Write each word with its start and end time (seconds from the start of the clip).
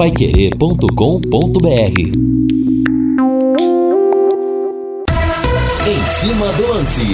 paiquerê.com.br 0.00 2.00
Em 5.86 6.06
cima 6.06 6.50
do 6.54 6.68
lance. 6.68 7.04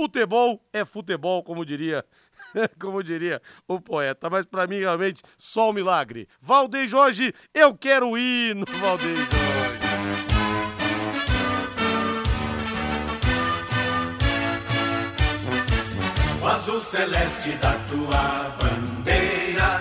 futebol 0.00 0.58
é 0.72 0.82
futebol, 0.82 1.44
como 1.44 1.62
diria 1.62 2.02
como 2.80 3.02
diria 3.02 3.42
o 3.68 3.78
poeta, 3.78 4.30
mas 4.30 4.46
para 4.46 4.66
mim 4.66 4.78
realmente 4.78 5.22
só 5.36 5.68
um 5.68 5.74
milagre. 5.74 6.26
Valdeir 6.40 6.88
Jorge, 6.88 7.34
eu 7.52 7.76
quero 7.76 8.16
ir 8.16 8.56
no 8.56 8.64
Valdeir 8.64 9.14
Jorge. 9.14 9.30
O 16.42 16.46
azul 16.46 16.80
celeste 16.80 17.50
da 17.58 17.74
tua 17.90 18.56
bandeira 18.58 19.80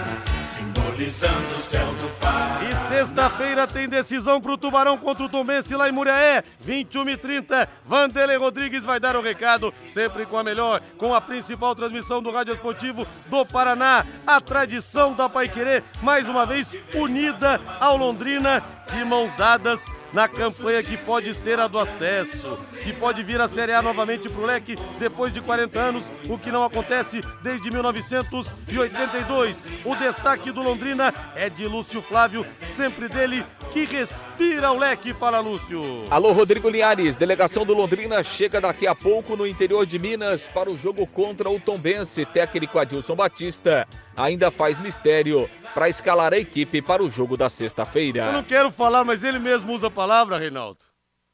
simbolizando 0.53 1.55
o 1.55 1.61
céu 1.61 1.87
do 1.93 2.09
Pai. 2.19 2.67
Sexta-feira 2.99 3.65
tem 3.65 3.87
decisão 3.87 4.41
pro 4.41 4.57
Tubarão 4.57 4.97
contra 4.97 5.23
o 5.23 5.29
Tombense 5.29 5.73
lá 5.73 5.87
em 5.87 5.91
Muriaé, 5.93 6.43
21 6.59 7.07
e 7.11 7.15
30. 7.15 7.69
Vanderlei 7.85 8.35
Rodrigues 8.35 8.83
vai 8.83 8.99
dar 8.99 9.15
o 9.15 9.21
recado, 9.21 9.73
sempre 9.87 10.25
com 10.25 10.37
a 10.37 10.43
melhor, 10.43 10.81
com 10.97 11.15
a 11.15 11.21
principal 11.21 11.73
transmissão 11.73 12.21
do 12.21 12.29
Rádio 12.29 12.55
Esportivo 12.55 13.07
do 13.27 13.45
Paraná. 13.45 14.05
A 14.27 14.41
tradição 14.41 15.13
da 15.13 15.29
Paiquerê, 15.29 15.81
mais 16.01 16.27
uma 16.27 16.45
vez 16.45 16.75
unida 16.93 17.61
ao 17.79 17.95
Londrina, 17.95 18.61
de 18.91 19.05
mãos 19.05 19.33
dadas 19.35 19.79
na 20.13 20.27
campanha 20.27 20.83
que 20.83 20.97
pode 20.97 21.33
ser 21.33 21.59
a 21.59 21.67
do 21.67 21.79
acesso, 21.79 22.57
que 22.83 22.93
pode 22.93 23.23
vir 23.23 23.39
a 23.39 23.47
Série 23.47 23.73
A 23.73 23.81
novamente 23.81 24.29
pro 24.29 24.45
leque 24.45 24.75
depois 24.97 25.31
de 25.31 25.41
40 25.41 25.79
anos, 25.79 26.11
o 26.27 26.37
que 26.37 26.51
não 26.51 26.63
acontece 26.63 27.21
desde 27.41 27.69
1982. 27.71 29.65
O 29.85 29.95
destaque 29.95 30.51
do 30.51 30.61
Londrina 30.61 31.13
é 31.35 31.49
de 31.49 31.67
Lúcio 31.67 32.01
Flávio, 32.01 32.45
sempre 32.75 33.07
dele, 33.07 33.45
que 33.71 33.85
respira 33.85 34.71
o 34.71 34.77
leque, 34.77 35.13
fala 35.13 35.39
Lúcio. 35.39 36.05
Alô, 36.09 36.31
Rodrigo 36.31 36.69
Linhares, 36.69 37.15
delegação 37.15 37.65
do 37.65 37.73
Londrina 37.73 38.23
chega 38.23 38.59
daqui 38.59 38.87
a 38.87 38.95
pouco 38.95 39.35
no 39.35 39.45
interior 39.45 39.85
de 39.85 39.99
Minas 39.99 40.47
para 40.47 40.69
o 40.69 40.77
jogo 40.77 41.05
contra 41.07 41.49
o 41.49 41.59
Tombense. 41.59 42.25
Técnico 42.25 42.79
Adilson 42.79 43.15
Batista 43.15 43.87
ainda 44.19 44.51
faz 44.51 44.79
mistério 44.79 45.49
para 45.73 45.87
escalar 45.89 46.33
a 46.33 46.37
equipe 46.37 46.81
para 46.81 47.01
o 47.03 47.09
jogo 47.09 47.37
da 47.37 47.49
sexta-feira. 47.49 48.25
Eu 48.25 48.33
não 48.33 48.43
quero 48.43 48.69
falar, 48.71 49.03
mas 49.05 49.23
ele 49.23 49.39
mesmo 49.39 49.73
usa 49.73 49.87
a 49.87 49.91
palavra, 49.91 50.37
Reinaldo. 50.37 50.79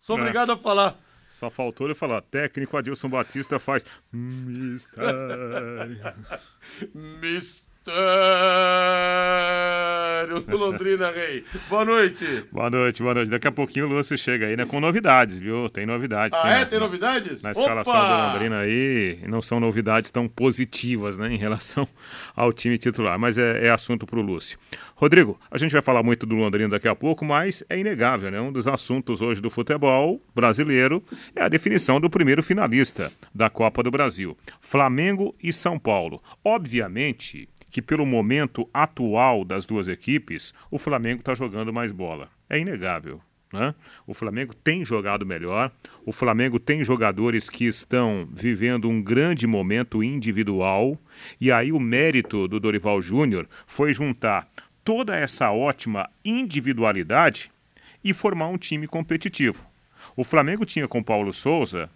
Sou 0.02 0.18
É. 0.18 0.22
obrigado 0.22 0.52
a 0.52 0.58
falar. 0.58 0.96
Só 1.28 1.50
faltou 1.50 1.88
ele 1.88 1.96
falar, 1.96 2.22
técnico 2.22 2.78
Adilson 2.78 3.10
Batista 3.10 3.58
faz 3.60 3.84
mistério. 4.12 5.10
Mistério 6.94 7.65
do 10.46 10.58
Londrina 10.58 11.12
Rei. 11.12 11.46
Boa 11.70 11.86
noite. 11.86 12.44
boa 12.52 12.70
noite, 12.70 13.04
boa 13.04 13.14
noite. 13.14 13.30
Daqui 13.30 13.48
a 13.48 13.52
pouquinho 13.52 13.86
o 13.86 13.90
Lúcio 13.90 14.18
chega 14.18 14.48
aí, 14.48 14.58
né? 14.58 14.66
Com 14.66 14.80
novidades, 14.80 15.38
viu? 15.38 15.70
Tem 15.70 15.86
novidades. 15.86 16.40
Ah, 16.42 16.50
é? 16.50 16.60
né? 16.60 16.66
Tem 16.66 16.80
novidades? 16.80 17.44
Na 17.44 17.52
escalação 17.52 17.94
Opa! 17.94 18.08
do 18.08 18.34
Londrina 18.34 18.60
aí, 18.62 19.20
não 19.28 19.40
são 19.42 19.60
novidades 19.60 20.10
tão 20.10 20.28
positivas, 20.28 21.16
né, 21.16 21.32
em 21.32 21.38
relação 21.38 21.88
ao 22.36 22.52
time 22.52 22.78
titular, 22.78 23.20
mas 23.20 23.38
é, 23.38 23.68
é 23.68 23.70
assunto 23.70 24.08
para 24.08 24.18
o 24.18 24.22
Lúcio. 24.22 24.58
Rodrigo, 24.96 25.40
a 25.52 25.58
gente 25.58 25.72
vai 25.72 25.82
falar 25.82 26.02
muito 26.02 26.26
do 26.26 26.36
Londrina 26.36 26.70
daqui 26.70 26.88
a 26.88 26.96
pouco, 26.96 27.24
mas 27.24 27.64
é 27.70 27.78
inegável, 27.78 28.32
né? 28.32 28.42
Um 28.42 28.52
dos 28.52 28.68
assuntos 28.68 29.22
hoje 29.22 29.42
do 29.42 29.50
futebol 29.52 30.20
brasileiro 30.34 31.04
é 31.36 31.44
a 31.44 31.50
definição 31.50 32.02
do 32.02 32.10
primeiro 32.10 32.42
finalista 32.42 33.12
da 33.34 33.50
Copa 33.50 33.84
do 33.84 33.92
Brasil, 33.92 34.36
Flamengo 34.60 35.36
e 35.42 35.54
São 35.54 35.78
Paulo. 35.78 36.22
Obviamente 36.44 37.48
que 37.76 37.82
pelo 37.82 38.06
momento 38.06 38.70
atual 38.74 39.44
das 39.44 39.66
duas 39.66 39.90
equipes, 39.90 40.54
o 40.72 40.80
Flamengo 40.80 41.20
está 41.20 41.36
jogando 41.36 41.74
mais 41.74 41.92
bola. 41.92 42.30
É 42.50 42.58
inegável. 42.58 43.20
Né? 43.52 43.76
O 44.08 44.14
Flamengo 44.14 44.54
tem 44.54 44.86
jogado 44.86 45.26
melhor, 45.26 45.70
o 46.06 46.14
Flamengo 46.14 46.58
tem 46.58 46.86
jogadores 46.86 47.50
que 47.50 47.66
estão 47.66 48.30
vivendo 48.32 48.88
um 48.88 49.02
grande 49.02 49.46
momento 49.46 50.02
individual, 50.02 50.98
e 51.40 51.52
aí 51.52 51.74
o 51.74 51.80
mérito 51.80 52.48
do 52.48 52.62
Dorival 52.62 53.02
Júnior 53.02 53.46
foi 53.68 53.94
juntar 53.94 54.48
toda 54.82 55.14
essa 55.14 55.52
ótima 55.52 56.10
individualidade 56.24 57.52
e 58.02 58.14
formar 58.14 58.48
um 58.48 58.58
time 58.58 58.88
competitivo. 58.88 59.66
O 60.16 60.24
Flamengo 60.24 60.66
tinha 60.66 60.88
com 60.88 61.04
Paulo 61.04 61.34
Souza 61.34 61.90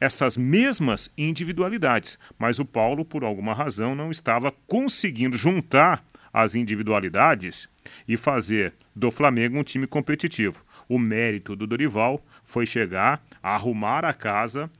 essas 0.00 0.36
mesmas 0.36 1.10
individualidades, 1.16 2.18
mas 2.38 2.58
o 2.58 2.64
Paulo, 2.64 3.04
por 3.04 3.22
alguma 3.22 3.52
razão, 3.52 3.94
não 3.94 4.10
estava 4.10 4.50
conseguindo 4.66 5.36
juntar 5.36 6.02
as 6.32 6.54
individualidades 6.54 7.68
e 8.08 8.16
fazer 8.16 8.72
do 8.96 9.10
Flamengo 9.10 9.58
um 9.58 9.64
time 9.64 9.86
competitivo. 9.86 10.64
O 10.88 10.98
mérito 10.98 11.54
do 11.54 11.66
Dorival 11.66 12.24
foi 12.44 12.66
chegar, 12.66 13.22
arrumar 13.42 14.04
a 14.04 14.14
casa, 14.14 14.70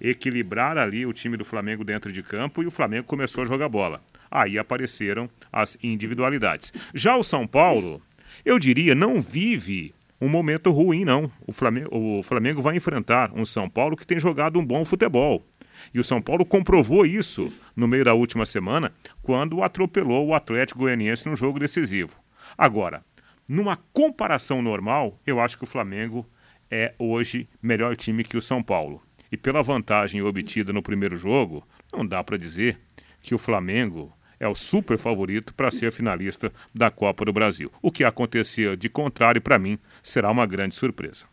equilibrar 0.00 0.76
ali 0.76 1.06
o 1.06 1.12
time 1.12 1.36
do 1.36 1.44
Flamengo 1.44 1.82
dentro 1.82 2.12
de 2.12 2.22
campo 2.22 2.62
e 2.62 2.66
o 2.66 2.70
Flamengo 2.70 3.06
começou 3.06 3.42
a 3.42 3.46
jogar 3.46 3.68
bola. 3.68 4.02
Aí 4.30 4.58
apareceram 4.58 5.30
as 5.50 5.78
individualidades. 5.82 6.72
Já 6.94 7.16
o 7.16 7.24
São 7.24 7.46
Paulo, 7.46 8.02
eu 8.44 8.58
diria, 8.58 8.94
não 8.94 9.20
vive 9.20 9.94
um 10.20 10.28
momento 10.28 10.70
ruim, 10.70 11.04
não. 11.04 11.30
O 11.46 11.52
Flamengo, 11.52 11.88
o 11.92 12.22
Flamengo 12.22 12.62
vai 12.62 12.76
enfrentar 12.76 13.30
um 13.34 13.44
São 13.44 13.68
Paulo 13.68 13.96
que 13.96 14.06
tem 14.06 14.18
jogado 14.18 14.58
um 14.58 14.64
bom 14.64 14.84
futebol. 14.84 15.46
E 15.92 16.00
o 16.00 16.04
São 16.04 16.22
Paulo 16.22 16.44
comprovou 16.44 17.04
isso 17.04 17.52
no 17.74 17.86
meio 17.86 18.04
da 18.04 18.14
última 18.14 18.46
semana, 18.46 18.92
quando 19.22 19.62
atropelou 19.62 20.26
o 20.26 20.34
Atlético 20.34 20.80
Goianiense 20.80 21.28
num 21.28 21.36
jogo 21.36 21.58
decisivo. 21.58 22.16
Agora, 22.56 23.04
numa 23.48 23.76
comparação 23.92 24.62
normal, 24.62 25.20
eu 25.26 25.38
acho 25.38 25.58
que 25.58 25.64
o 25.64 25.68
Flamengo 25.68 26.26
é 26.70 26.94
hoje 26.98 27.48
melhor 27.62 27.96
time 27.96 28.24
que 28.24 28.36
o 28.36 28.42
São 28.42 28.62
Paulo. 28.62 29.02
E 29.30 29.36
pela 29.36 29.62
vantagem 29.62 30.22
obtida 30.22 30.72
no 30.72 30.82
primeiro 30.82 31.16
jogo, 31.16 31.66
não 31.92 32.06
dá 32.06 32.24
para 32.24 32.38
dizer 32.38 32.80
que 33.20 33.34
o 33.34 33.38
Flamengo 33.38 34.12
é 34.38 34.48
o 34.48 34.54
super 34.54 34.98
favorito 34.98 35.54
para 35.54 35.70
ser 35.70 35.92
finalista 35.92 36.52
da 36.74 36.90
Copa 36.90 37.24
do 37.24 37.32
Brasil. 37.32 37.70
O 37.82 37.90
que 37.90 38.04
acontecer 38.04 38.76
de 38.76 38.88
contrário, 38.88 39.40
para 39.40 39.58
mim, 39.58 39.78
será 40.02 40.30
uma 40.30 40.46
grande 40.46 40.74
surpresa. 40.74 41.26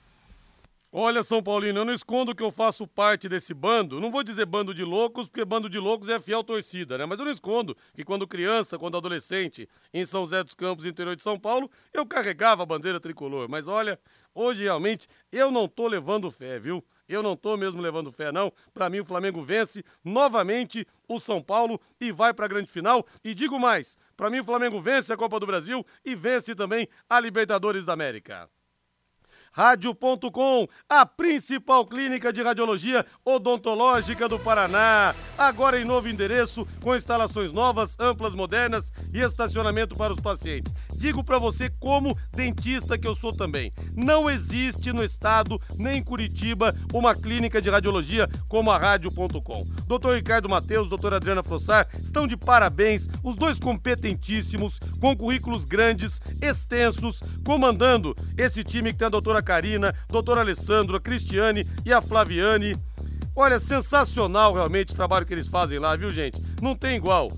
Olha, 0.95 1.23
São 1.23 1.41
Paulino, 1.41 1.79
eu 1.79 1.85
não 1.85 1.93
escondo 1.93 2.35
que 2.35 2.43
eu 2.43 2.51
faço 2.51 2.85
parte 2.85 3.27
desse 3.27 3.51
bando. 3.51 3.99
Não 3.99 4.11
vou 4.11 4.23
dizer 4.23 4.45
bando 4.45 4.75
de 4.75 4.83
loucos, 4.83 5.27
porque 5.27 5.43
bando 5.43 5.67
de 5.67 5.79
loucos 5.79 6.07
é 6.07 6.19
fiel 6.19 6.43
torcida, 6.43 6.99
né? 6.99 7.05
Mas 7.07 7.17
eu 7.17 7.25
não 7.25 7.31
escondo 7.31 7.75
que 7.95 8.03
quando 8.03 8.27
criança, 8.27 8.77
quando 8.77 8.95
adolescente, 8.95 9.67
em 9.91 10.05
São 10.05 10.21
José 10.21 10.43
dos 10.43 10.53
Campos, 10.53 10.85
interior 10.85 11.15
de 11.15 11.23
São 11.23 11.39
Paulo, 11.39 11.67
eu 11.91 12.05
carregava 12.05 12.61
a 12.61 12.65
bandeira 12.67 12.99
tricolor. 12.99 13.49
Mas 13.49 13.67
olha, 13.67 13.99
hoje 14.35 14.61
realmente 14.61 15.07
eu 15.31 15.49
não 15.49 15.67
tô 15.67 15.87
levando 15.87 16.29
fé, 16.29 16.59
viu? 16.59 16.85
Eu 17.13 17.23
não 17.23 17.35
tô 17.35 17.55
mesmo 17.55 17.81
levando 17.81 18.11
fé, 18.11 18.31
não. 18.31 18.51
Para 18.73 18.89
mim, 18.89 18.99
o 18.99 19.05
Flamengo 19.05 19.43
vence 19.43 19.83
novamente 20.03 20.87
o 21.07 21.19
São 21.19 21.41
Paulo 21.41 21.79
e 21.99 22.11
vai 22.11 22.33
para 22.33 22.45
a 22.45 22.49
grande 22.49 22.71
final. 22.71 23.05
E 23.23 23.33
digo 23.33 23.59
mais: 23.59 23.97
para 24.17 24.29
mim, 24.29 24.39
o 24.39 24.43
Flamengo 24.45 24.81
vence 24.81 25.13
a 25.13 25.17
Copa 25.17 25.39
do 25.39 25.45
Brasil 25.45 25.85
e 26.03 26.15
vence 26.15 26.55
também 26.55 26.87
a 27.09 27.19
Libertadores 27.19 27.85
da 27.85 27.93
América. 27.93 28.49
Rádio.com, 29.55 30.67
a 30.89 31.05
principal 31.05 31.85
clínica 31.85 32.33
de 32.33 32.41
radiologia 32.41 33.05
odontológica 33.23 34.27
do 34.27 34.39
Paraná. 34.39 35.13
Agora 35.37 35.79
em 35.79 35.85
novo 35.85 36.09
endereço, 36.09 36.67
com 36.81 36.95
instalações 36.95 37.51
novas, 37.51 37.95
amplas, 37.99 38.33
modernas 38.33 38.91
e 39.13 39.19
estacionamento 39.19 39.95
para 39.95 40.11
os 40.11 40.19
pacientes. 40.19 40.73
Digo 40.95 41.23
para 41.23 41.37
você, 41.37 41.69
como 41.79 42.17
dentista 42.31 42.97
que 42.97 43.07
eu 43.07 43.13
sou 43.13 43.31
também, 43.31 43.71
não 43.95 44.27
existe 44.27 44.91
no 44.91 45.03
estado, 45.03 45.61
nem 45.77 45.97
em 45.97 46.03
Curitiba, 46.03 46.73
uma 46.91 47.13
clínica 47.13 47.61
de 47.61 47.69
radiologia 47.69 48.27
como 48.49 48.71
a 48.71 48.77
Rádio.com. 48.79 49.65
Doutor 49.85 50.15
Ricardo 50.15 50.49
Mateus, 50.49 50.89
doutora 50.89 51.17
Adriana 51.17 51.43
Frossar, 51.43 51.87
estão 52.01 52.25
de 52.25 52.35
parabéns, 52.35 53.07
os 53.23 53.35
dois 53.35 53.59
competentíssimos, 53.59 54.79
com 54.99 55.15
currículos 55.15 55.63
grandes, 55.63 56.19
extensos, 56.41 57.21
comandando 57.45 58.15
esse 58.35 58.63
time 58.63 58.91
que 58.91 58.97
tem 58.97 59.05
a 59.05 59.09
doutora 59.09 59.42
Karina, 59.43 59.93
doutora 60.09 60.41
Alessandro, 60.41 60.97
a 60.97 61.01
Cristiane 61.01 61.67
e 61.85 61.93
a 61.93 62.01
Flaviane. 62.01 62.75
Olha, 63.35 63.59
sensacional 63.59 64.53
realmente 64.53 64.93
o 64.93 64.95
trabalho 64.95 65.25
que 65.25 65.33
eles 65.33 65.47
fazem 65.47 65.79
lá, 65.79 65.95
viu, 65.95 66.09
gente? 66.09 66.41
Não 66.61 66.75
tem 66.75 66.95
igual 66.95 67.29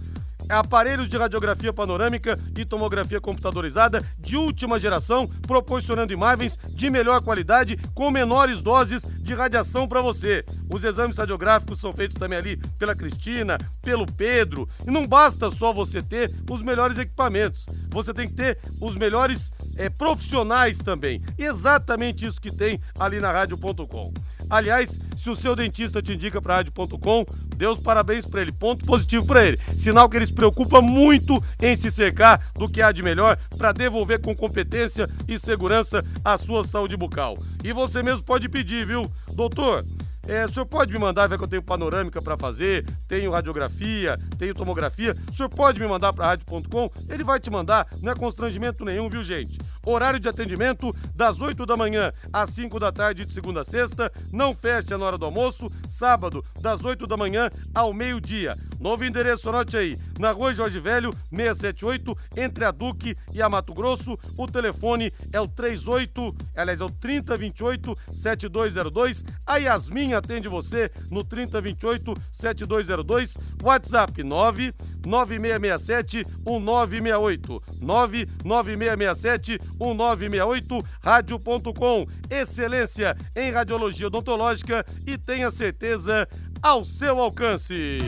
aparelhos 0.49 1.07
de 1.07 1.17
radiografia 1.17 1.73
panorâmica 1.73 2.37
e 2.57 2.65
tomografia 2.65 3.19
computadorizada 3.19 4.05
de 4.19 4.35
última 4.35 4.79
geração, 4.79 5.27
proporcionando 5.27 6.13
imagens 6.13 6.57
de 6.69 6.89
melhor 6.89 7.21
qualidade 7.21 7.77
com 7.93 8.11
menores 8.11 8.61
doses 8.61 9.05
de 9.19 9.33
radiação 9.33 9.87
para 9.87 10.01
você. 10.01 10.45
Os 10.71 10.83
exames 10.83 11.17
radiográficos 11.17 11.79
são 11.79 11.93
feitos 11.93 12.17
também 12.17 12.37
ali 12.37 12.57
pela 12.77 12.95
Cristina, 12.95 13.57
pelo 13.81 14.05
Pedro, 14.05 14.67
e 14.85 14.91
não 14.91 15.05
basta 15.05 15.49
só 15.51 15.73
você 15.73 16.01
ter 16.01 16.31
os 16.49 16.61
melhores 16.61 16.97
equipamentos, 16.97 17.65
você 17.89 18.13
tem 18.13 18.27
que 18.27 18.35
ter 18.35 18.59
os 18.79 18.95
melhores 18.95 19.51
é, 19.77 19.89
profissionais 19.89 20.77
também. 20.77 21.21
Exatamente 21.37 22.25
isso 22.25 22.41
que 22.41 22.51
tem 22.51 22.79
ali 22.99 23.19
na 23.19 23.31
rádio.com. 23.31 24.13
Aliás, 24.49 24.99
se 25.17 25.29
o 25.29 25.35
seu 25.35 25.55
dentista 25.55 26.01
te 26.01 26.13
indica 26.13 26.41
para 26.41 26.57
rádio.com, 26.57 27.25
Deus 27.55 27.79
parabéns 27.79 28.25
para 28.25 28.41
ele. 28.41 28.51
Ponto 28.51 28.85
positivo 28.85 29.25
para 29.25 29.45
ele. 29.45 29.59
Sinal 29.75 30.09
que 30.09 30.17
ele 30.17 30.27
se 30.27 30.33
preocupa 30.33 30.81
muito 30.81 31.43
em 31.61 31.75
se 31.75 31.89
cercar 31.89 32.51
do 32.53 32.69
que 32.69 32.81
há 32.81 32.91
de 32.91 33.01
melhor 33.01 33.37
para 33.57 33.71
devolver 33.71 34.21
com 34.21 34.35
competência 34.35 35.07
e 35.27 35.39
segurança 35.39 36.03
a 36.23 36.37
sua 36.37 36.63
saúde 36.63 36.95
bucal. 36.95 37.37
E 37.63 37.73
você 37.73 38.03
mesmo 38.03 38.23
pode 38.23 38.47
pedir, 38.47 38.85
viu? 38.85 39.11
Doutor, 39.33 39.83
é, 40.27 40.45
o 40.45 40.53
senhor 40.53 40.65
pode 40.65 40.91
me 40.91 40.99
mandar, 40.99 41.27
ver 41.27 41.37
que 41.37 41.43
eu 41.43 41.47
tenho 41.47 41.61
panorâmica 41.61 42.21
para 42.21 42.37
fazer, 42.37 42.85
tenho 43.07 43.31
radiografia, 43.31 44.17
tenho 44.37 44.53
tomografia. 44.53 45.15
O 45.31 45.35
senhor 45.35 45.49
pode 45.49 45.79
me 45.79 45.87
mandar 45.87 46.13
para 46.13 46.25
rádio.com? 46.25 46.89
Ele 47.09 47.23
vai 47.23 47.39
te 47.39 47.49
mandar, 47.49 47.87
não 48.01 48.11
é 48.11 48.15
constrangimento 48.15 48.83
nenhum, 48.83 49.09
viu, 49.09 49.23
gente? 49.23 49.59
Horário 49.85 50.19
de 50.19 50.27
atendimento 50.27 50.91
das 51.13 51.39
8 51.39 51.63
da 51.65 51.77
manhã 51.77 52.11
às 52.33 52.49
5 52.49 52.79
da 52.79 52.91
tarde 52.91 53.23
de 53.23 53.31
segunda 53.31 53.61
a 53.61 53.63
sexta. 53.63 54.11
Não 54.33 54.55
fecha 54.55 54.97
na 54.97 55.05
hora 55.05 55.17
do 55.17 55.25
almoço. 55.25 55.69
Sábado, 55.87 56.43
das 56.59 56.83
8 56.83 57.05
da 57.05 57.15
manhã 57.15 57.51
ao 57.73 57.93
meio-dia. 57.93 58.57
Novo 58.79 59.05
endereço, 59.05 59.49
anote 59.49 59.77
aí. 59.77 59.97
Na 60.19 60.31
rua 60.31 60.53
Jorge 60.53 60.79
Velho, 60.79 61.11
678, 61.29 62.17
entre 62.35 62.65
a 62.65 62.71
Duque 62.71 63.15
e 63.33 63.41
a 63.41 63.49
Mato 63.49 63.73
Grosso. 63.73 64.17
O 64.37 64.47
telefone 64.47 65.11
é 65.31 65.39
o 65.39 65.47
38, 65.47 66.35
aliás, 66.55 66.81
é 66.81 66.83
o 66.83 66.89
3028 66.89 67.97
7202. 68.13 69.23
A 69.45 69.57
Yasmin 69.57 70.13
atende 70.13 70.47
você 70.47 70.91
no 71.09 71.23
3028 71.23 72.13
7202. 72.31 73.37
WhatsApp 73.63 74.23
9 74.23 74.73
9667 75.05 76.25
1968. 76.45 77.63
99667 77.81 79.59
1968. 79.79 80.85
Rádio.com. 81.01 82.07
Excelência 82.29 83.15
em 83.35 83.51
radiologia 83.51 84.07
odontológica 84.07 84.85
e 85.05 85.17
tenha 85.17 85.51
certeza 85.51 86.27
ao 86.61 86.83
seu 86.83 87.19
alcance. 87.19 87.99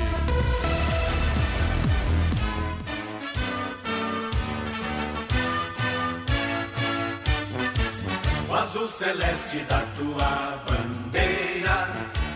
O 8.50 8.54
azul 8.54 8.88
celeste 8.88 9.60
da 9.60 9.82
tua 9.98 10.64
bandeira, 10.68 11.90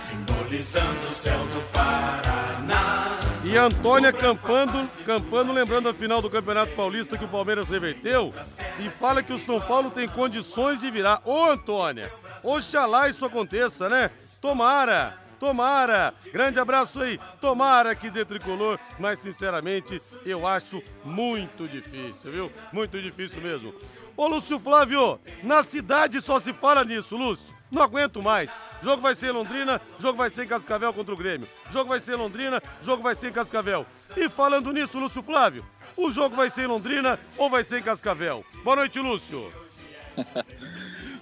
simbolizando 0.07 1.07
o 1.09 1.13
céu 1.13 1.39
do 1.47 1.61
Paraná. 1.71 3.19
E 3.43 3.57
Antônia 3.57 4.13
Campando, 4.13 4.87
Campando 5.05 5.51
lembrando 5.51 5.89
a 5.89 5.93
final 5.93 6.21
do 6.21 6.29
Campeonato 6.29 6.73
Paulista 6.73 7.17
que 7.17 7.25
o 7.25 7.29
Palmeiras 7.29 7.69
reverteu 7.69 8.33
e 8.79 8.89
fala 8.89 9.23
que 9.23 9.33
o 9.33 9.39
São 9.39 9.59
Paulo 9.59 9.89
tem 9.89 10.07
condições 10.07 10.79
de 10.79 10.91
virar. 10.91 11.21
Ô 11.25 11.45
Antônia, 11.45 12.11
oxalá 12.43 13.09
isso 13.09 13.25
aconteça, 13.25 13.89
né? 13.89 14.11
Tomara! 14.39 15.20
Tomara! 15.41 16.13
Grande 16.31 16.59
abraço 16.59 17.01
aí! 17.01 17.19
Tomara 17.41 17.95
que 17.95 18.11
dê 18.11 18.23
tricolor, 18.23 18.77
mas 18.99 19.17
sinceramente 19.17 19.99
eu 20.23 20.45
acho 20.45 20.83
muito 21.03 21.67
difícil, 21.67 22.31
viu? 22.31 22.51
Muito 22.71 23.01
difícil 23.01 23.41
mesmo. 23.41 23.73
Ô 24.15 24.27
Lúcio 24.27 24.59
Flávio, 24.59 25.19
na 25.41 25.63
cidade 25.63 26.21
só 26.21 26.39
se 26.39 26.53
fala 26.53 26.83
nisso, 26.83 27.17
Lúcio. 27.17 27.55
Não 27.71 27.81
aguento 27.81 28.21
mais. 28.21 28.51
Jogo 28.83 29.01
vai 29.01 29.15
ser 29.15 29.29
em 29.29 29.31
Londrina, 29.31 29.81
jogo 29.97 30.15
vai 30.15 30.29
ser 30.29 30.43
em 30.43 30.47
Cascavel 30.47 30.93
contra 30.93 31.11
o 31.11 31.17
Grêmio. 31.17 31.47
Jogo 31.71 31.89
vai 31.89 31.99
ser 31.99 32.13
em 32.13 32.17
Londrina, 32.17 32.61
jogo 32.83 33.01
vai 33.01 33.15
ser 33.15 33.29
em 33.29 33.33
Cascavel. 33.33 33.87
E 34.15 34.29
falando 34.29 34.71
nisso, 34.71 34.99
Lúcio 34.99 35.23
Flávio, 35.23 35.65
o 35.97 36.11
jogo 36.11 36.35
vai 36.35 36.51
ser 36.51 36.65
em 36.65 36.67
Londrina 36.67 37.19
ou 37.35 37.49
vai 37.49 37.63
ser 37.63 37.79
em 37.79 37.83
Cascavel? 37.83 38.45
Boa 38.63 38.75
noite, 38.75 38.99
Lúcio. 38.99 39.51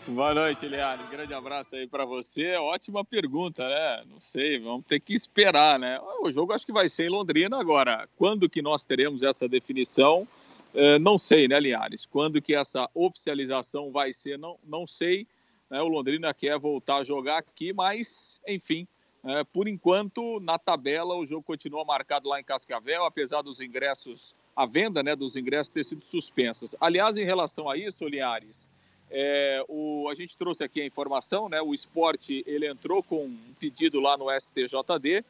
Boa 0.10 0.34
noite, 0.34 0.66
Eliane. 0.66 1.04
Grande 1.12 1.36
abraço 1.36 1.76
aí 1.76 1.86
para 1.86 2.04
você. 2.04 2.56
Ótima 2.56 3.06
pergunta, 3.06 3.70
né? 3.70 4.04
Não 4.10 4.20
sei, 4.20 4.58
vamos 4.58 4.84
ter 4.88 5.00
que 5.00 5.14
esperar, 5.14 5.78
né? 5.78 6.02
O 6.24 6.32
jogo 6.32 6.52
acho 6.52 6.66
que 6.66 6.72
vai 6.72 6.90
ser 6.90 7.06
em 7.06 7.10
Londrina 7.10 7.60
agora. 7.60 8.10
Quando 8.18 8.50
que 8.50 8.60
nós 8.60 8.84
teremos 8.84 9.22
essa 9.22 9.48
definição? 9.48 10.28
É, 10.74 10.98
não 10.98 11.20
sei, 11.20 11.48
né, 11.48 11.60
Linhares? 11.60 12.08
Quando 12.08 12.42
que 12.42 12.56
essa 12.56 12.90
oficialização 12.96 13.92
vai 13.92 14.12
ser? 14.12 14.40
Não, 14.40 14.58
não 14.64 14.88
sei. 14.88 15.28
Né? 15.70 15.80
O 15.80 15.88
Londrina 15.88 16.34
quer 16.34 16.58
voltar 16.58 16.98
a 16.98 17.04
jogar 17.04 17.38
aqui, 17.38 17.72
mas, 17.72 18.42
enfim, 18.48 18.88
é, 19.24 19.44
por 19.44 19.68
enquanto, 19.68 20.40
na 20.40 20.58
tabela, 20.58 21.16
o 21.16 21.26
jogo 21.26 21.44
continua 21.44 21.86
marcado 21.86 22.28
lá 22.28 22.40
em 22.40 22.44
Cascavel, 22.44 23.06
apesar 23.06 23.44
dos 23.44 23.62
ingressos, 23.62 24.34
a 24.56 24.66
venda 24.66 25.04
né, 25.04 25.16
dos 25.16 25.36
ingressos 25.36 25.70
ter 25.70 25.86
sido 25.86 26.04
suspensas. 26.04 26.76
Aliás, 26.82 27.16
em 27.16 27.26
relação 27.26 27.70
a 27.70 27.78
isso, 27.78 28.08
Linhares, 28.08 28.72
é, 29.12 29.64
o, 29.68 30.08
a 30.10 30.16
gente 30.16 30.38
trouxe 30.38 30.64
aqui 30.64 30.82
a 30.82 30.86
informação, 30.86 31.50
né? 31.50 31.62
O 31.62 31.74
esporte 31.74 32.44
ele 32.46 32.68
entrou 32.68 33.02
com 33.02 33.26
um 33.26 33.54
pedido 33.60 34.00
lá 34.00 34.18
no 34.18 34.28
STJD. 34.30 35.24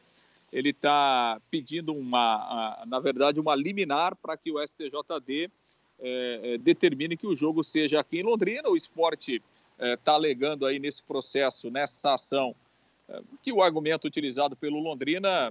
Ele 0.52 0.70
está 0.70 1.40
pedindo 1.50 1.94
uma, 1.94 2.82
na 2.86 2.98
verdade, 2.98 3.40
uma 3.40 3.54
liminar 3.54 4.16
para 4.16 4.36
que 4.36 4.50
o 4.50 4.66
STJD 4.66 5.50
é, 6.00 6.40
é, 6.42 6.58
determine 6.58 7.16
que 7.16 7.26
o 7.26 7.36
jogo 7.36 7.62
seja 7.62 8.00
aqui 8.00 8.18
em 8.18 8.22
Londrina. 8.22 8.68
O 8.68 8.76
esporte 8.76 9.42
está 9.78 10.12
alegando 10.12 10.66
aí 10.66 10.78
nesse 10.78 11.02
processo, 11.02 11.70
nessa 11.70 12.12
ação, 12.12 12.54
que 13.42 13.50
o 13.50 13.62
argumento 13.62 14.06
utilizado 14.06 14.54
pelo 14.54 14.78
Londrina 14.78 15.50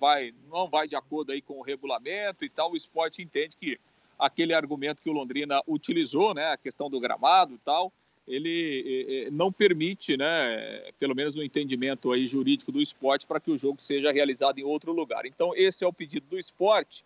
vai, 0.00 0.32
não 0.50 0.66
vai 0.66 0.88
de 0.88 0.96
acordo 0.96 1.30
aí 1.30 1.42
com 1.42 1.58
o 1.58 1.62
regulamento 1.62 2.42
e 2.42 2.48
tal. 2.48 2.72
O 2.72 2.76
esporte 2.76 3.20
entende 3.20 3.54
que 3.58 3.78
aquele 4.18 4.54
argumento 4.54 5.02
que 5.02 5.10
o 5.10 5.12
Londrina 5.12 5.60
utilizou, 5.66 6.34
né, 6.34 6.52
a 6.52 6.56
questão 6.56 6.88
do 6.88 7.00
gramado 7.00 7.54
e 7.54 7.58
tal, 7.58 7.92
ele 8.26 9.28
não 9.30 9.52
permite, 9.52 10.16
né, 10.16 10.90
pelo 10.98 11.14
menos 11.14 11.36
o 11.36 11.40
um 11.40 11.42
entendimento 11.42 12.10
aí 12.10 12.26
jurídico 12.26 12.72
do 12.72 12.80
esporte 12.80 13.26
para 13.26 13.38
que 13.38 13.50
o 13.50 13.58
jogo 13.58 13.80
seja 13.80 14.10
realizado 14.10 14.58
em 14.58 14.64
outro 14.64 14.92
lugar. 14.92 15.26
Então 15.26 15.52
esse 15.54 15.84
é 15.84 15.86
o 15.86 15.92
pedido 15.92 16.26
do 16.28 16.38
esporte. 16.38 17.04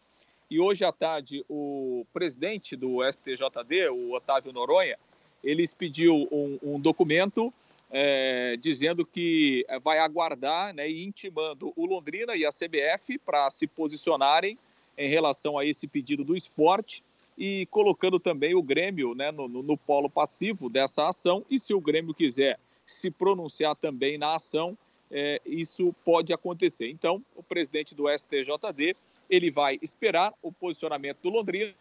E 0.50 0.60
hoje 0.60 0.84
à 0.84 0.92
tarde 0.92 1.44
o 1.48 2.06
presidente 2.12 2.76
do 2.76 3.00
STJD, 3.10 3.88
o 3.90 4.14
Otávio 4.14 4.52
Noronha, 4.52 4.96
ele 5.42 5.62
expediu 5.62 6.28
um, 6.30 6.58
um 6.62 6.80
documento 6.80 7.52
é, 7.90 8.56
dizendo 8.58 9.04
que 9.04 9.66
vai 9.82 9.98
aguardar 9.98 10.74
né, 10.74 10.88
e 10.88 11.04
intimando 11.04 11.72
o 11.74 11.86
Londrina 11.86 12.36
e 12.36 12.44
a 12.44 12.50
CBF 12.50 13.18
para 13.18 13.50
se 13.50 13.66
posicionarem 13.66 14.58
em 14.98 15.08
relação 15.08 15.56
a 15.56 15.64
esse 15.64 15.86
pedido 15.86 16.24
do 16.24 16.36
esporte 16.36 17.04
e 17.38 17.66
colocando 17.66 18.18
também 18.18 18.54
o 18.54 18.62
Grêmio 18.62 19.14
né, 19.14 19.30
no, 19.30 19.46
no, 19.48 19.62
no 19.62 19.76
polo 19.76 20.10
passivo 20.10 20.68
dessa 20.68 21.06
ação. 21.06 21.46
E 21.48 21.58
se 21.58 21.72
o 21.72 21.80
Grêmio 21.80 22.12
quiser 22.12 22.58
se 22.84 23.10
pronunciar 23.10 23.76
também 23.76 24.18
na 24.18 24.34
ação, 24.34 24.76
é, 25.10 25.40
isso 25.46 25.94
pode 26.04 26.32
acontecer. 26.32 26.90
Então, 26.90 27.24
o 27.36 27.42
presidente 27.42 27.94
do 27.94 28.06
STJD 28.08 28.96
ele 29.30 29.50
vai 29.50 29.78
esperar 29.80 30.34
o 30.42 30.50
posicionamento 30.50 31.18
do 31.22 31.28
Londrina, 31.28 31.74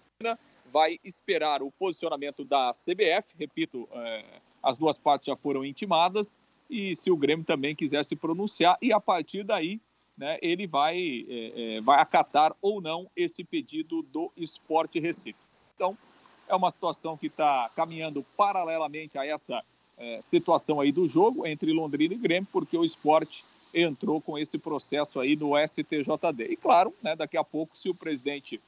vai 0.72 1.00
esperar 1.04 1.64
o 1.64 1.72
posicionamento 1.72 2.46
da 2.46 2.72
CBF. 2.72 3.34
Repito, 3.38 3.88
é, 3.94 4.26
as 4.62 4.78
duas 4.78 4.98
partes 4.98 5.26
já 5.26 5.36
foram 5.36 5.66
intimadas. 5.66 6.38
E 6.70 6.96
se 6.96 7.10
o 7.10 7.18
Grêmio 7.18 7.46
também 7.46 7.76
quiser 7.76 8.04
se 8.04 8.16
pronunciar, 8.16 8.78
e 8.82 8.92
a 8.92 9.00
partir 9.00 9.44
daí 9.44 9.80
né, 10.18 10.40
ele 10.42 10.66
vai, 10.66 11.26
é, 11.30 11.76
é, 11.78 11.82
vai 11.82 12.00
acatar 12.00 12.56
ou 12.62 12.82
não 12.82 13.08
esse 13.16 13.44
pedido 13.44 14.02
do 14.02 14.32
Esporte 14.36 15.00
Recife. 15.00 15.38
Então, 15.76 15.98
é 16.48 16.56
uma 16.56 16.72
situação 16.72 17.16
que 17.16 17.28
está 17.28 17.70
caminhando 17.76 18.26
paralelamente 18.36 19.18
a 19.18 19.26
essa 19.26 19.64
é, 19.98 20.20
situação 20.22 20.80
aí 20.80 20.92
do 20.92 21.08
jogo 21.08 21.46
entre 21.46 21.72
Londrina 21.72 22.14
e 22.14 22.18
Grêmio, 22.18 22.48
porque 22.52 22.78
o 22.78 22.86
esporte 22.86 23.46
entrou 23.74 24.20
com 24.22 24.38
esse 24.38 24.58
processo 24.58 25.20
aí 25.20 25.36
no 25.36 25.54
STJD. 25.58 26.46
E 26.50 26.56
claro, 26.56 26.94
né, 27.02 27.16
daqui 27.16 27.38
a 27.38 27.44
pouco, 27.44 27.78
se 27.78 27.90
o 27.90 27.96
presidente 27.96 28.60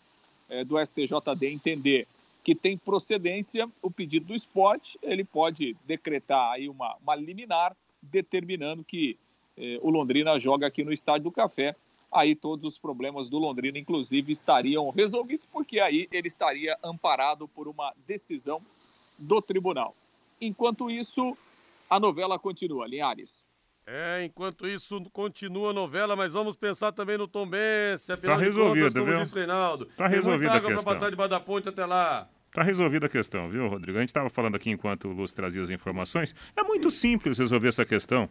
é, 0.50 0.64
do 0.64 0.76
STJD 0.84 1.48
entender 1.48 2.08
que 2.44 2.54
tem 2.54 2.78
procedência 2.78 3.70
o 3.82 3.90
pedido 3.90 4.28
do 4.28 4.36
esporte, 4.36 5.00
ele 5.02 5.24
pode 5.24 5.76
decretar 5.86 6.52
aí 6.52 6.70
uma, 6.70 6.96
uma 7.02 7.16
liminar 7.16 7.76
determinando 8.02 8.84
que 8.84 9.18
eh, 9.60 9.78
o 9.82 9.90
Londrina 9.90 10.40
joga 10.40 10.66
aqui 10.66 10.84
no 10.84 10.94
Estádio 10.94 11.26
do 11.26 11.32
Café. 11.32 11.76
Aí 12.12 12.34
todos 12.34 12.66
os 12.66 12.80
problemas 12.80 13.30
do 13.30 13.38
Londrina, 13.38 13.78
inclusive, 13.78 14.32
estariam 14.32 14.90
resolvidos, 14.90 15.46
porque 15.46 15.80
aí 15.80 16.08
ele 16.12 16.28
estaria 16.28 16.76
amparado 16.84 17.48
por 17.48 17.68
uma 17.68 17.94
decisão 18.08 18.62
do 19.18 19.42
tribunal. 19.42 19.94
Enquanto 20.42 20.90
isso, 20.90 21.38
a 21.90 22.00
novela 22.00 22.40
continua, 22.40 22.88
Linhares. 22.88 23.46
É, 23.86 24.24
enquanto 24.24 24.68
isso 24.68 25.02
continua 25.12 25.72
a 25.72 25.74
novela, 25.74 26.16
mas 26.16 26.34
vamos 26.34 26.56
pensar 26.56 26.92
também 26.92 27.18
no 27.18 27.28
Tom 27.28 27.48
Benz, 27.48 28.08
afinal 28.08 28.38
tá 28.38 28.44
resolvido, 28.44 28.86
contas, 28.86 28.94
como 28.94 29.06
viu? 29.06 29.22
disse 29.24 29.36
Reinaldo. 29.36 29.86
Tá 29.98 30.08
resolvida 30.08 30.54
a 30.54 30.62
questão. 30.62 30.84
passar 30.84 31.10
debaixo 31.10 31.30
da 31.32 31.40
ponte 31.40 31.70
até 31.70 31.86
lá. 31.86 32.30
Tá 32.52 32.62
resolvida 32.64 33.08
a 33.08 33.10
questão, 33.10 33.50
viu, 33.50 33.68
Rodrigo? 33.68 33.98
A 33.98 34.02
gente 34.02 34.10
estava 34.10 34.30
falando 34.30 34.56
aqui 34.56 34.70
enquanto 34.70 35.08
o 35.08 35.12
Lúcio 35.12 35.36
trazia 35.36 35.62
as 35.62 35.72
informações. 35.72 36.36
É 36.56 36.64
muito 36.64 36.90
simples 36.92 37.38
resolver 37.40 37.68
essa 37.68 37.86
questão. 37.86 38.30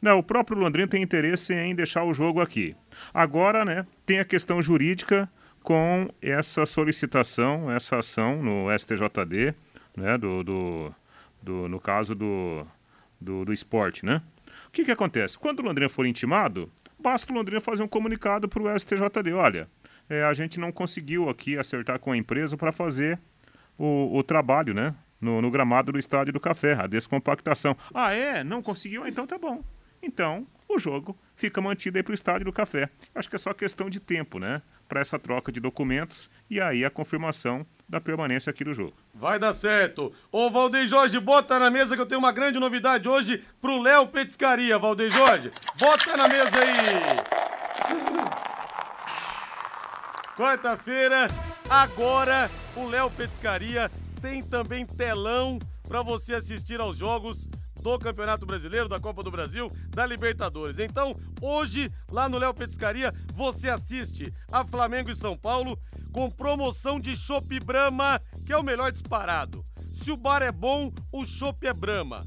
Não, 0.00 0.18
o 0.18 0.22
próprio 0.22 0.58
Londrina 0.58 0.88
tem 0.88 1.02
interesse 1.02 1.52
em 1.52 1.74
deixar 1.74 2.04
o 2.04 2.14
jogo 2.14 2.40
aqui. 2.40 2.74
Agora, 3.12 3.64
né, 3.64 3.86
tem 4.06 4.18
a 4.18 4.24
questão 4.24 4.62
jurídica 4.62 5.28
com 5.62 6.08
essa 6.22 6.64
solicitação, 6.64 7.70
essa 7.70 7.98
ação 7.98 8.42
no 8.42 8.66
STJD, 8.76 9.54
né, 9.96 10.16
do, 10.16 10.42
do, 10.42 10.94
do 11.42 11.68
no 11.68 11.78
caso 11.78 12.14
do, 12.14 12.66
do, 13.20 13.44
do 13.44 13.52
esporte, 13.52 14.06
né? 14.06 14.22
O 14.68 14.70
que, 14.70 14.84
que 14.84 14.90
acontece? 14.90 15.38
Quando 15.38 15.60
o 15.60 15.62
Londrina 15.62 15.88
for 15.88 16.06
intimado, 16.06 16.70
basta 16.98 17.30
o 17.32 17.36
Londrina 17.36 17.60
fazer 17.60 17.82
um 17.82 17.88
comunicado 17.88 18.48
para 18.48 18.62
o 18.62 18.78
STJD. 18.78 19.32
Olha, 19.32 19.68
é, 20.08 20.24
a 20.24 20.32
gente 20.32 20.58
não 20.58 20.72
conseguiu 20.72 21.28
aqui 21.28 21.58
acertar 21.58 21.98
com 21.98 22.12
a 22.12 22.16
empresa 22.16 22.56
para 22.56 22.72
fazer 22.72 23.18
o, 23.78 24.16
o, 24.16 24.22
trabalho, 24.22 24.74
né? 24.74 24.94
No, 25.20 25.42
no, 25.42 25.50
gramado 25.50 25.92
do 25.92 25.98
Estádio 25.98 26.32
do 26.32 26.40
Café, 26.40 26.72
a 26.72 26.86
descompactação. 26.86 27.76
Ah, 27.92 28.12
é? 28.12 28.42
Não 28.42 28.62
conseguiu? 28.62 29.06
Então 29.06 29.26
tá 29.26 29.38
bom. 29.38 29.62
Então, 30.02 30.46
o 30.68 30.78
jogo 30.78 31.18
fica 31.34 31.60
mantido 31.60 31.98
aí 31.98 32.02
para 32.02 32.12
o 32.12 32.14
Estádio 32.14 32.44
do 32.44 32.52
Café. 32.52 32.88
Acho 33.14 33.28
que 33.28 33.36
é 33.36 33.38
só 33.38 33.52
questão 33.52 33.90
de 33.90 33.98
tempo, 33.98 34.38
né? 34.38 34.62
Para 34.88 35.00
essa 35.00 35.18
troca 35.18 35.50
de 35.50 35.60
documentos 35.60 36.30
e 36.48 36.60
aí 36.60 36.84
a 36.84 36.90
confirmação 36.90 37.66
da 37.88 38.00
permanência 38.00 38.50
aqui 38.50 38.62
do 38.62 38.72
jogo. 38.72 38.94
Vai 39.12 39.38
dar 39.38 39.52
certo. 39.52 40.12
Ô, 40.30 40.48
Valdeir 40.48 40.86
Jorge, 40.86 41.18
bota 41.18 41.58
na 41.58 41.70
mesa 41.70 41.96
que 41.96 42.00
eu 42.00 42.06
tenho 42.06 42.20
uma 42.20 42.30
grande 42.30 42.58
novidade 42.58 43.08
hoje 43.08 43.44
pro 43.60 43.82
Léo 43.82 44.06
Petiscaria, 44.08 44.78
Valdeir 44.78 45.10
Jorge. 45.10 45.50
Bota 45.78 46.16
na 46.16 46.28
mesa 46.28 46.50
aí. 46.56 47.40
Quarta-feira, 50.36 51.26
agora 51.68 52.48
o 52.76 52.86
Léo 52.86 53.10
Petiscaria 53.10 53.90
tem 54.22 54.42
também 54.42 54.86
telão 54.86 55.58
para 55.86 56.02
você 56.02 56.34
assistir 56.34 56.80
aos 56.80 56.96
jogos 56.96 57.48
do 57.80 57.98
Campeonato 57.98 58.46
Brasileiro, 58.46 58.88
da 58.88 59.00
Copa 59.00 59.22
do 59.22 59.30
Brasil, 59.30 59.68
da 59.88 60.04
Libertadores. 60.06 60.78
Então, 60.78 61.14
hoje, 61.40 61.90
lá 62.10 62.28
no 62.28 62.38
Léo 62.38 62.54
Petiscaria, 62.54 63.12
você 63.34 63.68
assiste 63.68 64.32
a 64.50 64.64
Flamengo 64.64 65.10
e 65.10 65.16
São 65.16 65.36
Paulo 65.36 65.78
com 66.12 66.30
promoção 66.30 67.00
de 67.00 67.16
Chopp 67.16 67.58
Brahma, 67.60 68.20
que 68.44 68.52
é 68.52 68.56
o 68.56 68.62
melhor 68.62 68.92
disparado. 68.92 69.64
Se 69.92 70.10
o 70.10 70.16
bar 70.16 70.42
é 70.42 70.52
bom, 70.52 70.92
o 71.12 71.26
chopp 71.26 71.66
é 71.66 71.72
Brahma. 71.72 72.24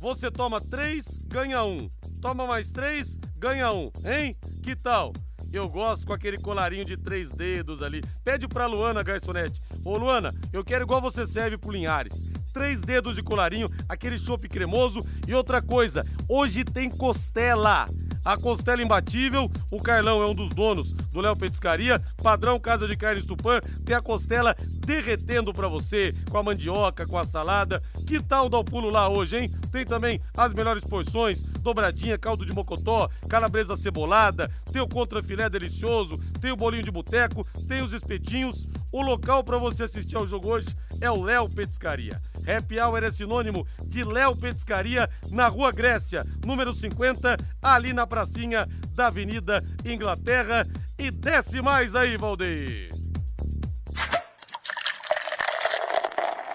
Você 0.00 0.30
toma 0.30 0.60
três, 0.60 1.18
ganha 1.24 1.62
um. 1.64 1.90
Toma 2.20 2.46
mais 2.46 2.70
três, 2.70 3.18
ganha 3.36 3.70
um. 3.72 3.90
Hein? 4.04 4.34
Que 4.62 4.74
tal? 4.74 5.12
Eu 5.52 5.68
gosto 5.68 6.06
com 6.06 6.12
aquele 6.12 6.38
colarinho 6.38 6.84
de 6.84 6.96
três 6.96 7.30
dedos 7.30 7.82
ali. 7.82 8.02
Pede 8.24 8.46
pra 8.46 8.66
Luana, 8.66 9.02
garçonete. 9.02 9.60
Ô, 9.84 9.96
Luana, 9.96 10.30
eu 10.52 10.64
quero 10.64 10.84
igual 10.84 11.00
você 11.00 11.26
serve 11.26 11.56
pro 11.56 11.70
Linhares. 11.70 12.22
Três 12.58 12.80
dedos 12.80 13.14
de 13.14 13.22
colarinho, 13.22 13.70
aquele 13.88 14.18
chopp 14.18 14.48
cremoso. 14.48 15.06
E 15.28 15.32
outra 15.32 15.62
coisa, 15.62 16.04
hoje 16.28 16.64
tem 16.64 16.90
costela. 16.90 17.86
A 18.24 18.36
costela 18.36 18.82
imbatível, 18.82 19.48
o 19.70 19.80
Carlão 19.80 20.20
é 20.20 20.26
um 20.26 20.34
dos 20.34 20.50
donos 20.50 20.92
do 21.12 21.20
Léo 21.20 21.36
Petiscaria, 21.36 22.02
padrão 22.20 22.58
Casa 22.58 22.88
de 22.88 22.96
Carnes 22.96 23.24
Tupã, 23.24 23.60
tem 23.86 23.94
a 23.94 24.02
costela 24.02 24.56
derretendo 24.84 25.52
para 25.52 25.68
você, 25.68 26.12
com 26.28 26.36
a 26.36 26.42
mandioca, 26.42 27.06
com 27.06 27.16
a 27.16 27.24
salada. 27.24 27.80
Que 28.06 28.20
tal 28.20 28.48
dar 28.48 28.58
o 28.58 28.64
pulo 28.64 28.90
lá 28.90 29.08
hoje, 29.08 29.38
hein? 29.38 29.50
Tem 29.70 29.84
também 29.84 30.20
as 30.36 30.52
melhores 30.52 30.84
porções, 30.84 31.42
dobradinha, 31.42 32.18
caldo 32.18 32.44
de 32.44 32.52
mocotó, 32.52 33.08
calabresa 33.28 33.76
cebolada, 33.76 34.50
tem 34.72 34.82
o 34.82 34.88
contrafilé 34.88 35.48
delicioso, 35.48 36.18
tem 36.40 36.50
o 36.50 36.56
bolinho 36.56 36.82
de 36.82 36.90
boteco, 36.90 37.46
tem 37.68 37.82
os 37.82 37.92
espetinhos. 37.92 38.66
O 38.90 39.02
local 39.02 39.44
para 39.44 39.58
você 39.58 39.84
assistir 39.84 40.16
ao 40.16 40.26
jogo 40.26 40.48
hoje 40.48 40.68
é 41.00 41.10
o 41.10 41.22
Léo 41.22 41.48
Petiscaria. 41.48 42.20
Happy 42.46 42.80
Hour 42.80 43.04
é 43.04 43.10
sinônimo 43.10 43.66
de 43.84 44.02
Léo 44.02 44.34
Petiscaria 44.34 45.08
na 45.30 45.46
Rua 45.48 45.70
Grécia, 45.70 46.24
número 46.44 46.72
50, 46.72 47.36
ali 47.62 47.92
na 47.92 48.06
pracinha 48.06 48.66
da 48.94 49.08
Avenida 49.08 49.62
Inglaterra. 49.84 50.64
E 50.98 51.10
desce 51.10 51.60
mais 51.60 51.94
aí, 51.94 52.16
Valdeir. 52.16 52.88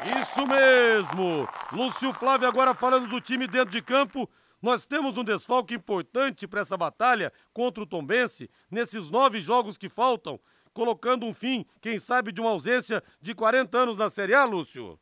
Isso 0.04 0.48
mesmo! 0.48 1.48
Lúcio 1.72 2.14
Flávio 2.14 2.48
agora 2.48 2.74
falando 2.74 3.08
do 3.08 3.22
time 3.22 3.48
dentro 3.48 3.72
de 3.72 3.82
campo. 3.82 4.28
Nós 4.60 4.86
temos 4.86 5.18
um 5.18 5.24
desfalque 5.24 5.76
importante 5.76 6.48
para 6.48 6.62
essa 6.62 6.76
batalha 6.76 7.32
contra 7.54 7.84
o 7.84 7.86
Tombense 7.86 8.50
nesses 8.72 9.10
nove 9.10 9.40
jogos 9.40 9.78
que 9.78 9.88
faltam, 9.88 10.40
colocando 10.74 11.26
um 11.26 11.34
fim, 11.34 11.66
quem 11.82 12.00
sabe, 12.00 12.32
de 12.32 12.42
uma 12.42 12.50
ausência 12.50 13.04
de 13.22 13.34
40 13.34 13.78
anos 13.78 13.98
na 13.98 14.10
Série 14.10 14.34
A, 14.34 14.46
Lúcio? 14.46 15.00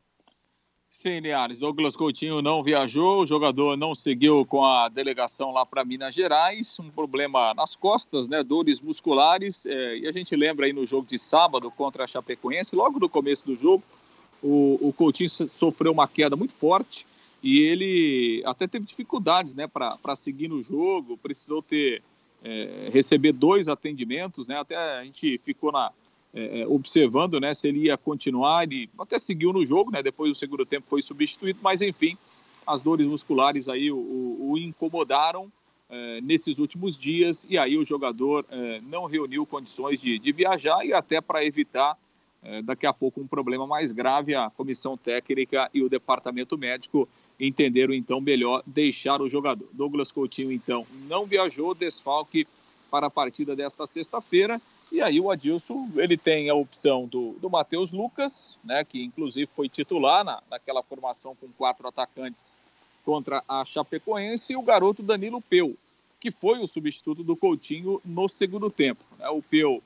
Sim, 0.90 1.20
Linhares. 1.20 1.58
Douglas 1.58 1.96
Coutinho 1.96 2.42
não 2.42 2.62
viajou, 2.62 3.22
o 3.22 3.26
jogador 3.26 3.78
não 3.78 3.94
seguiu 3.94 4.44
com 4.44 4.62
a 4.62 4.90
delegação 4.90 5.50
lá 5.50 5.64
para 5.64 5.86
Minas 5.86 6.14
Gerais, 6.14 6.78
um 6.78 6.90
problema 6.90 7.54
nas 7.54 7.74
costas, 7.74 8.28
né? 8.28 8.42
Dores 8.44 8.78
musculares. 8.78 9.64
É, 9.64 9.96
e 9.96 10.06
a 10.06 10.12
gente 10.12 10.36
lembra 10.36 10.66
aí 10.66 10.72
no 10.74 10.86
jogo 10.86 11.06
de 11.06 11.18
sábado 11.18 11.70
contra 11.70 12.04
a 12.04 12.06
Chapecoense, 12.06 12.76
logo 12.76 13.00
no 13.00 13.08
começo 13.08 13.46
do 13.46 13.56
jogo, 13.56 13.82
o, 14.42 14.88
o 14.88 14.92
Coutinho 14.92 15.30
sofreu 15.30 15.92
uma 15.92 16.06
queda 16.06 16.36
muito 16.36 16.52
forte 16.52 17.06
e 17.42 17.58
ele 17.60 18.42
até 18.44 18.68
teve 18.68 18.84
dificuldades, 18.84 19.54
né, 19.54 19.66
para 19.66 20.14
seguir 20.14 20.48
no 20.48 20.62
jogo, 20.62 21.16
precisou 21.16 21.62
ter 21.62 22.02
é, 22.44 22.88
receber 22.92 23.32
dois 23.32 23.68
atendimentos, 23.68 24.46
né? 24.46 24.58
Até 24.58 24.76
a 24.76 25.04
gente 25.04 25.38
ficou 25.44 25.70
na 25.72 25.90
é, 26.34 26.62
é, 26.62 26.66
observando 26.66 27.38
né, 27.38 27.52
se 27.52 27.68
ele 27.68 27.80
ia 27.86 27.96
continuar. 27.98 28.64
Ele 28.64 28.88
até 28.98 29.18
seguiu 29.18 29.52
no 29.52 29.66
jogo, 29.66 29.90
né, 29.90 30.02
depois 30.02 30.30
do 30.30 30.34
segundo 30.34 30.64
tempo 30.64 30.86
foi 30.88 31.02
substituído, 31.02 31.58
mas 31.62 31.82
enfim, 31.82 32.16
as 32.66 32.80
dores 32.80 33.06
musculares 33.06 33.68
aí 33.68 33.90
o, 33.90 33.96
o, 33.96 34.52
o 34.52 34.58
incomodaram 34.58 35.52
é, 35.90 36.22
nesses 36.22 36.58
últimos 36.58 36.96
dias 36.96 37.46
e 37.50 37.58
aí 37.58 37.76
o 37.76 37.84
jogador 37.84 38.46
é, 38.50 38.80
não 38.80 39.04
reuniu 39.04 39.44
condições 39.44 40.00
de, 40.00 40.18
de 40.18 40.32
viajar 40.32 40.86
e 40.86 40.94
até 40.94 41.20
para 41.20 41.44
evitar 41.44 41.98
é, 42.42 42.62
daqui 42.62 42.86
a 42.86 42.92
pouco 42.94 43.20
um 43.20 43.26
problema 43.26 43.66
mais 43.66 43.92
grave, 43.92 44.34
a 44.34 44.48
comissão 44.48 44.96
técnica 44.96 45.70
e 45.74 45.82
o 45.82 45.88
departamento 45.88 46.56
médico 46.56 47.06
entenderam 47.46 47.92
então 47.92 48.20
melhor 48.20 48.62
deixar 48.64 49.20
o 49.20 49.28
jogador. 49.28 49.68
Douglas 49.72 50.12
Coutinho 50.12 50.52
então 50.52 50.86
não 51.08 51.26
viajou, 51.26 51.74
desfalque 51.74 52.46
para 52.90 53.08
a 53.08 53.10
partida 53.10 53.56
desta 53.56 53.86
sexta-feira 53.86 54.60
e 54.92 55.00
aí 55.00 55.18
o 55.18 55.30
Adilson, 55.30 55.88
ele 55.96 56.18
tem 56.18 56.50
a 56.50 56.54
opção 56.54 57.06
do, 57.06 57.32
do 57.40 57.48
Matheus 57.48 57.92
Lucas, 57.92 58.58
né, 58.62 58.84
que 58.84 59.02
inclusive 59.02 59.48
foi 59.56 59.66
titular 59.66 60.22
na, 60.22 60.42
naquela 60.50 60.82
formação 60.82 61.34
com 61.34 61.48
quatro 61.56 61.88
atacantes 61.88 62.58
contra 63.02 63.42
a 63.48 63.64
Chapecoense, 63.64 64.52
e 64.52 64.56
o 64.56 64.62
garoto 64.62 65.02
Danilo 65.02 65.40
Peu, 65.40 65.74
que 66.20 66.30
foi 66.30 66.58
o 66.58 66.66
substituto 66.66 67.24
do 67.24 67.34
Coutinho 67.34 68.02
no 68.04 68.28
segundo 68.28 68.70
tempo. 68.70 69.02
Né? 69.18 69.26
O 69.30 69.40
Peu 69.42 69.82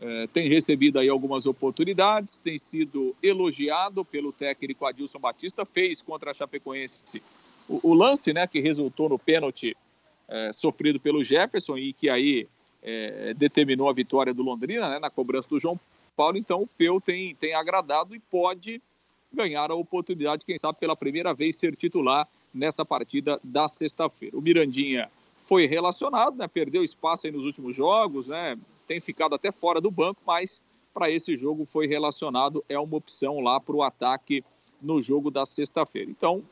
eh, 0.00 0.26
tem 0.32 0.48
recebido 0.48 0.98
aí 0.98 1.08
algumas 1.08 1.46
oportunidades, 1.46 2.38
tem 2.38 2.58
sido 2.58 3.14
elogiado 3.22 4.04
pelo 4.04 4.32
técnico 4.32 4.86
Adilson 4.86 5.18
Batista, 5.18 5.64
fez 5.64 6.02
contra 6.02 6.30
a 6.30 6.34
Chapecoense 6.34 7.22
o, 7.68 7.90
o 7.90 7.94
lance 7.94 8.32
né, 8.32 8.46
que 8.46 8.60
resultou 8.60 9.08
no 9.08 9.18
pênalti 9.18 9.76
eh, 10.28 10.52
sofrido 10.52 11.00
pelo 11.00 11.24
Jefferson 11.24 11.78
e 11.78 11.92
que 11.92 12.08
aí 12.08 12.48
é, 12.82 13.32
determinou 13.34 13.88
a 13.88 13.94
vitória 13.94 14.34
do 14.34 14.42
Londrina 14.42 14.90
né, 14.90 14.98
na 14.98 15.08
cobrança 15.08 15.48
do 15.48 15.58
João 15.58 15.80
Paulo. 16.14 16.36
Então 16.36 16.62
o 16.62 16.66
Peu 16.66 17.00
tem, 17.00 17.34
tem 17.34 17.54
agradado 17.54 18.14
e 18.14 18.20
pode 18.20 18.80
ganhar 19.32 19.70
a 19.70 19.74
oportunidade, 19.74 20.44
quem 20.44 20.58
sabe 20.58 20.78
pela 20.78 20.94
primeira 20.94 21.34
vez, 21.34 21.56
ser 21.56 21.74
titular 21.74 22.28
nessa 22.52 22.84
partida 22.84 23.40
da 23.42 23.68
sexta-feira. 23.68 24.36
O 24.36 24.40
Mirandinha 24.40 25.10
foi 25.44 25.66
relacionado, 25.66 26.36
né, 26.36 26.46
perdeu 26.46 26.84
espaço 26.84 27.30
nos 27.32 27.44
últimos 27.44 27.74
jogos, 27.74 28.28
né, 28.28 28.56
tem 28.86 29.00
ficado 29.00 29.34
até 29.34 29.50
fora 29.50 29.80
do 29.80 29.90
banco, 29.90 30.20
mas 30.26 30.62
para 30.92 31.10
esse 31.10 31.36
jogo 31.36 31.66
foi 31.66 31.86
relacionado, 31.86 32.64
é 32.68 32.78
uma 32.78 32.96
opção 32.96 33.40
lá 33.40 33.58
para 33.60 33.74
o 33.74 33.82
ataque 33.82 34.44
no 34.80 35.02
jogo 35.02 35.30
da 35.30 35.44
sexta-feira. 35.44 36.10
Então, 36.10 36.44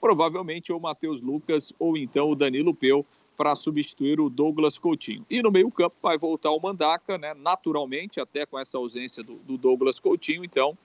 provavelmente 0.00 0.72
ou 0.72 0.78
o 0.78 0.82
Matheus 0.82 1.22
Lucas 1.22 1.72
ou 1.78 1.96
então 1.96 2.30
o 2.30 2.36
Danilo 2.36 2.74
Peu 2.74 3.04
para 3.36 3.54
substituir 3.54 4.20
o 4.20 4.30
Douglas 4.30 4.78
Coutinho. 4.78 5.24
E 5.28 5.42
no 5.42 5.50
meio-campo 5.50 5.96
vai 6.02 6.16
voltar 6.16 6.50
o 6.50 6.60
Mandaca, 6.60 7.18
né? 7.18 7.34
Naturalmente, 7.34 8.18
até 8.18 8.46
com 8.46 8.58
essa 8.58 8.78
ausência 8.78 9.22
do, 9.22 9.34
do, 9.36 9.58
Douglas 9.58 10.00
Coutinho. 10.00 10.44
Então, 10.44 10.76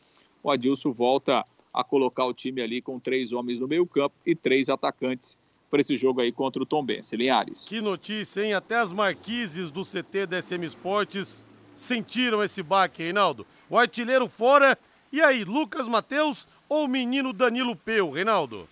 o 0.44 0.52
Adilson 0.52 0.92
volta 0.92 1.46
a 1.74 1.84
colocar 1.84 2.26
o 2.26 2.34
time 2.34 2.62
ali 2.62 2.82
com 2.82 3.00
três 3.00 3.32
homens 3.32 3.60
no 3.60 3.68
meio-campo 3.68 4.16
e 4.26 4.36
três 4.36 4.68
atacantes 4.68 5.38
para 5.72 5.80
esse 5.80 5.96
jogo 5.96 6.20
aí 6.20 6.34
contra 6.34 6.62
o 6.62 6.66
Tom 6.66 6.84
Benz. 6.84 7.14
Linhares. 7.14 7.66
Que 7.68 7.80
notícia, 7.80 8.44
hein? 8.44 8.54
Até 8.54 8.76
as 8.76 8.92
marquises 8.92 9.72
do 9.72 9.84
CT 9.84 10.28
da 10.28 10.42
SM 10.42 10.66
Esportes 10.66 11.46
sentiram 11.74 12.44
esse 12.44 12.62
baque, 12.62 13.02
Reinaldo. 13.02 13.48
O 13.70 13.78
artilheiro 13.78 14.28
fora. 14.28 14.78
E 15.12 15.22
aí, 15.22 15.46
Lucas 15.46 15.88
Matheus 15.88 16.48
ou 16.68 16.86
o 16.86 16.88
menino 16.88 17.34
Danilo 17.34 17.76
Peu, 17.76 18.12
Reinaldo? 18.12 18.68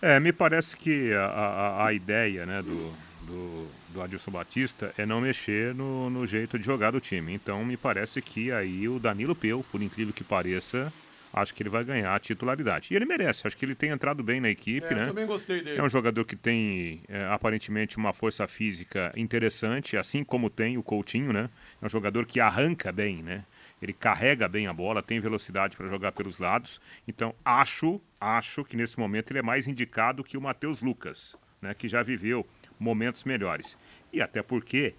É, 0.00 0.18
me 0.20 0.32
parece 0.32 0.76
que 0.76 1.12
a, 1.12 1.26
a, 1.26 1.86
a 1.86 1.92
ideia 1.92 2.46
né, 2.46 2.62
do, 2.62 2.92
do, 3.26 3.68
do 3.92 4.02
Adilson 4.02 4.30
Batista 4.30 4.92
é 4.96 5.04
não 5.04 5.20
mexer 5.20 5.74
no, 5.74 6.10
no 6.10 6.26
jeito 6.26 6.58
de 6.58 6.64
jogar 6.64 6.92
do 6.92 7.00
time. 7.00 7.32
Então 7.32 7.64
me 7.64 7.76
parece 7.76 8.22
que 8.22 8.52
aí 8.52 8.88
o 8.88 8.98
Danilo 8.98 9.34
Peu, 9.34 9.64
por 9.70 9.82
incrível 9.82 10.12
que 10.12 10.24
pareça, 10.24 10.92
acho 11.34 11.52
que 11.52 11.62
ele 11.62 11.70
vai 11.70 11.84
ganhar 11.84 12.14
a 12.14 12.18
titularidade. 12.18 12.88
E 12.92 12.96
ele 12.96 13.04
merece, 13.04 13.46
acho 13.46 13.56
que 13.56 13.64
ele 13.64 13.74
tem 13.74 13.90
entrado 13.90 14.22
bem 14.22 14.40
na 14.40 14.48
equipe, 14.48 14.86
é, 14.86 14.94
né? 14.94 15.06
também 15.06 15.26
gostei 15.26 15.62
dele. 15.62 15.80
É 15.80 15.82
um 15.82 15.90
jogador 15.90 16.24
que 16.24 16.36
tem 16.36 17.02
é, 17.08 17.24
aparentemente 17.26 17.96
uma 17.96 18.12
força 18.12 18.46
física 18.46 19.12
interessante, 19.16 19.96
assim 19.96 20.22
como 20.22 20.48
tem 20.48 20.78
o 20.78 20.82
Coutinho, 20.82 21.32
né? 21.32 21.50
É 21.82 21.86
um 21.86 21.88
jogador 21.88 22.24
que 22.24 22.38
arranca 22.38 22.92
bem, 22.92 23.20
né? 23.20 23.44
Ele 23.82 23.92
carrega 23.92 24.48
bem 24.48 24.68
a 24.68 24.72
bola, 24.72 25.02
tem 25.02 25.18
velocidade 25.18 25.76
para 25.76 25.88
jogar 25.88 26.12
pelos 26.12 26.38
lados. 26.38 26.80
Então 27.06 27.34
acho, 27.44 28.00
acho 28.20 28.64
que 28.64 28.76
nesse 28.76 28.98
momento 28.98 29.32
ele 29.32 29.40
é 29.40 29.42
mais 29.42 29.66
indicado 29.66 30.22
que 30.22 30.38
o 30.38 30.40
Matheus 30.40 30.80
Lucas, 30.80 31.36
né? 31.60 31.74
Que 31.74 31.88
já 31.88 32.02
viveu 32.02 32.46
momentos 32.78 33.24
melhores. 33.24 33.76
E 34.12 34.22
até 34.22 34.40
porque 34.40 34.94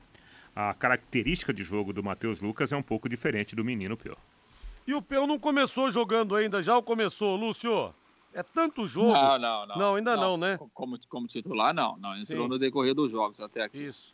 a 0.53 0.73
característica 0.73 1.53
de 1.53 1.63
jogo 1.63 1.93
do 1.93 2.03
Matheus 2.03 2.41
Lucas 2.41 2.73
é 2.73 2.75
um 2.75 2.83
pouco 2.83 3.07
diferente 3.07 3.55
do 3.55 3.63
menino 3.63 3.95
Peu. 3.95 4.17
E 4.87 4.93
o 4.93 5.01
Peu 5.01 5.25
não 5.25 5.39
começou 5.39 5.89
jogando 5.89 6.35
ainda, 6.35 6.61
já 6.61 6.77
o 6.77 6.83
começou, 6.83 7.35
Lúcio? 7.35 7.93
É 8.33 8.43
tanto 8.43 8.85
jogo. 8.85 9.13
Não, 9.13 9.39
não, 9.39 9.65
não. 9.65 9.77
Não, 9.77 9.95
ainda 9.95 10.15
não, 10.15 10.21
não 10.21 10.37
né? 10.37 10.59
Como, 10.73 10.97
como 11.07 11.27
titular, 11.27 11.73
não. 11.73 11.97
Não, 11.97 12.15
entrou 12.17 12.43
Sim. 12.43 12.49
no 12.49 12.59
decorrer 12.59 12.93
dos 12.93 13.11
jogos 13.11 13.39
até 13.39 13.63
aqui. 13.63 13.85
Isso. 13.85 14.13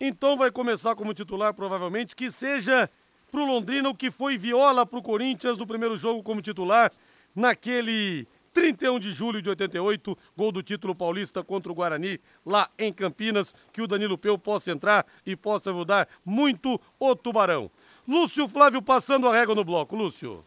Então 0.00 0.36
vai 0.36 0.50
começar 0.50 0.94
como 0.96 1.12
titular, 1.12 1.52
provavelmente, 1.52 2.16
que 2.16 2.30
seja 2.30 2.90
pro 3.30 3.44
Londrina 3.44 3.88
o 3.88 3.94
que 3.94 4.10
foi 4.10 4.38
viola 4.38 4.86
pro 4.86 5.02
Corinthians 5.02 5.58
no 5.58 5.66
primeiro 5.66 5.96
jogo 5.96 6.22
como 6.22 6.40
titular, 6.40 6.90
naquele 7.34 8.26
31 8.54 8.98
de 8.98 9.12
julho 9.12 9.42
de 9.42 9.48
88, 9.48 10.18
gol 10.36 10.50
do 10.50 10.62
título 10.62 10.94
paulista 10.94 11.44
contra 11.44 11.70
o 11.70 11.74
Guarani, 11.74 12.18
lá 12.44 12.68
em 12.78 12.92
Campinas, 12.92 13.54
que 13.72 13.82
o 13.82 13.86
Danilo 13.86 14.18
Peu 14.18 14.38
possa 14.38 14.72
entrar 14.72 15.06
e 15.24 15.36
possa 15.36 15.70
ajudar 15.70 16.08
muito 16.24 16.80
o 16.98 17.14
Tubarão. 17.14 17.70
Lúcio 18.08 18.48
Flávio 18.48 18.80
passando 18.80 19.28
a 19.28 19.34
régua 19.34 19.54
no 19.54 19.62
bloco. 19.62 19.94
Lúcio. 19.94 20.42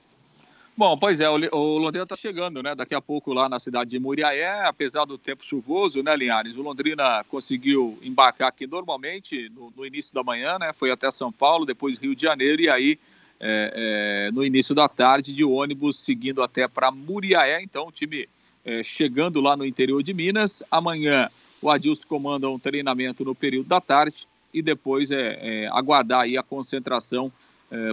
Bom, 0.76 0.98
pois 0.98 1.20
é, 1.20 1.30
o, 1.30 1.38
Londrina 1.78 2.04
está 2.04 2.16
chegando, 2.16 2.64
né? 2.64 2.74
Daqui 2.74 2.96
a 2.96 3.02
pouco 3.02 3.32
lá 3.34 3.48
na 3.48 3.60
cidade 3.60 3.92
de 3.92 4.00
Muriaé, 4.00 4.66
apesar 4.66 5.06
do 5.06 5.16
tempo 5.16 5.46
chuvoso, 5.46 6.02
né, 6.02 6.16
Linhares? 6.16 6.58
O 6.58 6.64
Londrina 6.64 7.24
conseguiu 7.30 8.00
embarcar 8.02 8.48
aqui 8.48 8.66
normalmente 8.66 9.48
no, 9.50 9.72
no 9.78 9.86
início 9.86 10.12
da 10.12 10.24
manhã, 10.24 10.58
né? 10.58 10.74
Foi 10.74 10.90
até 10.90 11.12
São 11.12 11.32
Paulo, 11.32 11.64
depois 11.64 12.00
Rio 12.00 12.16
de 12.16 12.24
Janeiro 12.24 12.64
e 12.64 12.68
aí 12.68 12.98
é, 13.40 14.28
é, 14.30 14.32
no 14.32 14.44
início 14.44 14.74
da 14.74 14.90
tarde 14.90 15.32
de 15.32 15.44
ônibus 15.44 16.00
seguindo 16.00 16.42
até 16.42 16.68
para 16.68 16.90
Muriaé. 16.90 17.62
Então, 17.62 17.90
o 17.90 17.92
time 17.92 18.28
é, 18.66 18.82
chegando 18.82 19.40
lá 19.40 19.56
no 19.56 19.64
interior 19.64 20.02
de 20.02 20.16
Minas. 20.16 20.64
Amanhã 20.72 21.30
o 21.62 21.70
Adilson 21.70 22.08
comanda 22.08 22.50
um 22.50 22.58
treinamento 22.58 23.24
no 23.24 23.36
período 23.36 23.68
da 23.68 23.80
tarde 23.80 24.26
e 24.52 24.64
depois 24.64 25.12
é, 25.12 25.68
aguardar 25.72 26.22
aí 26.22 26.40
a 26.40 26.42
concentração 26.42 27.32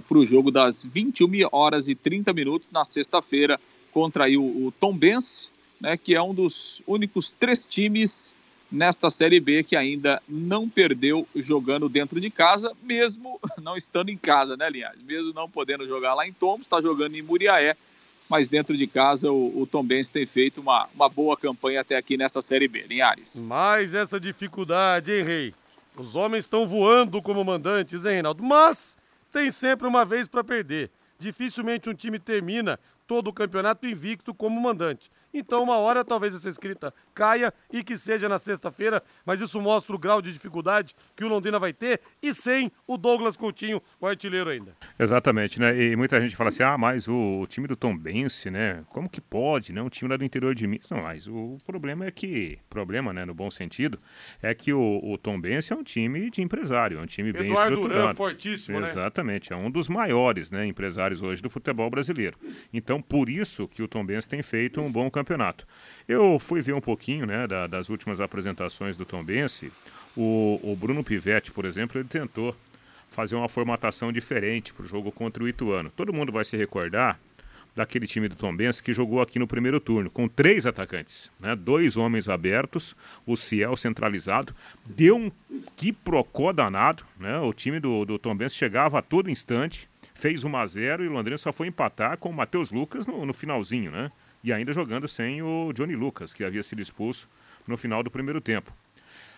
para 0.07 0.19
o 0.19 0.27
jogo 0.27 0.51
das 0.51 0.83
21 0.85 1.49
horas 1.53 1.89
e 1.89 1.95
30 1.95 2.33
minutos 2.33 2.71
na 2.71 2.85
sexta-feira 2.85 3.61
contra 3.93 4.25
aí 4.25 4.37
o, 4.37 4.67
o 4.67 4.73
Tom 4.73 4.97
Benz, 4.97 5.51
né, 5.81 5.97
que 5.97 6.15
é 6.15 6.23
um 6.23 6.35
dos 6.35 6.83
únicos 6.87 7.33
três 7.33 7.67
times 7.67 8.35
nesta 8.71 9.09
Série 9.09 9.41
B 9.41 9.63
que 9.63 9.77
ainda 9.77 10.23
não 10.29 10.69
perdeu 10.69 11.27
jogando 11.35 11.89
dentro 11.89 12.21
de 12.21 12.31
casa, 12.31 12.73
mesmo 12.83 13.41
não 13.63 13.77
estando 13.77 14.11
em 14.11 14.17
casa, 14.17 14.57
né, 14.57 14.69
Linhares? 14.69 15.03
Mesmo 15.03 15.33
não 15.33 15.49
podendo 15.49 15.87
jogar 15.87 16.15
lá 16.15 16.27
em 16.27 16.33
Tombos, 16.33 16.67
está 16.67 16.81
jogando 16.81 17.17
em 17.17 17.23
Muriaé, 17.23 17.77
mas 18.29 18.49
dentro 18.49 18.77
de 18.77 18.87
casa 18.87 19.33
o, 19.33 19.63
o 19.63 19.67
Tom 19.67 19.83
Benz 19.83 20.11
tem 20.11 20.27
feito 20.27 20.61
uma, 20.61 20.89
uma 20.95 21.09
boa 21.09 21.37
campanha 21.37 21.81
até 21.81 21.97
aqui 21.97 22.17
nessa 22.17 22.43
Série 22.43 22.69
B, 22.69 22.85
Linhares. 22.89 23.41
Mais 23.41 23.95
essa 23.95 24.21
dificuldade, 24.21 25.13
hein, 25.13 25.25
Rei? 25.25 25.55
Os 25.97 26.15
homens 26.15 26.45
estão 26.45 26.67
voando 26.67 27.21
como 27.23 27.43
mandantes, 27.45 28.05
hein, 28.05 28.13
Reinaldo? 28.13 28.43
Mas 28.43 28.99
tem 29.31 29.51
sempre 29.51 29.87
uma 29.87 30.05
vez 30.05 30.27
para 30.27 30.45
perder. 30.45 30.91
Dificilmente 31.19 31.89
um 31.89 31.95
time 31.95 32.19
termina 32.19 32.79
todo 33.07 33.29
o 33.29 33.33
campeonato 33.33 33.87
invicto 33.87 34.35
como 34.35 34.61
mandante. 34.61 35.11
Então, 35.33 35.63
uma 35.63 35.79
hora 35.79 36.05
talvez 36.05 36.35
essa 36.35 36.49
escrita 36.49 36.93
caia 37.15 37.53
e 37.73 37.83
que 37.83 37.97
seja 37.97 38.29
na 38.29 38.39
sexta-feira, 38.39 39.03
mas 39.25 39.41
isso 39.41 39.61
mostra 39.61 39.95
o 39.95 39.99
grau 39.99 40.23
de 40.23 40.33
dificuldade 40.33 40.95
que 41.17 41.25
o 41.25 41.29
Londrina 41.29 41.59
vai 41.59 41.73
ter 41.73 42.01
e 42.23 42.33
sem 42.33 42.71
o 42.87 42.97
Douglas 42.97 43.37
Coutinho, 43.37 43.83
o 44.01 44.07
artilheiro 44.07 44.51
ainda. 44.51 44.77
Exatamente, 44.99 45.61
né? 45.61 45.77
E 45.81 45.97
muita 45.97 46.21
gente 46.21 46.37
fala 46.37 46.49
assim: 46.49 46.63
ah, 46.63 46.79
mas 46.79 47.09
o, 47.09 47.45
time 47.49 47.67
do 47.67 47.77
Tom 47.77 47.97
Bense, 47.97 48.51
né? 48.51 48.85
Como 48.89 49.09
que 49.09 49.21
pode, 49.21 49.73
né? 49.73 49.83
Um 49.83 49.89
time 49.89 50.11
lá 50.11 50.17
do 50.17 50.25
interior 50.25 50.55
de 50.55 50.67
Minas. 50.67 50.89
Não, 50.91 51.03
mas 51.03 51.27
o 51.27 51.59
problema 51.67 52.07
é 52.07 52.11
que, 52.11 52.59
problema, 52.69 53.13
né, 53.13 53.25
no 53.25 53.35
bom 53.35 53.51
sentido, 53.51 54.01
é 54.43 54.55
que 54.55 54.73
o, 54.73 55.01
o 55.03 55.19
Tom 55.19 55.41
Bense 55.41 55.73
é 55.73 55.77
um 55.77 55.83
time 55.83 56.31
de 56.31 56.43
empresário, 56.43 56.99
é 56.99 57.03
um 57.03 57.07
time 57.07 57.33
bem 57.33 57.51
Eduardo 57.51 57.75
estruturado. 57.75 58.03
Duran, 58.03 58.15
fortíssimo, 58.15 58.81
né? 58.81 58.89
Exatamente, 58.89 59.53
é 59.53 59.57
um 59.57 59.71
dos 59.71 59.89
maiores, 59.89 60.51
né, 60.51 60.67
empresários 60.67 61.23
hoje 61.23 61.43
do 61.43 61.51
futebol 61.51 61.89
brasileiro. 61.91 62.39
Então, 62.73 63.01
por 63.01 63.29
isso 63.29 63.69
que 63.69 63.83
o 63.83 63.89
Tom 63.89 64.05
Bense 64.05 64.29
tem 64.29 64.43
feito 64.43 64.81
um 64.81 64.91
bom 64.91 65.11
campeonato. 65.11 65.28
Eu 66.09 66.39
fui 66.39 66.63
ver 66.63 66.73
um 66.73 66.81
pouquinho, 66.81 67.27
né, 67.27 67.47
da, 67.47 67.67
das 67.67 67.89
últimas 67.89 68.21
apresentações 68.21 68.97
do 68.97 69.05
Tom 69.05 69.23
Bense. 69.23 69.73
O, 70.17 70.59
o 70.63 70.77
Bruno 70.77 71.05
Pivetti, 71.05 71.53
por 71.53 71.65
exemplo, 71.65 72.01
ele 72.01 72.09
tentou 72.09 72.57
fazer 73.11 73.35
uma 73.35 73.49
formatação 73.49 74.13
diferente 74.13 74.73
para 74.73 74.85
o 74.85 74.89
jogo 74.89 75.11
contra 75.11 75.43
o 75.43 75.49
Ituano. 75.49 75.91
Todo 75.91 76.13
mundo 76.13 76.33
vai 76.33 76.45
se 76.45 76.57
recordar 76.57 77.19
daquele 77.79 78.07
time 78.07 78.29
do 78.29 78.35
Tom 78.35 78.55
Benz 78.55 78.81
que 78.81 78.93
jogou 78.93 79.23
aqui 79.23 79.39
no 79.39 79.47
primeiro 79.47 79.79
turno, 79.79 80.11
com 80.11 80.27
três 80.29 80.67
atacantes, 80.67 81.31
né? 81.41 81.55
dois 81.55 81.97
homens 81.97 82.29
abertos, 82.29 82.95
o 83.25 83.37
Ciel 83.37 83.77
centralizado, 83.77 84.55
deu 84.85 85.17
um 85.17 85.31
quiprocó 85.77 86.53
danado, 86.53 87.05
né? 87.19 87.39
o 87.39 87.53
time 87.53 87.79
do, 87.79 88.05
do 88.05 88.19
Tom 88.19 88.37
Benz 88.37 88.55
chegava 88.55 88.99
a 88.99 89.03
todo 89.03 89.31
instante, 89.31 89.89
fez 90.19 90.43
1 90.43 90.57
a 90.57 90.67
0 90.67 91.05
e 91.05 91.09
o 91.09 91.13
Londrina 91.13 91.39
só 91.39 91.53
foi 91.53 91.69
empatar 91.69 92.19
com 92.19 92.29
o 92.29 92.35
Matheus 92.35 92.73
Lucas 92.73 93.07
no, 93.07 93.25
no 93.25 93.33
finalzinho, 93.33 93.93
né? 93.93 94.11
e 94.43 94.53
ainda 94.53 94.73
jogando 94.73 95.07
sem 95.07 95.43
o 95.43 95.73
Johnny 95.73 95.95
Lucas, 95.95 96.33
que 96.33 96.43
havia 96.43 96.63
sido 96.63 96.83
expulso 96.83 97.29
no 97.67 97.77
final 97.77 98.03
do 98.03 98.11
primeiro 98.11 98.41
tempo. 98.41 98.73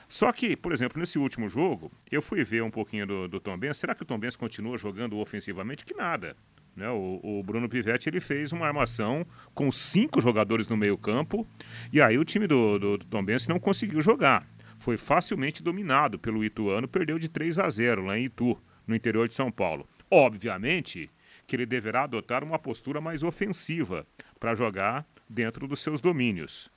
Só 0.09 0.33
que, 0.33 0.57
por 0.57 0.73
exemplo, 0.73 0.99
nesse 0.99 1.19
último 1.19 1.49
jogo, 1.49 1.91
eu 2.11 2.21
fui 2.23 2.43
ver 2.43 2.63
um 2.63 2.71
pouquinho 2.71 3.07
do, 3.07 3.29
do 3.29 3.39
Tom 3.41 3.59
Benz. 3.59 3.77
Será 3.77 3.95
que 3.95 4.03
o 4.03 4.07
Tom 4.07 4.19
Benz 4.19 4.35
continua 4.37 4.77
jogando 4.77 5.19
ofensivamente? 5.19 5.85
Que 5.85 5.95
nada. 5.95 6.35
Né? 6.75 6.89
O, 6.89 7.21
o, 7.23 7.43
Bruno 7.43 7.69
Pivetti 7.69 8.09
ele 8.09 8.21
fez 8.21 8.51
uma 8.51 8.67
armação 8.67 9.25
com 9.55 9.71
cinco 9.71 10.21
jogadores 10.21 10.67
no 10.67 10.77
meio 10.77 10.97
campo 10.97 11.47
e 11.93 12.01
aí 12.01 12.17
o 12.17 12.25
time 12.25 12.47
do, 12.47 12.79
do, 12.79 12.99
do 12.99 13.05
Tom 13.05 13.25
Benz 13.25 13.47
não 13.47 13.61
conseguiu 13.61 14.01
jogar. 14.01 14.47
Foi 14.79 14.97
facilmente 14.97 15.63
dominado 15.63 16.19
pelo 16.19 16.43
Ituano, 16.43 16.89
perdeu 16.89 17.19
de 17.19 17.29
3 17.29 17.59
a 17.59 17.69
0 17.69 18.07
lá 18.07 18.19
em 18.19 18.25
Itu, 18.25 18.59
no 18.87 18.97
interior 18.97 19.29
de 19.29 19.35
São 19.35 19.51
Paulo. 19.53 19.87
Obviamente 20.11 21.09
que 21.47 21.57
ele 21.57 21.67
deverá 21.67 22.05
adotar 22.05 22.45
uma 22.45 22.59
postura 22.59 23.01
mais 23.01 23.23
ofensiva 23.23 24.07
para 24.39 24.55
jogar 24.55 25.07
dentro 25.29 25.67
dos 25.67 25.81
seus 25.81 26.01
domínios. 26.01 26.71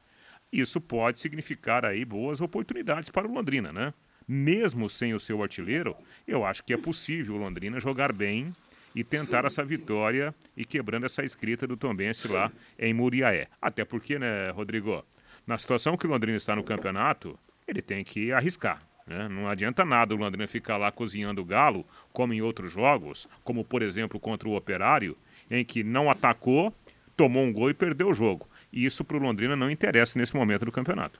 Isso 0.51 0.79
pode 0.79 1.19
significar 1.19 1.85
aí 1.85 2.05
boas 2.05 2.41
oportunidades 2.41 3.09
para 3.09 3.27
o 3.27 3.31
Londrina, 3.31 3.73
né? 3.73 3.93
Mesmo 4.27 4.89
sem 4.89 5.13
o 5.13 5.19
seu 5.19 5.41
artilheiro, 5.41 5.95
eu 6.27 6.45
acho 6.45 6.63
que 6.63 6.73
é 6.73 6.77
possível 6.77 7.35
o 7.35 7.37
Londrina 7.37 7.79
jogar 7.79 8.13
bem 8.13 8.55
e 8.95 9.03
tentar 9.03 9.45
essa 9.45 9.63
vitória 9.63 10.33
e 10.55 10.63
quebrando 10.63 11.05
essa 11.05 11.23
escrita 11.23 11.67
do 11.67 11.75
Tombense 11.75 12.27
lá 12.27 12.51
em 12.77 12.93
Muriaé. 12.93 13.47
Até 13.61 13.83
porque, 13.83 14.19
né, 14.19 14.51
Rodrigo, 14.51 15.03
na 15.45 15.57
situação 15.57 15.97
que 15.97 16.05
o 16.05 16.09
Londrina 16.09 16.37
está 16.37 16.55
no 16.55 16.63
campeonato, 16.63 17.37
ele 17.67 17.81
tem 17.81 18.03
que 18.03 18.31
arriscar. 18.31 18.79
Né? 19.05 19.27
Não 19.27 19.47
adianta 19.47 19.83
nada 19.83 20.13
o 20.13 20.17
Londrina 20.17 20.47
ficar 20.47 20.77
lá 20.77 20.91
cozinhando 20.91 21.41
o 21.41 21.45
galo, 21.45 21.85
como 22.11 22.33
em 22.33 22.41
outros 22.41 22.71
jogos, 22.71 23.27
como 23.43 23.63
por 23.63 23.81
exemplo 23.81 24.19
contra 24.19 24.47
o 24.47 24.55
Operário, 24.55 25.17
em 25.49 25.63
que 25.63 25.83
não 25.83 26.09
atacou, 26.09 26.73
tomou 27.15 27.43
um 27.43 27.53
gol 27.53 27.69
e 27.69 27.73
perdeu 27.73 28.09
o 28.09 28.13
jogo. 28.13 28.47
E 28.71 28.85
isso 28.85 29.03
para 29.03 29.17
o 29.17 29.19
Londrina 29.19 29.55
não 29.55 29.69
interessa 29.69 30.17
nesse 30.17 30.35
momento 30.35 30.65
do 30.65 30.71
campeonato. 30.71 31.19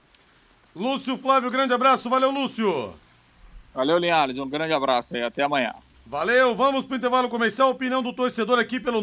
Lúcio 0.74 1.16
Flávio, 1.16 1.50
grande 1.50 1.72
abraço. 1.72 2.10
Valeu, 2.10 2.30
Lúcio. 2.30 2.94
Valeu, 3.72 3.96
Linhares. 3.98 4.38
Um 4.38 4.48
grande 4.48 4.72
abraço 4.72 5.14
aí. 5.14 5.22
Até 5.22 5.44
amanhã. 5.44 5.72
Valeu, 6.06 6.54
vamos 6.54 6.84
pro 6.84 6.96
intervalo 6.96 7.30
comercial. 7.30 7.70
Opinião 7.70 8.02
do 8.02 8.12
torcedor 8.12 8.58
aqui 8.58 8.78
pelo 8.80 9.00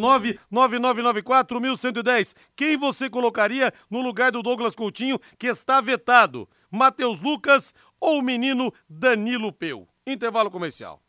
99994-1110. 0.52 2.36
Quem 2.56 2.78
você 2.78 3.10
colocaria 3.10 3.74
no 3.90 4.02
lugar 4.02 4.32
do 4.32 4.44
Douglas 4.44 4.76
Coutinho, 4.76 5.20
que 5.40 5.48
está 5.48 5.82
vetado? 5.82 6.48
Matheus 6.70 7.20
Lucas 7.20 7.74
ou 8.02 8.18
o 8.18 8.22
menino 8.22 8.74
Danilo 8.90 9.54
Peu? 9.54 9.88
Intervalo 10.06 10.50
comercial. 10.50 11.02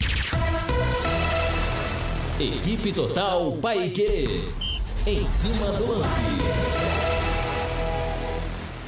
Equipe 2.38 2.92
Total 2.92 3.56
Paique. 3.56 4.44
Em 5.06 5.26
cima 5.26 5.72
do 5.72 5.98
lance. 5.98 6.20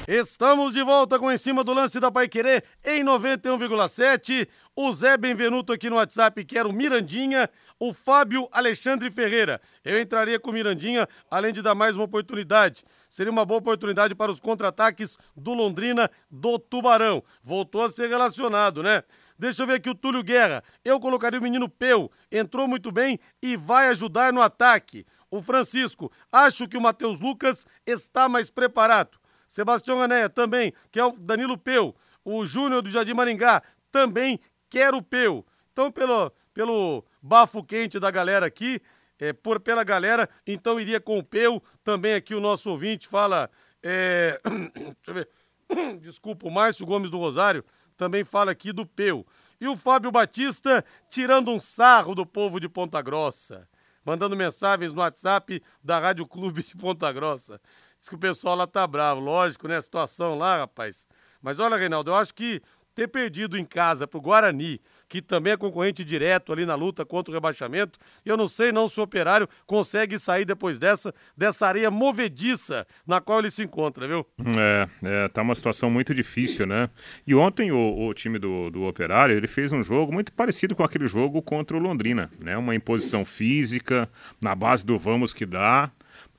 Estamos 0.07 0.75
de 0.75 0.83
volta 0.83 1.19
com 1.19 1.33
Em 1.33 1.39
Cima 1.39 1.65
do 1.65 1.73
Lance 1.73 1.99
da 1.99 2.13
Pai 2.13 2.29
Querer 2.29 2.63
em 2.85 3.03
91,7. 3.03 4.47
O 4.77 4.93
Zé 4.93 5.17
Benvenuto 5.17 5.73
aqui 5.73 5.89
no 5.89 5.97
WhatsApp, 5.97 6.45
que 6.45 6.59
era 6.59 6.69
o 6.69 6.73
Mirandinha. 6.75 7.49
O 7.81 7.95
Fábio 7.95 8.47
Alexandre 8.53 9.11
Ferreira. 9.11 9.63
Eu 9.83 9.99
entraria 9.99 10.39
com 10.39 10.51
o 10.51 10.53
Mirandinha, 10.53 11.09
além 11.31 11.55
de 11.55 11.63
dar 11.63 11.75
mais 11.75 11.97
uma 11.97 12.05
oportunidade. 12.05 12.85
Seria 13.15 13.31
uma 13.31 13.45
boa 13.45 13.61
oportunidade 13.61 14.13
para 14.13 14.33
os 14.33 14.41
contra-ataques 14.41 15.17
do 15.37 15.55
Londrina 15.55 16.11
do 16.29 16.59
Tubarão. 16.59 17.23
Voltou 17.45 17.85
a 17.85 17.89
ser 17.89 18.09
relacionado, 18.09 18.83
né? 18.83 19.05
Deixa 19.39 19.63
eu 19.63 19.69
ver 19.69 19.75
aqui 19.75 19.89
o 19.89 19.95
Túlio 19.95 20.21
Guerra. 20.21 20.65
Eu 20.85 20.99
colocaria 20.99 21.39
o 21.39 21.43
menino 21.43 21.69
Peu. 21.69 22.11
Entrou 22.29 22.67
muito 22.67 22.91
bem 22.91 23.21
e 23.41 23.57
vai 23.57 23.87
ajudar 23.87 24.33
no 24.33 24.43
ataque. 24.43 25.07
O 25.31 25.41
Francisco. 25.41 26.11
Acho 26.33 26.67
que 26.67 26.77
o 26.77 26.81
Matheus 26.81 27.21
Lucas 27.21 27.65
está 27.87 28.29
mais 28.29 28.51
preparado. 28.51 29.17
Sebastião 29.47 30.03
Anéia 30.03 30.29
também, 30.29 30.75
que 30.91 30.99
é 30.99 31.05
o 31.05 31.13
Danilo 31.13 31.57
Peu. 31.57 31.95
O 32.25 32.45
Júnior 32.45 32.83
do 32.83 32.91
Jardim 32.91 33.15
Maringá 33.15 33.63
também 33.93 34.41
quer 34.69 34.93
o 34.93 35.01
Peu. 35.01 35.47
Então, 35.73 35.89
pelo, 35.89 36.33
pelo 36.53 37.05
bafo 37.23 37.63
quente 37.63 38.01
da 38.01 38.11
galera 38.11 38.47
aqui, 38.47 38.83
é, 39.19 39.33
por, 39.33 39.61
pela 39.61 39.85
galera, 39.85 40.29
então 40.47 40.81
iria 40.81 41.01
com 41.01 41.19
o 41.19 41.23
Peu. 41.23 41.63
Também 41.83 42.15
aqui 42.15 42.35
o 42.35 42.41
nosso 42.41 42.71
ouvinte 42.71 43.07
fala. 43.07 43.51
É, 43.83 44.41
deixa 44.75 44.97
eu 45.09 45.15
ver. 45.15 45.29
Desculpa, 46.01 46.47
o 46.47 46.51
Márcio 46.51 46.87
Gomes 46.87 47.11
do 47.11 47.19
Rosário 47.19 47.65
também 47.97 48.25
fala 48.25 48.51
aqui 48.51 48.73
do 48.73 48.87
Peu. 48.87 49.27
E 49.61 49.69
o 49.69 49.77
Fábio 49.77 50.11
Batista 50.11 50.85
tirando 51.09 51.51
um 51.51 51.59
sarro 51.59 52.15
do 52.15 52.27
povo 52.27 52.59
de 52.59 52.69
Ponta 52.69 53.01
Grossa. 53.01 53.69
Mandando 54.05 54.37
mensagens 54.37 54.93
no 54.93 55.01
WhatsApp 55.01 55.63
da 55.83 55.99
Rádio 55.99 56.27
Clube 56.27 56.63
de 56.63 56.77
Ponta 56.77 57.11
Grossa. 57.13 57.61
Diz 57.99 58.09
que 58.09 58.15
o 58.15 58.19
pessoal 58.19 58.55
lá 58.55 58.67
tá 58.67 58.87
bravo, 58.87 59.21
lógico, 59.21 59.67
né? 59.67 59.77
A 59.77 59.83
situação 59.83 60.37
lá, 60.37 60.59
rapaz. 60.59 61.07
Mas 61.41 61.59
olha, 61.59 61.77
Reinaldo, 61.77 62.11
eu 62.11 62.15
acho 62.15 62.35
que 62.35 62.61
ter 62.95 63.09
perdido 63.09 63.57
em 63.57 63.65
casa 63.65 64.07
pro 64.07 64.21
Guarani, 64.21 64.81
que 65.09 65.23
também 65.23 65.53
é 65.53 65.57
concorrente 65.57 66.05
direto 66.05 66.53
ali 66.53 66.67
na 66.67 66.75
luta 66.75 67.05
contra 67.05 67.31
o 67.31 67.35
rebaixamento, 67.35 67.99
eu 68.25 68.37
não 68.37 68.49
sei 68.49 68.73
não 68.73 68.89
se 68.89 68.99
o 69.01 69.03
Operário 69.03 69.49
consegue 69.67 70.19
sair 70.19 70.45
depois 70.45 70.79
dessa, 70.79 71.15
dessa 71.37 71.67
areia 71.67 71.91
movediça 71.91 72.87
na 73.07 73.21
qual 73.21 73.39
ele 73.39 73.51
se 73.51 73.63
encontra, 73.63 74.07
viu? 74.07 74.27
É, 74.57 74.89
é 75.03 75.29
tá 75.29 75.43
uma 75.43 75.55
situação 75.55 75.91
muito 75.91 76.15
difícil, 76.15 76.67
né? 76.67 76.89
E 77.27 77.35
ontem 77.35 77.73
o, 77.73 78.07
o 78.09 78.15
time 78.15 78.39
do, 78.39 78.71
do 78.71 78.85
Operário, 78.85 79.37
ele 79.37 79.47
fez 79.47 79.73
um 79.73 79.83
jogo 79.83 80.13
muito 80.13 80.33
parecido 80.33 80.75
com 80.75 80.83
aquele 80.83 81.07
jogo 81.07 81.43
contra 81.43 81.77
o 81.77 81.81
Londrina, 81.81 82.31
né? 82.41 82.57
Uma 82.57 82.75
imposição 82.75 83.25
física, 83.25 84.09
na 84.43 84.55
base 84.55 84.85
do 84.85 84.99
vamos 84.99 85.33
que 85.33 85.47
dá, 85.47 85.91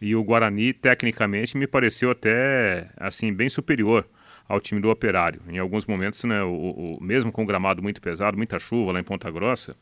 e 0.02 0.16
o 0.16 0.24
Guarani, 0.24 0.74
tecnicamente, 0.74 1.58
me 1.58 1.68
pareceu 1.68 2.12
até, 2.12 2.90
assim, 2.98 3.34
bem 3.34 3.50
superior 3.50 4.06
ao 4.48 4.60
time 4.60 4.80
do 4.80 4.90
Operário. 4.90 5.42
Em 5.48 5.58
alguns 5.58 5.86
momentos, 5.86 6.24
né, 6.24 6.42
o, 6.44 6.98
o, 7.00 7.04
mesmo 7.04 7.32
com 7.32 7.44
o 7.44 7.46
gramado 7.46 7.82
muito 7.82 8.02
pesado, 8.02 8.38
muita 8.38 8.60
chuva 8.60 8.92
lá 8.92 9.00
em 9.00 9.04
Ponta 9.04 9.30
Grossa, 9.32 9.76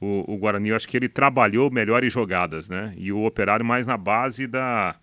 o, 0.00 0.34
o 0.34 0.36
Guarani, 0.36 0.70
eu 0.70 0.76
acho 0.76 0.88
que 0.88 0.96
ele 0.96 1.08
trabalhou 1.08 1.70
melhores 1.70 2.12
jogadas, 2.12 2.68
né? 2.68 2.92
E 2.96 3.12
o 3.12 3.24
Operário 3.24 3.64
mais 3.64 3.86
na 3.86 3.96
base 3.96 4.46
da, 4.46 4.96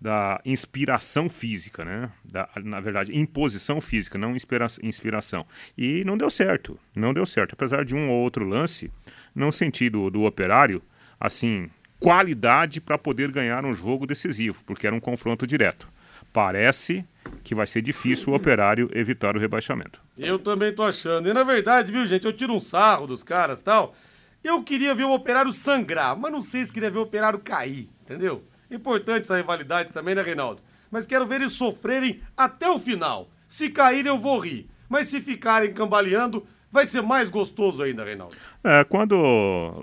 da 0.00 0.40
inspiração 0.44 1.28
física, 1.28 1.84
né? 1.84 2.10
Da, 2.24 2.48
na 2.62 2.80
verdade, 2.80 3.16
imposição 3.16 3.80
física, 3.80 4.18
não 4.18 4.36
inspira, 4.36 4.66
inspiração. 4.82 5.46
E 5.76 6.04
não 6.04 6.16
deu 6.16 6.30
certo, 6.30 6.78
não 6.94 7.14
deu 7.14 7.26
certo. 7.26 7.54
Apesar 7.54 7.84
de 7.84 7.94
um 7.94 8.08
ou 8.10 8.22
outro 8.22 8.46
lance, 8.46 8.90
não 9.34 9.50
senti 9.50 9.88
do, 9.88 10.10
do 10.10 10.24
Operário, 10.24 10.82
assim, 11.18 11.70
qualidade 11.98 12.80
para 12.80 12.98
poder 12.98 13.30
ganhar 13.32 13.64
um 13.64 13.74
jogo 13.74 14.06
decisivo, 14.06 14.62
porque 14.66 14.86
era 14.86 14.94
um 14.94 15.00
confronto 15.00 15.46
direto. 15.46 15.88
Parece 16.36 17.02
que 17.42 17.54
vai 17.54 17.66
ser 17.66 17.80
difícil 17.80 18.30
o 18.30 18.36
operário 18.36 18.90
evitar 18.92 19.34
o 19.34 19.40
rebaixamento. 19.40 20.02
Eu 20.18 20.38
também 20.38 20.70
tô 20.70 20.82
achando. 20.82 21.30
E 21.30 21.32
na 21.32 21.42
verdade, 21.42 21.90
viu, 21.90 22.06
gente, 22.06 22.26
eu 22.26 22.32
tiro 22.34 22.52
um 22.52 22.60
sarro 22.60 23.06
dos 23.06 23.22
caras 23.22 23.62
tal. 23.62 23.94
Eu 24.44 24.62
queria 24.62 24.94
ver 24.94 25.04
o 25.04 25.14
operário 25.14 25.50
sangrar, 25.50 26.14
mas 26.14 26.30
não 26.30 26.42
sei 26.42 26.66
se 26.66 26.74
queria 26.74 26.90
ver 26.90 26.98
o 26.98 27.04
operário 27.04 27.38
cair, 27.38 27.88
entendeu? 28.02 28.44
Importante 28.70 29.22
essa 29.22 29.38
rivalidade 29.38 29.94
também, 29.94 30.14
né, 30.14 30.20
Reinaldo? 30.20 30.60
Mas 30.90 31.06
quero 31.06 31.24
ver 31.24 31.36
eles 31.36 31.54
sofrerem 31.54 32.20
até 32.36 32.68
o 32.68 32.78
final. 32.78 33.30
Se 33.48 33.70
caírem, 33.70 34.12
eu 34.12 34.20
vou 34.20 34.38
rir. 34.38 34.68
Mas 34.90 35.06
se 35.08 35.22
ficarem 35.22 35.72
cambaleando, 35.72 36.46
vai 36.76 36.84
ser 36.86 37.02
mais 37.02 37.30
gostoso 37.30 37.82
ainda, 37.82 38.04
Reinaldo. 38.04 38.36
É, 38.62 38.84
quando 38.84 39.16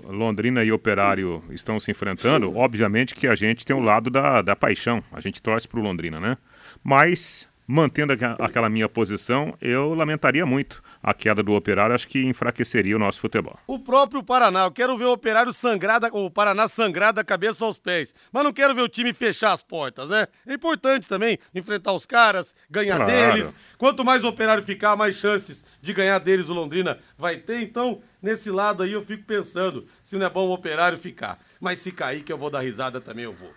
Londrina 0.06 0.62
e 0.62 0.70
Operário 0.70 1.42
estão 1.50 1.80
se 1.80 1.90
enfrentando, 1.90 2.56
obviamente 2.56 3.14
que 3.14 3.26
a 3.26 3.34
gente 3.34 3.66
tem 3.66 3.74
o 3.74 3.80
lado 3.80 4.08
da, 4.08 4.40
da 4.40 4.54
paixão. 4.54 5.02
A 5.12 5.20
gente 5.20 5.42
torce 5.42 5.66
pro 5.66 5.82
Londrina, 5.82 6.20
né? 6.20 6.38
Mas, 6.82 7.48
mantendo 7.66 8.12
aquela 8.38 8.68
minha 8.68 8.88
posição, 8.88 9.56
eu 9.60 9.94
lamentaria 9.94 10.44
muito 10.44 10.82
a 11.02 11.14
queda 11.14 11.42
do 11.42 11.52
Operário, 11.52 11.94
acho 11.94 12.08
que 12.08 12.24
enfraqueceria 12.24 12.96
o 12.96 12.98
nosso 12.98 13.20
futebol. 13.20 13.58
O 13.66 13.78
próprio 13.78 14.22
Paraná, 14.22 14.64
eu 14.64 14.70
quero 14.70 14.96
ver 14.96 15.04
o 15.04 15.12
Operário 15.12 15.52
sangrar, 15.52 16.00
da, 16.00 16.08
o 16.08 16.30
Paraná 16.30 16.68
sangrar 16.68 17.12
da 17.12 17.24
cabeça 17.24 17.64
aos 17.64 17.78
pés, 17.78 18.14
mas 18.32 18.44
não 18.44 18.52
quero 18.52 18.74
ver 18.74 18.82
o 18.82 18.88
time 18.88 19.12
fechar 19.12 19.52
as 19.52 19.62
portas, 19.62 20.10
né? 20.10 20.26
É 20.46 20.54
importante 20.54 21.08
também 21.08 21.38
enfrentar 21.54 21.92
os 21.92 22.06
caras, 22.06 22.54
ganhar 22.70 22.96
claro. 22.96 23.10
deles. 23.10 23.54
Quanto 23.78 24.04
mais 24.04 24.22
o 24.24 24.28
Operário 24.28 24.62
ficar, 24.62 24.96
mais 24.96 25.16
chances 25.16 25.64
de 25.80 25.92
ganhar 25.92 26.18
deles 26.18 26.48
o 26.48 26.54
Londrina 26.54 26.98
vai 27.18 27.36
ter. 27.36 27.62
Então, 27.62 28.00
nesse 28.22 28.50
lado 28.50 28.82
aí 28.82 28.92
eu 28.92 29.04
fico 29.04 29.24
pensando 29.24 29.86
se 30.02 30.16
não 30.16 30.26
é 30.26 30.30
bom 30.30 30.48
o 30.48 30.52
Operário 30.52 30.98
ficar. 30.98 31.38
Mas 31.60 31.78
se 31.78 31.92
cair 31.92 32.22
que 32.22 32.32
eu 32.32 32.38
vou 32.38 32.50
dar 32.50 32.60
risada 32.60 33.00
também 33.00 33.24
eu 33.24 33.32
vou. 33.32 33.52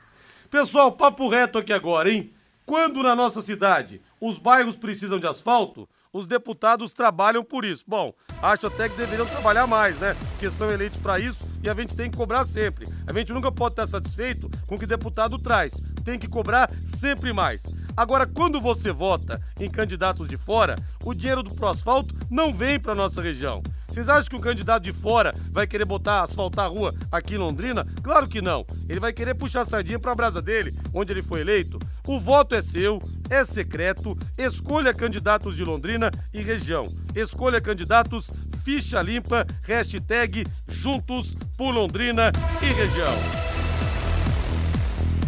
Pessoal, 0.50 0.94
papo 0.94 1.28
reto 1.28 1.58
aqui 1.58 1.74
agora, 1.74 2.10
hein? 2.10 2.32
Quando 2.68 3.02
na 3.02 3.16
nossa 3.16 3.42
cidade 3.42 4.02
os 4.20 4.38
bairros 4.38 4.76
precisam 4.76 5.18
de 5.18 5.26
asfalto, 5.26 5.88
os 6.12 6.28
deputados 6.28 6.92
trabalham 6.92 7.42
por 7.42 7.64
isso. 7.64 7.86
Bom, 7.88 8.14
acho 8.44 8.68
até 8.68 8.90
que 8.90 8.98
deveriam 8.98 9.26
trabalhar 9.26 9.66
mais, 9.66 9.98
né? 10.00 10.18
Porque 10.32 10.52
são 10.52 10.70
eleitos 10.70 11.00
para 11.00 11.18
isso 11.18 11.48
e 11.64 11.70
a 11.70 11.74
gente 11.74 11.96
tem 11.96 12.12
que 12.12 12.18
cobrar 12.18 12.44
sempre. 12.44 12.86
A 13.08 13.18
gente 13.18 13.32
nunca 13.32 13.54
pode 13.54 13.72
estar 13.72 13.88
satisfeito 13.88 14.52
com 14.68 14.76
o 14.76 14.78
que 14.78 14.86
deputado 14.86 15.38
traz. 15.38 15.82
Tem 16.04 16.20
que 16.20 16.28
cobrar 16.28 16.70
sempre 16.84 17.32
mais. 17.32 17.64
Agora, 17.96 18.28
quando 18.28 18.60
você 18.60 18.92
vota 18.92 19.42
em 19.58 19.70
candidatos 19.70 20.28
de 20.28 20.36
fora, 20.36 20.76
o 21.06 21.14
dinheiro 21.14 21.44
do 21.44 21.56
pro 21.56 21.70
asfalto 21.70 22.14
não 22.30 22.54
vem 22.54 22.78
para 22.78 22.94
nossa 22.94 23.22
região. 23.22 23.64
Vocês 23.88 24.10
acham 24.10 24.30
que 24.30 24.36
um 24.36 24.40
candidato 24.40 24.84
de 24.84 24.92
fora 24.94 25.34
vai 25.52 25.66
querer 25.66 25.86
botar, 25.86 26.24
asfaltar 26.24 26.66
a 26.66 26.70
rua 26.70 26.94
aqui 27.12 27.36
em 27.36 27.38
Londrina? 27.38 27.84
Claro 28.04 28.28
que 28.28 28.42
não. 28.42 28.66
Ele 28.88 29.00
vai 29.00 29.14
querer 29.14 29.34
puxar 29.34 29.62
a 29.62 29.66
sardinha 29.66 30.00
para 30.00 30.12
a 30.12 30.16
brasa 30.16 30.42
dele, 30.42 30.74
onde 30.94 31.14
ele 31.14 31.22
foi 31.22 31.42
eleito. 31.42 31.80
O 32.06 32.20
voto 32.20 32.56
é 32.56 32.62
seu, 32.62 33.00
é 33.30 33.44
secreto. 33.44 34.18
Escolha 34.38 34.94
candidatos 34.94 35.56
de 35.56 35.64
Londrina 35.64 36.12
e 36.34 36.42
região. 36.42 36.86
Escolha 37.16 37.60
candidatos 37.62 38.32
ficha 38.64 39.02
limpa, 39.02 39.48
hashtag 39.64 40.46
juntos 40.68 41.36
por 41.58 41.72
Londrina 41.72 42.34
e 42.62 42.66
região. 42.66 43.57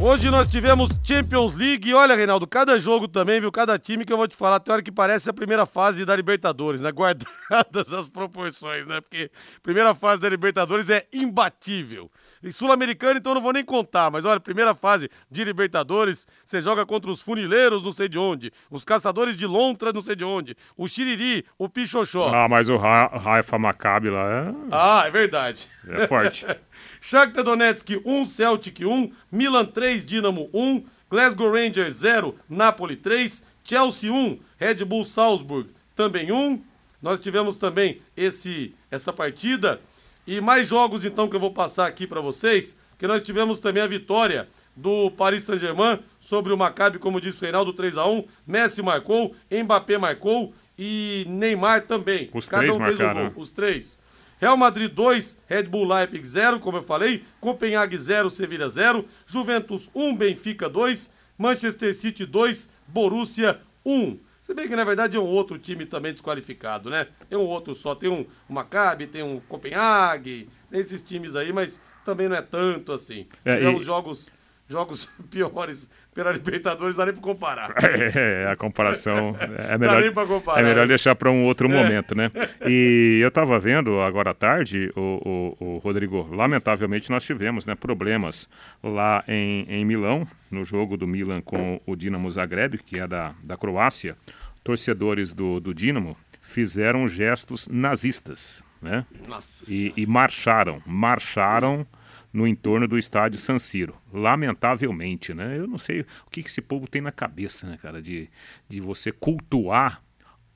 Hoje 0.01 0.29
nós 0.31 0.47
tivemos 0.49 0.89
Champions 1.03 1.55
League. 1.55 1.93
Olha, 1.93 2.15
Reinaldo, 2.15 2.47
cada 2.47 2.79
jogo 2.79 3.05
também, 3.05 3.41
viu? 3.41 3.51
Cada 3.51 3.77
time 3.77 4.05
que 4.05 4.13
eu 4.13 4.15
vou 4.15 4.29
te 4.29 4.35
falar, 4.35 4.61
tem 4.61 4.71
hora 4.71 4.81
que 4.81 4.93
parece 4.93 5.29
a 5.29 5.33
primeira 5.33 5.65
fase 5.65 6.05
da 6.05 6.15
Libertadores, 6.15 6.79
né? 6.79 6.89
Guardadas 6.89 7.91
as 7.91 8.07
proporções, 8.07 8.87
né? 8.87 9.01
Porque 9.01 9.29
primeira 9.61 9.93
fase 9.93 10.21
da 10.21 10.29
Libertadores 10.29 10.89
é 10.89 11.05
imbatível. 11.11 12.09
E 12.41 12.49
Sul-Americano, 12.49 13.19
então 13.19 13.33
não 13.33 13.41
vou 13.41 13.51
nem 13.51 13.65
contar, 13.65 14.09
mas 14.09 14.23
olha, 14.23 14.39
primeira 14.39 14.73
fase 14.73 15.11
de 15.29 15.43
Libertadores, 15.43 16.25
você 16.45 16.61
joga 16.61 16.85
contra 16.85 17.11
os 17.11 17.19
funileiros, 17.19 17.83
não 17.83 17.91
sei 17.91 18.07
de 18.07 18.17
onde, 18.17 18.53
os 18.71 18.85
caçadores 18.85 19.35
de 19.35 19.45
lontra, 19.45 19.91
não 19.91 20.01
sei 20.01 20.15
de 20.15 20.23
onde, 20.23 20.55
o 20.77 20.87
Xiriri, 20.87 21.45
o 21.57 21.67
Pichoxó. 21.67 22.33
Ah, 22.33 22.47
mas 22.47 22.69
o 22.69 22.77
Ra 22.77 23.07
Raifa 23.07 23.59
Maccabi 23.59 24.09
lá 24.09 24.29
é... 24.29 24.53
Ah, 24.71 25.03
é 25.05 25.11
verdade. 25.11 25.67
É 25.85 26.07
forte. 26.07 26.45
Shakhtar 27.01 27.43
Donetsk 27.43 28.01
1, 28.05 28.25
Celtic 28.27 28.79
1, 28.81 29.11
Milan 29.31 29.65
3, 29.65 30.05
Dinamo 30.05 30.49
1, 30.53 30.83
Glasgow 31.09 31.51
Rangers 31.51 31.95
0, 31.95 32.35
Napoli 32.49 32.95
3, 32.95 33.43
Chelsea 33.63 34.11
1, 34.11 34.39
Red 34.57 34.85
Bull 34.85 35.05
Salzburg 35.05 35.69
também 35.95 36.31
1. 36.31 36.61
Nós 37.01 37.19
tivemos 37.19 37.57
também 37.57 38.01
esse 38.15 38.73
essa 38.91 39.13
partida 39.13 39.79
e 40.27 40.41
mais 40.41 40.67
jogos 40.67 41.05
então 41.05 41.29
que 41.29 41.35
eu 41.35 41.39
vou 41.39 41.51
passar 41.51 41.87
aqui 41.87 42.05
para 42.05 42.21
vocês, 42.21 42.77
que 42.97 43.07
nós 43.07 43.21
tivemos 43.21 43.59
também 43.59 43.81
a 43.81 43.87
vitória 43.87 44.47
do 44.75 45.11
Paris 45.11 45.43
Saint-Germain 45.43 45.99
sobre 46.19 46.53
o 46.53 46.57
Maccabi, 46.57 46.99
como 46.99 47.19
disse 47.19 47.39
o 47.39 47.41
Reinaldo, 47.41 47.73
3 47.73 47.97
a 47.97 48.05
1 48.05 48.25
Messi 48.45 48.81
marcou, 48.81 49.35
Mbappé 49.51 49.97
marcou 49.97 50.53
e 50.77 51.25
Neymar 51.27 51.85
também. 51.85 52.29
Os 52.33 52.47
Cada 52.47 52.63
três 52.63 52.75
um 52.75 52.79
marcaram. 52.79 53.33
Os 53.35 53.51
três. 53.51 53.99
Real 54.39 54.55
Madrid 54.57 54.91
2, 54.93 55.41
Red 55.47 55.63
Bull 55.63 55.87
Leipzig 55.87 56.25
0, 56.25 56.59
como 56.59 56.77
eu 56.77 56.83
falei. 56.83 57.23
Copenhague 57.41 57.97
0, 57.97 58.29
Sevilha 58.29 58.69
0. 58.69 59.05
Juventus 59.27 59.89
1, 59.93 60.15
Benfica 60.15 60.69
2. 60.69 61.11
Manchester 61.37 61.93
City 61.93 62.25
2, 62.25 62.69
Borussia 62.87 63.59
1. 63.85 64.17
Se 64.41 64.53
bem 64.53 64.67
que 64.67 64.75
na 64.75 64.83
verdade 64.83 65.15
é 65.15 65.19
um 65.19 65.25
outro 65.27 65.59
time 65.59 65.85
também 65.85 66.11
desqualificado, 66.11 66.89
né? 66.89 67.07
É 67.29 67.37
um 67.37 67.41
outro 67.45 67.75
só. 67.75 67.93
Tem 67.93 68.09
um, 68.09 68.25
um 68.49 68.53
Maccabi, 68.53 69.07
tem 69.07 69.21
um 69.21 69.39
Copenhague, 69.41 70.49
tem 70.71 70.79
esses 70.79 71.01
times 71.01 71.35
aí, 71.35 71.53
mas 71.53 71.79
também 72.03 72.27
não 72.27 72.35
é 72.35 72.41
tanto 72.41 72.91
assim. 72.91 73.27
É, 73.45 73.61
e- 73.61 73.83
jogos, 73.83 74.31
jogos 74.67 75.07
piores 75.29 75.89
pela 76.13 76.31
Libertadores, 76.31 76.95
não 76.95 77.05
dá 77.05 77.11
nem 77.11 77.13
pra 77.13 77.23
comparar. 77.23 77.73
É, 78.15 78.47
a 78.51 78.55
comparação 78.55 79.35
é 79.39 79.77
Dá 79.77 79.77
melhor, 79.77 80.27
comparar, 80.27 80.59
é 80.59 80.63
melhor 80.63 80.81
né? 80.81 80.87
deixar 80.87 81.15
para 81.15 81.29
um 81.31 81.43
outro 81.43 81.69
momento, 81.69 82.15
né? 82.15 82.31
E 82.67 83.19
eu 83.21 83.27
estava 83.29 83.57
vendo 83.59 84.01
agora 84.01 84.31
à 84.31 84.33
tarde, 84.33 84.91
o, 84.95 85.55
o- 85.59 85.65
o 85.75 85.77
Rodrigo, 85.77 86.27
lamentavelmente 86.33 87.09
nós 87.09 87.23
tivemos 87.23 87.65
né, 87.65 87.75
problemas 87.75 88.49
lá 88.83 89.23
em, 89.27 89.65
em 89.69 89.85
Milão, 89.85 90.27
no 90.51 90.63
jogo 90.63 90.97
do 90.97 91.07
Milan 91.07 91.41
com 91.41 91.79
o 91.85 91.95
Dinamo 91.95 92.29
Zagreb, 92.29 92.77
que 92.79 92.99
é 92.99 93.07
da, 93.07 93.33
da 93.45 93.55
Croácia. 93.55 94.15
Torcedores 94.63 95.31
do, 95.33 95.59
do 95.59 95.73
Dinamo 95.73 96.17
fizeram 96.41 97.07
gestos 97.07 97.67
nazistas, 97.67 98.63
né? 98.81 99.05
Nossa 99.27 99.63
e, 99.67 99.93
e 99.95 100.05
marcharam, 100.05 100.81
marcharam 100.85 101.85
no 102.31 102.47
entorno 102.47 102.87
do 102.87 102.97
estádio 102.97 103.39
San 103.39 103.59
Siro. 103.59 103.95
Lamentavelmente, 104.13 105.33
né? 105.33 105.57
Eu 105.57 105.67
não 105.67 105.77
sei 105.77 106.01
o 106.01 106.29
que, 106.29 106.41
esse 106.41 106.61
povo 106.61 106.87
tem 106.87 107.01
na 107.01 107.11
cabeça, 107.11 107.67
né, 107.67 107.77
cara, 107.81 108.01
de, 108.01 108.29
de 108.67 108.79
você 108.79 109.11
cultuar 109.11 110.01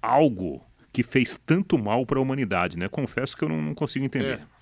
algo 0.01 0.63
que 0.91 1.01
fez 1.01 1.39
tanto 1.43 1.77
mal 1.77 2.05
para 2.05 2.19
a 2.19 2.21
humanidade, 2.21 2.77
né? 2.77 2.87
Confesso 2.87 3.35
que 3.35 3.43
eu 3.43 3.49
não, 3.49 3.61
não 3.61 3.73
consigo 3.73 4.05
entender. 4.05 4.39
É. 4.39 4.53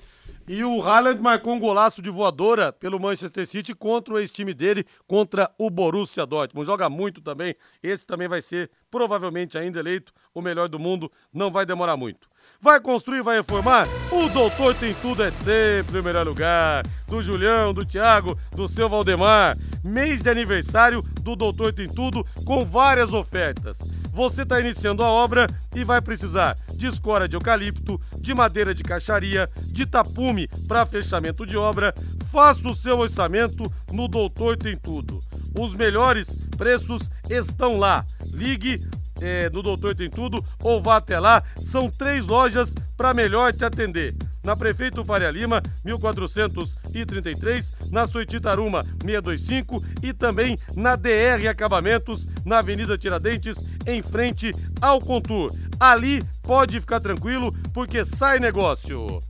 E 0.47 0.63
o 0.63 0.81
Haaland 0.81 1.21
marcou 1.21 1.53
um 1.53 1.59
golaço 1.59 2.01
de 2.01 2.09
voadora 2.09 2.73
pelo 2.73 2.99
Manchester 2.99 3.45
City 3.45 3.75
contra 3.75 4.13
o 4.13 4.19
ex-time 4.19 4.53
dele, 4.53 4.85
contra 5.07 5.51
o 5.57 5.69
Borussia 5.69 6.25
Dortmund. 6.25 6.65
Joga 6.65 6.89
muito 6.89 7.21
também. 7.21 7.55
Esse 7.81 8.05
também 8.05 8.27
vai 8.27 8.41
ser, 8.41 8.71
provavelmente, 8.89 9.57
ainda 9.57 9.79
eleito 9.79 10.11
o 10.33 10.41
melhor 10.41 10.67
do 10.67 10.79
mundo. 10.79 11.11
Não 11.31 11.51
vai 11.51 11.65
demorar 11.65 11.95
muito. 11.95 12.30
Vai 12.63 12.79
construir, 12.79 13.23
vai 13.23 13.37
reformar? 13.37 13.87
O 14.11 14.29
Doutor 14.29 14.75
Tem 14.75 14.93
Tudo 14.93 15.23
é 15.23 15.31
sempre 15.31 15.99
o 15.99 16.03
melhor 16.03 16.27
lugar. 16.27 16.85
Do 17.07 17.19
Julião, 17.23 17.73
do 17.73 17.83
Thiago, 17.83 18.37
do 18.51 18.67
seu 18.67 18.87
Valdemar. 18.87 19.57
Mês 19.83 20.21
de 20.21 20.29
aniversário 20.29 21.01
do 21.23 21.35
Doutor 21.35 21.73
Tem 21.73 21.87
Tudo 21.87 22.23
com 22.45 22.63
várias 22.63 23.13
ofertas. 23.13 23.79
Você 24.13 24.43
está 24.43 24.59
iniciando 24.59 25.03
a 25.03 25.09
obra 25.09 25.47
e 25.75 25.83
vai 25.83 25.99
precisar 26.01 26.55
de 26.75 26.85
escora 26.85 27.27
de 27.27 27.35
eucalipto, 27.35 27.99
de 28.19 28.31
madeira 28.31 28.75
de 28.75 28.83
caixaria, 28.83 29.49
de 29.65 29.87
tapume 29.87 30.47
para 30.67 30.85
fechamento 30.85 31.47
de 31.47 31.57
obra. 31.57 31.95
Faça 32.31 32.67
o 32.67 32.75
seu 32.75 32.99
orçamento 32.99 33.63
no 33.91 34.07
Doutor 34.07 34.55
Tem 34.55 34.77
Tudo. 34.77 35.19
Os 35.59 35.73
melhores 35.73 36.37
preços 36.55 37.09
estão 37.27 37.77
lá. 37.77 38.05
Ligue 38.31 38.87
é, 39.21 39.49
no 39.49 39.61
Doutor 39.61 39.95
Tem 39.95 40.09
Tudo 40.09 40.43
ou 40.61 40.81
vá 40.81 40.97
até 40.97 41.19
lá. 41.19 41.43
São 41.61 41.89
três 41.89 42.25
lojas 42.25 42.73
para 42.97 43.13
melhor 43.13 43.53
te 43.53 43.63
atender. 43.63 44.13
Na 44.43 44.57
Prefeito 44.57 45.05
Faria 45.05 45.29
Lima, 45.29 45.61
1433, 45.85 47.73
na 47.91 48.07
Soititaruma, 48.07 48.83
625 49.03 49.83
e 50.01 50.11
também 50.13 50.57
na 50.75 50.95
DR 50.95 51.47
Acabamentos, 51.49 52.27
na 52.43 52.57
Avenida 52.57 52.97
Tiradentes, 52.97 53.63
em 53.85 54.01
frente 54.01 54.51
ao 54.81 54.99
Contur. 54.99 55.53
Ali 55.79 56.23
pode 56.41 56.79
ficar 56.79 56.99
tranquilo, 56.99 57.53
porque 57.73 58.03
sai 58.03 58.39
negócio. 58.39 59.21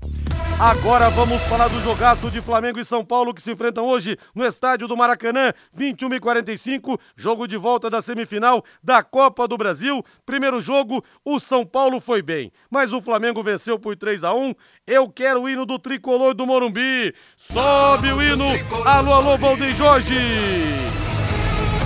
Agora 0.61 1.09
vamos 1.09 1.41
falar 1.43 1.69
do 1.69 1.81
jogaço 1.81 2.29
de 2.29 2.39
Flamengo 2.39 2.79
e 2.79 2.85
São 2.85 3.03
Paulo 3.03 3.33
que 3.33 3.41
se 3.41 3.51
enfrentam 3.51 3.87
hoje 3.87 4.15
no 4.35 4.45
estádio 4.45 4.87
do 4.87 4.95
Maracanã, 4.95 5.51
21 5.73 6.13
e 6.13 6.19
45, 6.19 6.99
jogo 7.15 7.47
de 7.47 7.57
volta 7.57 7.89
da 7.89 7.99
semifinal 7.99 8.63
da 8.83 9.01
Copa 9.01 9.47
do 9.47 9.57
Brasil. 9.57 10.05
Primeiro 10.23 10.61
jogo, 10.61 11.03
o 11.25 11.39
São 11.39 11.65
Paulo 11.65 11.99
foi 11.99 12.21
bem, 12.21 12.51
mas 12.69 12.93
o 12.93 13.01
Flamengo 13.01 13.41
venceu 13.41 13.79
por 13.79 13.95
3 13.95 14.23
a 14.23 14.35
1. 14.35 14.53
Eu 14.85 15.09
quero 15.09 15.41
o 15.41 15.49
hino 15.49 15.65
do 15.65 15.79
tricolor 15.79 16.35
do 16.35 16.45
Morumbi. 16.45 17.11
Sobe 17.35 18.11
o 18.11 18.21
hino. 18.21 18.45
Alô, 18.85 19.13
alô, 19.13 19.37
Valdeir 19.39 19.75
Jorge. 19.75 20.13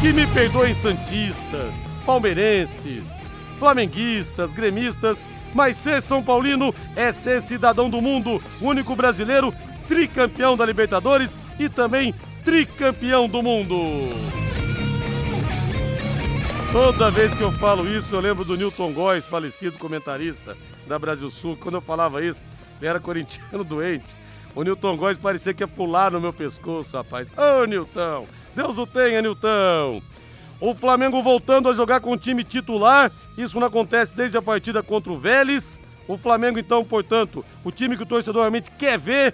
Que 0.02 0.12
me 0.12 0.28
perdoem 0.28 0.74
santistas, 0.74 1.74
palmeirenses, 2.06 3.26
flamenguistas, 3.58 4.54
gremistas, 4.54 5.30
mas 5.56 5.78
ser 5.78 6.02
São 6.02 6.22
Paulino 6.22 6.76
é 6.98 7.14
ser 7.14 7.42
cidadão 7.42 7.90
do 7.90 8.02
mundo, 8.02 8.44
único 8.62 8.94
brasileiro, 8.94 9.54
tricampeão 9.88 10.58
da 10.58 10.66
Libertadores 10.66 11.40
e 11.58 11.70
também 11.70 12.14
tricampeão 12.44 13.28
do 13.30 13.42
mundo. 13.42 13.76
Toda 16.74 17.10
vez 17.10 17.34
que 17.34 17.42
eu 17.42 17.54
falo 17.54 17.88
isso, 17.88 18.14
eu 18.14 18.20
lembro 18.20 18.44
do 18.44 18.58
Newton 18.58 18.92
Góes, 18.92 19.26
falecido 19.26 19.78
comentarista 19.78 20.58
da 20.86 21.00
Brasil 21.00 21.32
Sul. 21.32 21.56
Quando 21.58 21.76
eu 21.76 21.82
falava 21.82 22.22
isso, 22.22 22.50
ele 22.82 22.90
era 22.90 23.00
corintiano 23.00 23.64
doente. 23.66 24.14
O 24.54 24.62
Newton 24.62 24.98
Góes 24.98 25.18
parecia 25.18 25.54
que 25.54 25.64
ia 25.64 25.68
pular 25.70 26.12
no 26.12 26.20
meu 26.20 26.34
pescoço, 26.34 26.98
rapaz. 26.98 27.32
Ô, 27.38 27.64
Newton! 27.64 28.28
Deus 28.54 28.78
o 28.78 28.86
tenha, 28.86 29.22
Newton! 29.22 30.02
O 30.60 30.74
Flamengo 30.74 31.22
voltando 31.22 31.70
a 31.70 31.74
jogar 31.74 32.00
com 32.00 32.12
o 32.12 32.18
time 32.18 32.44
titular. 32.44 33.12
Isso 33.38 33.60
não 33.60 33.68
acontece 33.68 34.16
desde 34.16 34.38
a 34.38 34.42
partida 34.42 34.82
contra 34.82 35.12
o 35.12 35.18
Vélez. 35.18 35.82
O 36.08 36.18
Flamengo, 36.18 36.60
então, 36.60 36.84
portanto, 36.84 37.44
o 37.64 37.72
time 37.72 37.98
que 37.98 38.04
o 38.04 38.06
torcedor 38.06 38.42
realmente 38.42 38.72
quer 38.72 38.98
ver 38.98 39.34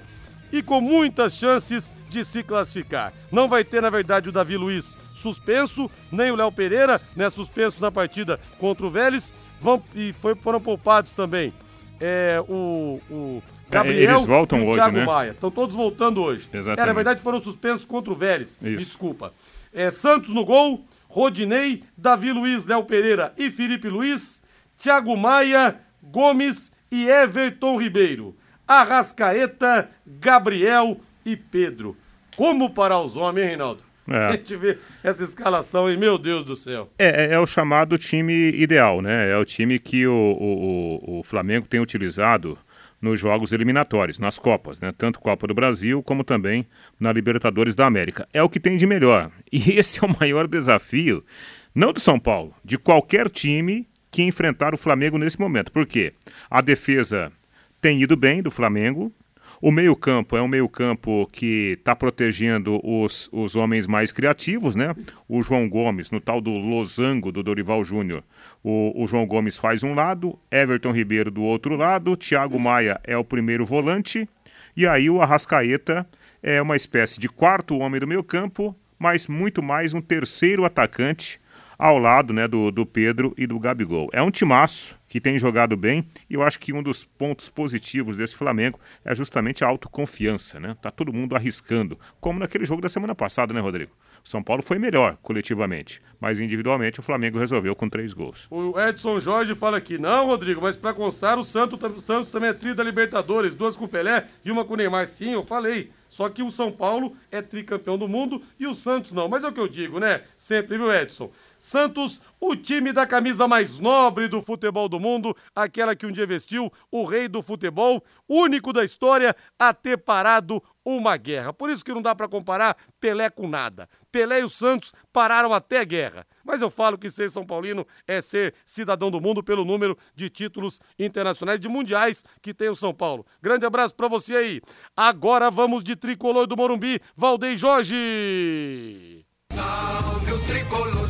e 0.52 0.62
com 0.62 0.82
muitas 0.82 1.36
chances 1.36 1.94
de 2.10 2.24
se 2.26 2.44
classificar. 2.44 3.14
Não 3.32 3.48
vai 3.48 3.64
ter, 3.64 3.82
na 3.82 3.90
verdade, 3.90 4.30
o 4.30 4.32
Davi 4.32 4.58
Luiz 4.58 4.98
suspenso, 5.14 5.90
nem 6.12 6.32
o 6.32 6.36
Léo 6.36 6.52
Pereira, 6.52 7.00
né, 7.16 7.30
suspenso 7.30 7.82
na 7.82 7.92
partida 7.92 8.40
contra 8.58 8.86
o 8.86 8.90
Vélez. 8.90 9.34
Vão, 9.62 9.82
e 9.96 10.14
foi, 10.14 10.34
foram 10.36 10.60
poupados 10.60 11.12
também 11.12 11.54
é, 12.02 12.44
o, 12.50 13.00
o 13.10 13.44
Gabriel 13.70 14.16
eles 14.16 14.26
voltam 14.26 14.60
e 14.60 14.62
o 14.64 14.66
hoje, 14.66 14.80
Thiago 14.80 14.98
né? 14.98 15.06
Maia. 15.06 15.32
Estão 15.32 15.52
todos 15.52 15.76
voltando 15.76 16.22
hoje. 16.22 16.50
Exatamente. 16.52 16.82
É, 16.82 16.86
na 16.86 16.94
verdade, 16.94 17.22
foram 17.22 17.40
suspensos 17.40 17.86
contra 17.86 18.12
o 18.12 18.16
Vélez. 18.16 18.58
Isso. 18.62 18.78
desculpa. 18.78 19.32
É, 19.72 19.92
Santos 19.92 20.34
no 20.34 20.44
gol, 20.44 20.84
Rodinei, 21.13 21.84
Davi 21.97 22.32
Luiz, 22.32 22.65
Léo 22.65 22.86
Pereira 22.86 23.34
e 23.38 23.52
Felipe 23.52 23.89
Luiz, 23.89 24.41
Thiago 24.78 25.15
Maia, 25.17 25.78
Gomes 26.02 26.71
e 26.89 27.06
Everton 27.10 27.76
Ribeiro. 27.78 28.34
Arrascaeta, 28.67 29.89
Gabriel 30.08 31.00
e 31.26 31.36
Pedro. 31.36 31.97
Como 32.38 32.69
parar 32.69 33.02
os 33.02 33.17
homens, 33.17 33.43
hein, 33.43 33.50
Reinaldo? 33.50 33.84
É. 34.10 34.17
A 34.28 34.32
gente 34.32 34.56
vê 34.56 34.78
essa 35.04 35.24
escalação 35.24 35.86
aí, 35.88 35.97
meu 35.97 36.17
Deus 36.17 36.43
do 36.43 36.56
céu. 36.56 36.89
É, 36.97 37.26
é- 37.26 37.34
é 37.34 37.39
o 37.39 37.45
chamado 37.45 37.97
time 37.97 38.34
ideal, 38.52 39.02
né? 39.02 39.30
É 39.30 39.38
o 39.38 39.45
time 39.45 39.78
que 39.80 40.08
o, 40.08 40.13
o- 40.13 41.19
o 41.19 41.24
Flamengo 41.24 41.67
tem 41.67 41.80
utilizado 41.80 42.58
nos 43.02 43.20
jogos 43.20 43.52
eliminatórios, 43.52 44.20
nas 44.20 44.38
Copas, 44.38 44.80
né? 44.80 44.94
Tanto 44.96 45.20
Copa 45.20 45.48
do 45.48 45.54
Brasil 45.54 46.04
como 46.04 46.24
também 46.24 46.66
na 47.00 47.12
Libertadores 47.12 47.76
da 47.76 47.86
América. 47.86 48.28
É 48.32 48.44
o 48.44 48.50
que 48.50 48.60
tem 48.60 48.78
de 48.78 48.86
melhor. 48.86 49.32
E 49.52 49.72
esse 49.80 50.04
é 50.04 50.08
o 50.08 50.20
maior 50.20 50.48
desafio, 50.48 51.26
não 51.74 51.92
do 51.92 52.00
São 52.00 52.20
Paulo, 52.20 52.54
de 52.64 52.78
qualquer 52.78 53.30
time 53.30 53.88
que 54.12 54.22
enfrentar 54.22 54.74
o 54.74 54.78
Flamengo 54.78 55.18
nesse 55.18 55.40
momento. 55.40 55.72
Por 55.72 55.88
quê? 55.88 56.14
A 56.50 56.62
defesa 56.62 57.32
tem 57.80 58.02
ido 58.02 58.16
bem 58.16 58.44
do 58.44 58.52
Flamengo. 58.52 59.12
O 59.60 59.72
meio-campo 59.72 60.38
é 60.38 60.42
um 60.42 60.48
meio-campo 60.48 61.28
que 61.32 61.78
está 61.80 61.96
protegendo 61.96 62.80
os, 62.84 63.30
os 63.32 63.56
homens 63.56 63.88
mais 63.88 64.12
criativos, 64.12 64.76
né? 64.76 64.96
O 65.28 65.42
João 65.42 65.68
Gomes, 65.68 66.12
no 66.12 66.22
tal 66.22 66.40
do 66.40 66.52
losango 66.52 67.32
do 67.32 67.42
Dorival 67.42 67.84
Júnior. 67.84 68.24
O, 68.64 69.04
o 69.04 69.08
João 69.08 69.26
Gomes 69.26 69.58
faz 69.58 69.84
um 69.84 69.94
lado, 69.94 70.38
Everton 70.52 70.92
Ribeiro 70.92 71.32
do 71.32 71.42
outro 71.42 71.76
lado, 71.76 72.16
Thiago 72.16 72.60
Maia 72.60 73.00
é 73.04 73.18
o 73.18 73.24
primeiro 73.24 73.66
volante, 73.66 74.30
e 74.78 74.88
aí 74.88 75.10
o 75.10 75.22
Arrascaeta 75.22 76.08
é 76.42 76.62
uma 76.62 76.76
espécie 76.76 77.20
de 77.20 77.28
quarto 77.28 77.78
homem 77.80 78.00
do 78.00 78.08
meio-campo, 78.08 78.76
mas 78.98 79.28
muito 79.28 79.64
mais 79.64 79.94
um 79.94 80.02
terceiro 80.02 80.64
atacante 80.64 81.41
ao 81.82 81.98
lado 81.98 82.32
né, 82.32 82.48
do, 82.48 82.70
do 82.70 82.86
Pedro 82.86 83.34
e 83.36 83.48
do 83.48 83.60
Gabigol. 83.60 84.08
É 84.13 84.22
um 84.22 84.30
timaço 84.30 84.96
que 85.08 85.20
tem 85.20 85.39
jogado 85.39 85.76
bem 85.76 86.08
e 86.30 86.36
eu 86.36 86.44
acho 86.44 86.60
que 86.60 86.72
um 86.72 86.84
dos 86.84 87.04
pontos 87.04 87.50
positivos 87.50 88.15
desse 88.15 88.36
Flamengo 88.36 88.80
é 89.04 89.15
justamente 89.15 89.63
a 89.63 89.67
autoconfiança, 89.67 90.60
né? 90.60 90.78
Tá 90.80 90.91
todo 90.91 91.12
mundo 91.12 91.36
arriscando, 91.36 91.98
como 92.20 92.38
naquele 92.38 92.65
jogo 92.65 92.84
da 92.84 92.88
semana 92.88 93.15
passada, 93.15 93.52
né, 93.52 93.60
Rodrigo? 93.60 93.94
O 94.24 94.30
São 94.30 94.44
Paulo 94.44 94.62
foi 94.62 94.78
melhor 94.78 95.18
coletivamente, 95.22 96.02
mas 96.20 96.40
individualmente 96.40 97.00
o 97.00 97.04
Flamengo 97.04 97.40
resolveu 97.40 97.76
com 97.76 97.90
três 97.90 98.14
gols. 98.14 98.48
O 98.52 98.80
Edson 98.80 99.20
Jorge 99.20 99.56
fala 99.56 99.78
aqui, 99.78 99.98
não, 99.98 100.28
Rodrigo, 100.28 100.62
mas 100.62 100.76
para 100.76 100.94
constar, 100.94 101.40
o 101.40 101.44
Santos, 101.44 101.80
o 101.82 102.02
Santos 102.02 102.30
também 102.30 102.50
é 102.50 102.54
tri 102.54 102.74
da 102.74 102.84
Libertadores, 102.84 103.56
duas 103.56 103.76
com 103.76 103.86
o 103.86 103.90
Pelé 103.90 104.28
e 104.46 104.52
uma 104.52 104.64
com 104.64 104.76
o 104.76 104.78
Neymar. 104.78 105.08
Sim, 105.08 105.34
eu 105.34 105.44
falei. 105.44 105.92
Só 106.12 106.28
que 106.28 106.44
o 106.44 106.52
São 106.52 106.74
Paulo 106.74 107.16
é 107.32 107.42
tricampeão 107.42 107.98
do 107.98 108.06
mundo 108.06 108.42
e 108.60 108.68
o 108.68 108.76
Santos 108.76 109.14
não. 109.14 109.30
Mas 109.30 109.46
é 109.46 109.48
o 109.48 109.54
que 109.54 109.62
eu 109.62 109.68
digo, 109.68 109.98
né? 109.98 110.24
Sempre, 110.38 110.78
viu, 110.78 110.94
Edson? 110.94 111.32
Santos, 111.58 112.22
o 112.38 112.54
time 112.54 112.92
da 112.92 113.08
camisa 113.08 113.48
mais 113.48 113.80
nobre 113.80 114.28
do 114.28 114.42
futebol 114.42 114.90
do 114.90 115.00
mundo, 115.00 115.34
aquela 115.56 115.96
que 115.96 116.06
um 116.06 116.12
dia 116.12 116.28
vestiu 116.28 116.70
o 116.92 117.06
rei 117.06 117.30
do 117.30 117.42
futebol, 117.42 118.04
único 118.28 118.74
da 118.74 118.84
história 118.84 119.34
a 119.58 119.74
ter 119.74 119.98
parado 119.98 120.62
uma 120.86 121.17
guerra. 121.17 121.54
Por 121.54 121.70
isso 121.70 121.84
que 121.84 121.94
não 121.94 122.02
dá 122.02 122.15
para 122.15 122.28
comparar 122.28 122.76
Pelé 123.00 123.30
com 123.30 123.48
nada. 123.48 123.88
Pelé 124.12 124.41
e 124.41 124.44
o 124.44 124.50
Santos 124.50 124.94
pararam 125.12 125.54
até 125.54 125.80
a 125.80 125.84
guerra. 125.84 126.26
Mas 126.44 126.62
eu 126.62 126.70
falo 126.70 126.98
que 126.98 127.10
ser 127.10 127.30
São 127.30 127.46
Paulino 127.46 127.86
é 128.08 128.20
ser 128.22 128.54
cidadão 128.65 129.10
do 129.10 129.22
mundo 129.22 129.44
pelo 129.44 129.63
número 129.63 129.98
de 130.15 130.30
títulos 130.30 130.80
internacionais, 130.98 131.60
de 131.60 131.70
mundiais 131.70 132.24
que 132.41 132.54
tem 132.54 132.70
o 132.70 132.76
São 132.76 132.94
Paulo. 132.94 133.26
Grande 133.41 133.65
abraço 133.65 133.96
para 133.96 134.08
você 134.08 134.36
aí. 134.36 134.62
Agora 134.96 135.50
vamos 135.50 135.84
de 135.84 135.96
tricolor 135.96 136.48
do 136.48 136.58
Morumbi, 136.58 137.02
Valdem 137.15 137.56
Jorge. 137.58 139.26
Salve 139.54 140.34
o 140.34 140.39
tricolor 140.46 141.08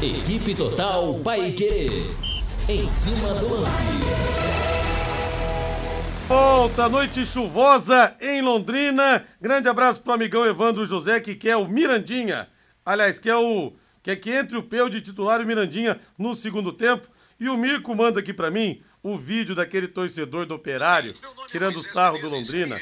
Equipe 0.04 0.54
Total 0.54 1.18
Paique. 1.24 2.04
Em 2.68 2.90
cima 2.90 3.36
do 3.36 3.54
lance. 3.54 3.84
Volta, 6.28 6.90
noite 6.90 7.26
chuvosa 7.26 8.14
em 8.20 8.42
Londrina. 8.42 9.26
Grande 9.40 9.70
abraço 9.70 10.02
pro 10.02 10.12
amigão 10.12 10.46
Evandro 10.46 10.86
José, 10.86 11.22
que 11.22 11.36
quer 11.36 11.56
o 11.56 11.70
Mirandinha. 11.70 12.50
Aliás, 12.86 13.18
que 13.18 13.30
é 13.30 13.36
o. 13.38 13.72
Que 14.02 14.12
é 14.12 14.16
que 14.18 14.30
entre 14.30 14.58
o 14.58 14.64
Peu 14.64 14.90
de 14.90 15.00
titular 15.00 15.40
e 15.40 15.46
o 15.46 15.48
Mirandinha 15.48 15.98
no 16.18 16.36
segundo 16.36 16.74
tempo. 16.74 17.08
E 17.40 17.48
o 17.48 17.56
Mirko 17.56 17.96
manda 17.96 18.20
aqui 18.20 18.34
para 18.34 18.52
mim 18.52 18.82
o 19.02 19.18
vídeo 19.18 19.56
daquele 19.56 19.88
torcedor 19.88 20.46
do 20.46 20.54
operário 20.54 21.14
tirando 21.48 21.82
sarro 21.82 22.20
do 22.20 22.28
Londrina. 22.28 22.78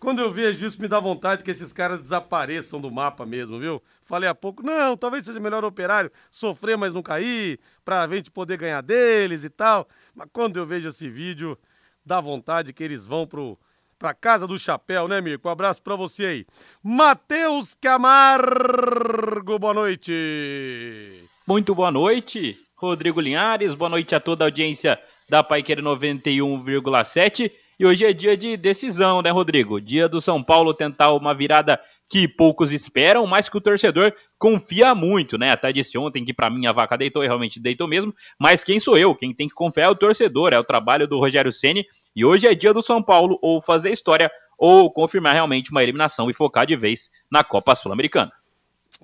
Quando 0.00 0.20
eu 0.20 0.32
vejo 0.32 0.64
isso, 0.64 0.80
me 0.80 0.88
dá 0.88 0.98
vontade 0.98 1.44
que 1.44 1.50
esses 1.50 1.74
caras 1.74 2.00
desapareçam 2.00 2.80
do 2.80 2.90
mapa 2.90 3.26
mesmo, 3.26 3.58
viu? 3.58 3.82
Falei 4.08 4.26
há 4.26 4.34
pouco, 4.34 4.62
não, 4.62 4.96
talvez 4.96 5.26
seja 5.26 5.38
melhor 5.38 5.62
o 5.62 5.66
operário 5.66 6.10
sofrer, 6.30 6.78
mas 6.78 6.94
não 6.94 7.02
cair, 7.02 7.60
pra 7.84 8.08
gente 8.08 8.30
poder 8.30 8.56
ganhar 8.56 8.80
deles 8.80 9.44
e 9.44 9.50
tal. 9.50 9.86
Mas 10.14 10.26
quando 10.32 10.56
eu 10.56 10.64
vejo 10.64 10.88
esse 10.88 11.10
vídeo, 11.10 11.58
dá 12.06 12.18
vontade 12.18 12.72
que 12.72 12.82
eles 12.82 13.06
vão 13.06 13.26
pro, 13.26 13.58
pra 13.98 14.14
casa 14.14 14.46
do 14.46 14.58
chapéu, 14.58 15.06
né, 15.08 15.20
Mirko? 15.20 15.46
Um 15.46 15.50
abraço 15.50 15.82
pra 15.82 15.94
você 15.94 16.24
aí. 16.24 16.46
Matheus 16.82 17.74
Camargo, 17.74 19.58
boa 19.58 19.74
noite. 19.74 21.22
Muito 21.46 21.74
boa 21.74 21.90
noite, 21.90 22.58
Rodrigo 22.76 23.20
Linhares, 23.20 23.74
boa 23.74 23.90
noite 23.90 24.14
a 24.14 24.20
toda 24.20 24.42
a 24.42 24.46
audiência 24.46 24.98
da 25.28 25.44
Paiqueira 25.44 25.82
91,7. 25.82 27.52
E 27.78 27.84
hoje 27.84 28.06
é 28.06 28.12
dia 28.14 28.38
de 28.38 28.56
decisão, 28.56 29.20
né, 29.20 29.30
Rodrigo? 29.30 29.78
Dia 29.82 30.08
do 30.08 30.18
São 30.18 30.42
Paulo 30.42 30.72
tentar 30.72 31.12
uma 31.12 31.34
virada 31.34 31.78
que 32.08 32.26
poucos 32.26 32.72
esperam, 32.72 33.26
mas 33.26 33.48
que 33.48 33.56
o 33.56 33.60
torcedor 33.60 34.12
confia 34.38 34.94
muito, 34.94 35.36
né? 35.36 35.52
Até 35.52 35.72
disse 35.72 35.98
ontem 35.98 36.24
que 36.24 36.32
para 36.32 36.48
mim 36.48 36.66
a 36.66 36.72
vaca 36.72 36.96
deitou 36.96 37.22
e 37.22 37.26
realmente 37.26 37.60
deitou 37.60 37.86
mesmo, 37.86 38.14
mas 38.38 38.64
quem 38.64 38.80
sou 38.80 38.96
eu? 38.96 39.14
Quem 39.14 39.34
tem 39.34 39.48
que 39.48 39.54
confiar 39.54 39.84
é 39.84 39.90
o 39.90 39.94
torcedor, 39.94 40.52
é 40.52 40.58
o 40.58 40.64
trabalho 40.64 41.06
do 41.06 41.18
Rogério 41.18 41.52
Ceni. 41.52 41.86
E 42.16 42.24
hoje 42.24 42.46
é 42.46 42.54
dia 42.54 42.72
do 42.72 42.82
São 42.82 43.02
Paulo 43.02 43.38
ou 43.42 43.60
fazer 43.60 43.90
história 43.90 44.30
ou 44.56 44.90
confirmar 44.90 45.34
realmente 45.34 45.70
uma 45.70 45.82
eliminação 45.82 46.30
e 46.30 46.34
focar 46.34 46.66
de 46.66 46.76
vez 46.76 47.10
na 47.30 47.44
Copa 47.44 47.74
Sul-Americana. 47.74 48.32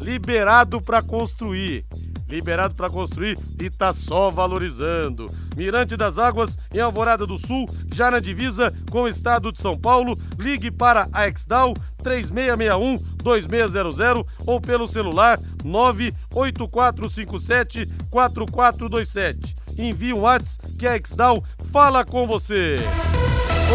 Liberado 0.02 0.82
para 0.82 1.02
construir 1.02 1.86
liberado 2.34 2.74
para 2.74 2.90
construir 2.90 3.38
e 3.60 3.70
tá 3.70 3.94
só 3.94 4.32
valorizando. 4.32 5.30
Mirante 5.56 5.96
das 5.96 6.18
Águas, 6.18 6.58
em 6.74 6.80
Alvorada 6.80 7.28
do 7.28 7.38
Sul, 7.38 7.70
já 7.94 8.10
na 8.10 8.20
divisa 8.20 8.74
com 8.90 9.04
o 9.04 9.08
estado 9.08 9.52
de 9.52 9.62
São 9.62 9.78
Paulo. 9.78 10.18
Ligue 10.40 10.72
para 10.72 11.08
a 11.14 11.28
Exdal 11.28 11.76
3661 12.00 12.98
2600 13.24 14.26
ou 14.46 14.60
pelo 14.60 14.88
celular 14.88 15.40
98457 15.64 17.88
4427. 18.10 19.56
Envie 19.78 20.14
um 20.14 20.22
WhatsApp 20.22 20.74
que 20.78 20.88
a 20.88 20.98
Exdal 20.98 21.44
fala 21.72 22.04
com 22.04 22.26
você. 22.26 22.78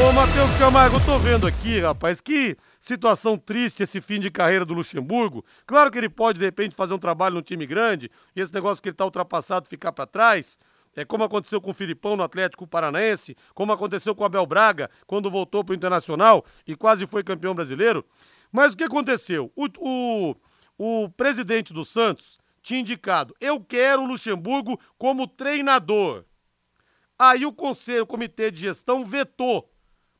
Ô 0.01 0.13
Matheus 0.13 0.57
Camargo, 0.61 1.05
tô 1.05 1.19
vendo 1.19 1.45
aqui, 1.45 1.81
rapaz, 1.81 2.21
que 2.21 2.57
situação 2.79 3.37
triste 3.37 3.83
esse 3.83 4.01
fim 4.01 4.21
de 4.21 4.31
carreira 4.31 4.65
do 4.65 4.73
Luxemburgo. 4.73 5.45
Claro 5.67 5.91
que 5.91 5.99
ele 5.99 6.09
pode, 6.09 6.39
de 6.39 6.45
repente, 6.45 6.77
fazer 6.77 6.95
um 6.95 6.99
trabalho 7.01 7.35
no 7.35 7.43
time 7.43 7.67
grande 7.67 8.09
e 8.37 8.41
esse 8.41 8.55
negócio 8.55 8.81
que 8.81 8.91
ele 8.91 8.97
tá 8.97 9.05
ultrapassado 9.05 9.69
ficar 9.69 9.91
para 9.91 10.07
trás. 10.07 10.57
É 10.95 11.05
como 11.05 11.25
aconteceu 11.25 11.61
com 11.61 11.73
o 11.73 11.75
Filipão 11.75 12.17
no 12.17 12.23
Atlético 12.23 12.65
Paranaense, 12.65 13.37
como 13.55 13.73
aconteceu 13.73 14.15
com 14.15 14.23
o 14.23 14.27
Abel 14.27 14.47
Braga 14.47 14.89
quando 15.05 15.29
voltou 15.29 15.65
para 15.65 15.73
o 15.73 15.77
Internacional 15.77 16.45
e 16.65 16.77
quase 16.77 17.05
foi 17.05 17.25
campeão 17.25 17.53
brasileiro. 17.53 18.05
Mas 18.53 18.75
o 18.75 18.77
que 18.77 18.85
aconteceu? 18.85 19.51
O, 19.57 19.67
o, 19.81 20.37
o 20.79 21.09
presidente 21.11 21.73
do 21.73 21.85
Santos 21.85 22.39
tinha 22.63 22.79
indicado: 22.79 23.35
eu 23.41 23.61
quero 23.61 24.03
o 24.03 24.07
Luxemburgo 24.07 24.79
como 24.97 25.27
treinador. 25.27 26.25
Aí 27.19 27.45
o 27.45 27.53
conselho, 27.53 28.05
o 28.05 28.07
comitê 28.07 28.49
de 28.49 28.61
gestão 28.61 29.05
vetou 29.05 29.69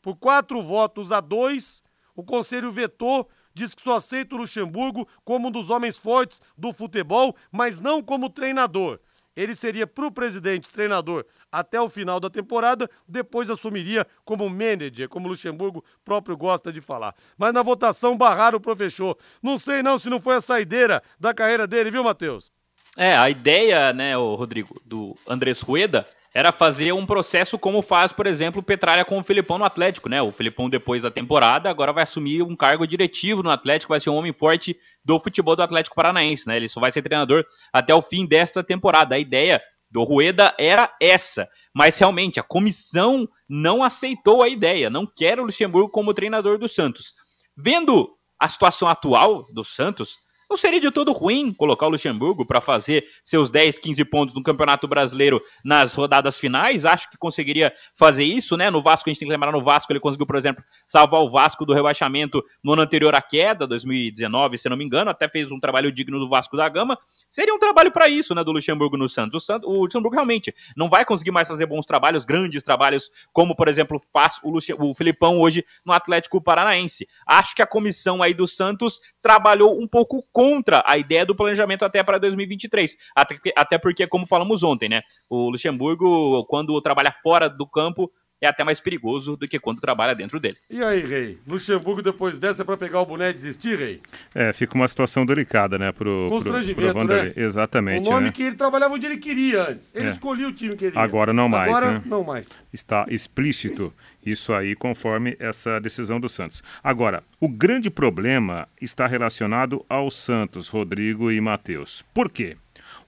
por 0.03 0.17
quatro 0.17 0.63
votos 0.63 1.13
a 1.13 1.21
dois. 1.21 1.83
O 2.15 2.23
conselho 2.23 2.71
vetou, 2.71 3.29
diz 3.55 3.75
que 3.75 3.83
só 3.83 3.97
aceita 3.97 4.35
o 4.35 4.39
Luxemburgo 4.39 5.09
como 5.25 5.49
um 5.49 5.51
dos 5.51 5.71
homens 5.71 5.97
fortes 5.97 6.41
do 6.57 6.73
futebol, 6.73 7.35
mas 7.51 7.81
não 7.81 8.03
como 8.03 8.31
treinador. 8.31 9.01
Ele 9.37 9.55
seria 9.55 9.87
para 9.87 10.05
o 10.05 10.11
presidente 10.11 10.69
treinador 10.69 11.25
até 11.51 11.81
o 11.81 11.89
final 11.89 12.19
da 12.19 12.29
temporada, 12.29 12.91
depois 13.07 13.49
assumiria 13.49 14.05
como 14.25 14.51
manager, 14.51 15.09
como 15.09 15.29
Luxemburgo 15.29 15.85
próprio 16.05 16.37
gosta 16.37 16.73
de 16.73 16.81
falar. 16.81 17.15
Mas 17.37 17.55
na 17.55 17.63
votação 17.63 18.17
barraram 18.17 18.59
o 18.59 18.61
professor. 18.61 19.17
Não 19.41 19.57
sei 19.57 19.81
não 19.81 19.97
se 19.97 20.11
não 20.11 20.21
foi 20.21 20.35
a 20.35 20.41
saideira 20.41 21.01
da 21.21 21.33
carreira 21.33 21.69
dele, 21.69 21.89
viu, 21.89 22.03
Matheus? 22.03 22.51
É, 22.97 23.17
a 23.17 23.31
ideia, 23.31 23.93
né, 23.93 24.19
o 24.19 24.35
Rodrigo, 24.35 24.75
do 24.85 25.15
Andrés 25.29 25.61
Rueda 25.61 26.05
era 26.35 26.53
fazer 26.53 26.93
um 26.93 27.07
processo 27.07 27.59
como 27.59 27.83
faz, 27.83 28.13
por 28.13 28.27
exemplo, 28.27 28.63
Petralha 28.63 29.05
com 29.05 29.19
o 29.19 29.25
Filipão 29.25 29.59
no 29.59 29.65
Atlético, 29.65 30.09
né? 30.09 30.21
O 30.21 30.31
Filipão, 30.31 30.69
depois 30.69 31.03
da 31.03 31.11
temporada, 31.11 31.71
agora 31.71 31.93
vai 31.93 32.03
assumir 32.03 32.43
um 32.43 32.55
cargo 32.55 32.87
diretivo 32.87 33.43
no 33.43 33.51
Atlético, 33.51 33.93
vai 33.93 34.01
ser 34.01 34.11
um 34.11 34.17
homem 34.17 34.33
forte 34.33 34.77
do 35.05 35.19
futebol 35.19 35.57
do 35.57 35.63
Atlético 35.63 35.97
Paranaense, 35.97 36.47
né? 36.47 36.57
Ele 36.57 36.69
só 36.69 36.81
vai 36.81 36.93
ser 36.93 37.03
treinador 37.03 37.45
até 37.73 37.95
o 37.95 38.03
fim 38.03 38.27
desta 38.27 38.63
temporada. 38.63 39.15
A 39.15 39.19
ideia 39.19 39.61
do 39.91 40.05
Rueda 40.05 40.55
era 40.59 40.95
essa, 41.01 41.49
mas 41.75 41.97
realmente 41.99 42.39
a 42.39 42.43
comissão 42.43 43.29
não 43.49 43.83
aceitou 43.83 44.43
a 44.43 44.49
ideia, 44.49 44.91
não 44.91 45.07
quer 45.07 45.41
o 45.41 45.45
Luxemburgo 45.45 45.91
como 45.91 46.15
treinador 46.15 46.59
do 46.59 46.69
Santos. 46.69 47.15
Vendo 47.57 48.11
a 48.39 48.47
situação 48.47 48.89
atual 48.89 49.45
do 49.53 49.65
Santos, 49.65 50.19
não 50.49 50.57
seria 50.57 50.81
de 50.81 50.91
todo 50.91 51.13
ruim 51.13 51.53
colocar 51.53 51.87
o 51.87 51.91
Luxemburgo 51.91 52.47
para 52.47 52.61
fazer 52.61 53.05
seus 53.23 53.51
10, 53.51 53.79
15 53.79 54.05
pontos 54.07 54.35
no 54.35 54.43
Campeonato 54.43 54.89
Brasileiro 54.89 55.43
nas 55.63 55.93
rodadas 55.95 56.39
finais. 56.39 56.85
Acho 56.85 57.11
que 57.11 57.19
conseguiria 57.19 57.73
fazer 57.95 58.25
isso, 58.25 58.57
né? 58.57 58.71
No 58.71 58.83
Vasco, 58.83 59.09
a 59.09 59.13
gente 59.13 59.21
tem 59.21 59.29
que 59.29 59.33
lembrar 59.33 59.53
no 59.53 59.63
Vasco, 59.63 59.93
ele 59.93 60.01
conseguiu, 60.01 60.27
por 60.27 60.37
exemplo, 60.37 60.65
salvar 60.87 61.21
o 61.21 61.31
Vasco 61.31 61.67
do 61.67 61.75
rebaixamento 61.75 62.43
no 62.65 62.73
ano 62.73 62.83
anterior 62.83 63.15
à 63.15 63.21
queda, 63.21 63.67
2019, 63.67 64.57
se 64.57 64.69
não 64.69 64.77
me 64.77 64.85
engano, 64.85 65.11
até 65.11 65.29
fez 65.29 65.53
um 65.53 65.61
trabalho 65.61 65.93
digno 65.93 66.19
do 66.19 66.29
Vasco 66.29 66.57
da 66.57 66.69
Gama. 66.69 66.99
Seria 67.29 67.55
um 67.55 67.59
trabalho 67.59 67.93
para 67.93 68.09
isso, 68.09 68.35
né, 68.35 68.43
do 68.43 68.53
Luxemburgo 68.53 68.97
no 68.97 69.09
Santos. 69.09 69.43
O, 69.43 69.45
Santos. 69.45 69.69
o 69.69 69.83
Luxemburgo 69.83 70.15
realmente 70.15 70.55
não 70.75 70.89
vai 70.89 71.05
conseguir 71.05 71.31
mais 71.31 71.47
fazer 71.47 71.67
bons 71.67 71.85
trabalhos, 71.85 72.25
grandes 72.25 72.63
trabalhos, 72.63 73.11
como, 73.33 73.55
por 73.55 73.69
exemplo, 73.69 74.01
faz 74.13 74.41
o, 74.43 74.51
Luxe... 74.51 74.73
o 74.73 74.95
Filipão 74.95 75.39
hoje 75.39 75.65
no 75.85 75.93
Atlético 75.93 76.41
Paranaense. 76.41 77.07
Acho 77.27 77.55
que 77.55 77.63
a 77.63 77.67
comissão 77.67 78.23
aí 78.23 78.33
do 78.33 78.47
Santos 78.47 79.01
trabalhou 79.21 79.79
um 79.79 79.87
pouco 79.87 80.27
contra 80.39 80.85
a 80.87 80.97
ideia 80.97 81.27
do 81.27 81.35
planejamento 81.35 81.85
até 81.85 82.01
para 82.01 82.17
2023. 82.17 82.97
Até, 83.13 83.41
até 83.57 83.77
porque, 83.77 84.07
como 84.07 84.25
falamos 84.25 84.63
ontem, 84.63 84.89
né? 84.89 85.03
O 85.29 85.51
Luxemburgo, 85.51 86.47
quando 86.47 86.81
trabalha 86.81 87.13
fora 87.25 87.51
do 87.51 87.67
campo, 87.67 88.09
é 88.41 88.47
até 88.47 88.63
mais 88.63 88.81
perigoso 88.81 89.37
do 89.37 89.49
que 89.49 89.59
quando 89.59 89.81
trabalha 89.81 90.15
dentro 90.15 90.39
dele. 90.39 90.57
E 90.71 90.83
aí, 90.83 91.01
Rei? 91.05 91.39
Luxemburgo, 91.47 92.03
depois 92.03 92.39
dessa, 92.39 92.63
é 92.63 92.65
para 92.65 92.77
pegar 92.77 93.01
o 93.01 93.07
boné 93.07 93.31
e 93.31 93.33
desistir, 93.33 93.79
Rei? 93.79 94.01
É, 94.35 94.53
fica 94.53 94.75
uma 94.75 94.87
situação 94.87 95.27
delicada, 95.27 95.79
né, 95.79 95.91
pro, 95.93 96.29
Constrangimento, 96.31 96.93
pro, 96.93 97.07
pro 97.07 97.17
né? 97.17 97.33
Exatamente, 97.37 98.09
O 98.09 98.13
nome 98.13 98.27
né? 98.27 98.33
que 98.33 98.43
ele 98.43 98.57
trabalhava 98.57 98.95
onde 98.95 99.07
ele 99.07 99.17
queria 99.19 99.71
antes. 99.71 99.95
Ele 99.95 100.09
É. 100.09 100.13
escolhia 100.13 100.49
o 100.49 100.53
time 100.53 100.77
que 100.77 100.85
ele 100.85 100.93
queria. 100.93 101.05
Agora 101.05 101.33
não 101.33 101.49
mais, 101.49 101.69
Agora, 101.69 101.93
né? 101.95 102.03
não 102.07 102.23
mais. 102.23 102.49
Está 102.73 103.07
explícito 103.09 103.93
isso 104.25 104.53
aí, 104.53 104.75
conforme 104.75 105.37
essa 105.39 105.81
decisão 105.81 106.21
do 106.21 106.29
Santos. 106.29 106.63
Agora, 106.83 107.23
o 107.41 107.49
grande 107.49 107.91
problema 107.91 108.69
está 108.81 109.07
relacionado 109.07 109.85
ao 109.89 110.11
Santos, 110.11 110.69
Rodrigo 110.69 111.31
e 111.33 111.41
Matheus. 111.41 112.05
Por 112.13 112.31
quê? 112.31 112.57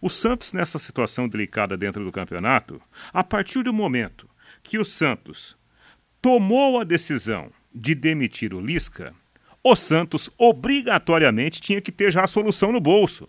O 0.01 0.09
Santos, 0.09 0.53
nessa 0.53 0.79
situação 0.79 1.29
delicada 1.29 1.77
dentro 1.77 2.03
do 2.05 2.11
campeonato, 2.11 2.81
a 3.13 3.23
partir 3.23 3.63
do 3.63 3.73
momento 3.73 4.30
que 4.63 4.79
o 4.79 4.85
Santos 4.85 5.57
tomou 6.21 6.81
a 6.81 6.85
decisão 6.85 7.51
de 7.75 7.95
demitir 7.95 8.55
o 8.55 8.61
Lisca, 8.61 9.15
o 9.63 9.77
Santos 9.77 10.31
obrigatoriamente 10.39 11.61
tinha 11.61 11.81
que 11.81 11.93
ter 11.93 12.11
já 12.11 12.25
a 12.25 12.27
solução 12.27 12.73
no 12.73 12.81
bolso. 12.81 13.29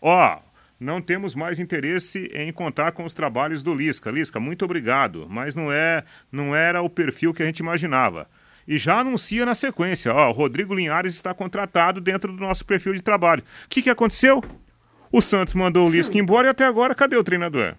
Ó, 0.00 0.40
não 0.80 1.02
temos 1.02 1.34
mais 1.34 1.58
interesse 1.58 2.30
em 2.32 2.52
contar 2.52 2.92
com 2.92 3.04
os 3.04 3.12
trabalhos 3.12 3.62
do 3.62 3.74
Lisca. 3.74 4.10
Lisca, 4.10 4.38
muito 4.38 4.64
obrigado, 4.64 5.26
mas 5.28 5.54
não 5.54 5.72
é, 5.72 6.04
não 6.30 6.54
era 6.54 6.80
o 6.80 6.88
perfil 6.88 7.34
que 7.34 7.42
a 7.42 7.46
gente 7.46 7.58
imaginava. 7.58 8.28
E 8.66 8.78
já 8.78 9.00
anuncia 9.00 9.46
na 9.46 9.54
sequência, 9.54 10.12
ó, 10.14 10.28
o 10.28 10.32
Rodrigo 10.32 10.74
Linhares 10.74 11.14
está 11.14 11.32
contratado 11.34 12.00
dentro 12.00 12.32
do 12.32 12.38
nosso 12.38 12.64
perfil 12.64 12.92
de 12.92 13.02
trabalho. 13.02 13.42
O 13.64 13.68
que, 13.68 13.82
que 13.82 13.90
aconteceu? 13.90 14.42
O 15.10 15.20
Santos 15.22 15.54
mandou 15.54 15.88
o 15.88 15.90
Lisca 15.90 16.18
embora 16.18 16.48
e 16.48 16.50
até 16.50 16.64
agora 16.64 16.94
cadê 16.94 17.16
o 17.16 17.24
treinador? 17.24 17.74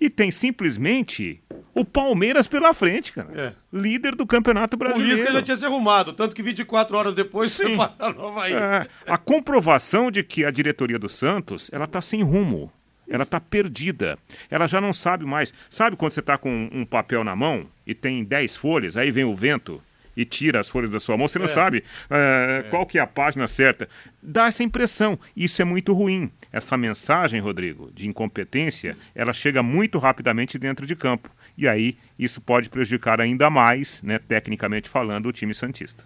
E 0.00 0.08
tem 0.08 0.30
simplesmente 0.30 1.42
o 1.74 1.84
Palmeiras 1.84 2.46
pela 2.46 2.72
frente, 2.72 3.12
cara. 3.12 3.28
É. 3.34 3.52
Líder 3.72 4.14
do 4.14 4.26
Campeonato 4.26 4.76
O 4.76 4.78
Brasileiro. 4.78 5.16
Lisca 5.16 5.32
já 5.32 5.42
tinha 5.42 5.56
se 5.56 5.64
arrumado, 5.66 6.12
tanto 6.12 6.34
que 6.34 6.42
24 6.42 6.96
horas 6.96 7.14
depois 7.14 7.52
Sim. 7.52 7.70
separaram 7.76 8.14
no 8.14 8.28
Havaí. 8.28 8.52
É, 8.52 8.86
a 9.06 9.18
comprovação 9.18 10.10
de 10.10 10.22
que 10.22 10.44
a 10.44 10.50
diretoria 10.50 10.98
do 10.98 11.08
Santos 11.08 11.70
ela 11.72 11.84
está 11.84 12.00
sem 12.00 12.22
rumo. 12.22 12.72
Ela 13.08 13.22
está 13.22 13.40
perdida. 13.40 14.18
Ela 14.50 14.66
já 14.66 14.80
não 14.80 14.92
sabe 14.92 15.24
mais. 15.24 15.52
Sabe 15.70 15.96
quando 15.96 16.12
você 16.12 16.20
está 16.20 16.36
com 16.36 16.68
um 16.70 16.84
papel 16.84 17.24
na 17.24 17.34
mão 17.34 17.66
e 17.86 17.94
tem 17.94 18.22
10 18.22 18.54
folhas, 18.56 18.96
aí 18.96 19.10
vem 19.10 19.24
o 19.24 19.34
vento 19.34 19.82
e 20.18 20.24
tira 20.24 20.58
as 20.58 20.68
folhas 20.68 20.90
da 20.90 20.98
sua 20.98 21.16
mão, 21.16 21.28
você 21.28 21.38
não 21.38 21.46
sabe 21.46 21.84
é, 22.10 22.64
qual 22.70 22.84
que 22.84 22.98
é 22.98 23.00
a 23.00 23.06
página 23.06 23.46
certa. 23.46 23.88
Dá 24.20 24.48
essa 24.48 24.64
impressão. 24.64 25.16
Isso 25.36 25.62
é 25.62 25.64
muito 25.64 25.94
ruim. 25.94 26.28
Essa 26.52 26.76
mensagem, 26.76 27.40
Rodrigo, 27.40 27.88
de 27.94 28.08
incompetência, 28.08 28.96
ela 29.14 29.32
chega 29.32 29.62
muito 29.62 29.96
rapidamente 29.96 30.58
dentro 30.58 30.84
de 30.84 30.96
campo. 30.96 31.30
E 31.56 31.68
aí 31.68 31.96
isso 32.18 32.40
pode 32.40 32.68
prejudicar 32.68 33.20
ainda 33.20 33.48
mais, 33.48 34.02
né, 34.02 34.18
tecnicamente 34.18 34.88
falando, 34.88 35.26
o 35.26 35.32
time 35.32 35.54
Santista. 35.54 36.04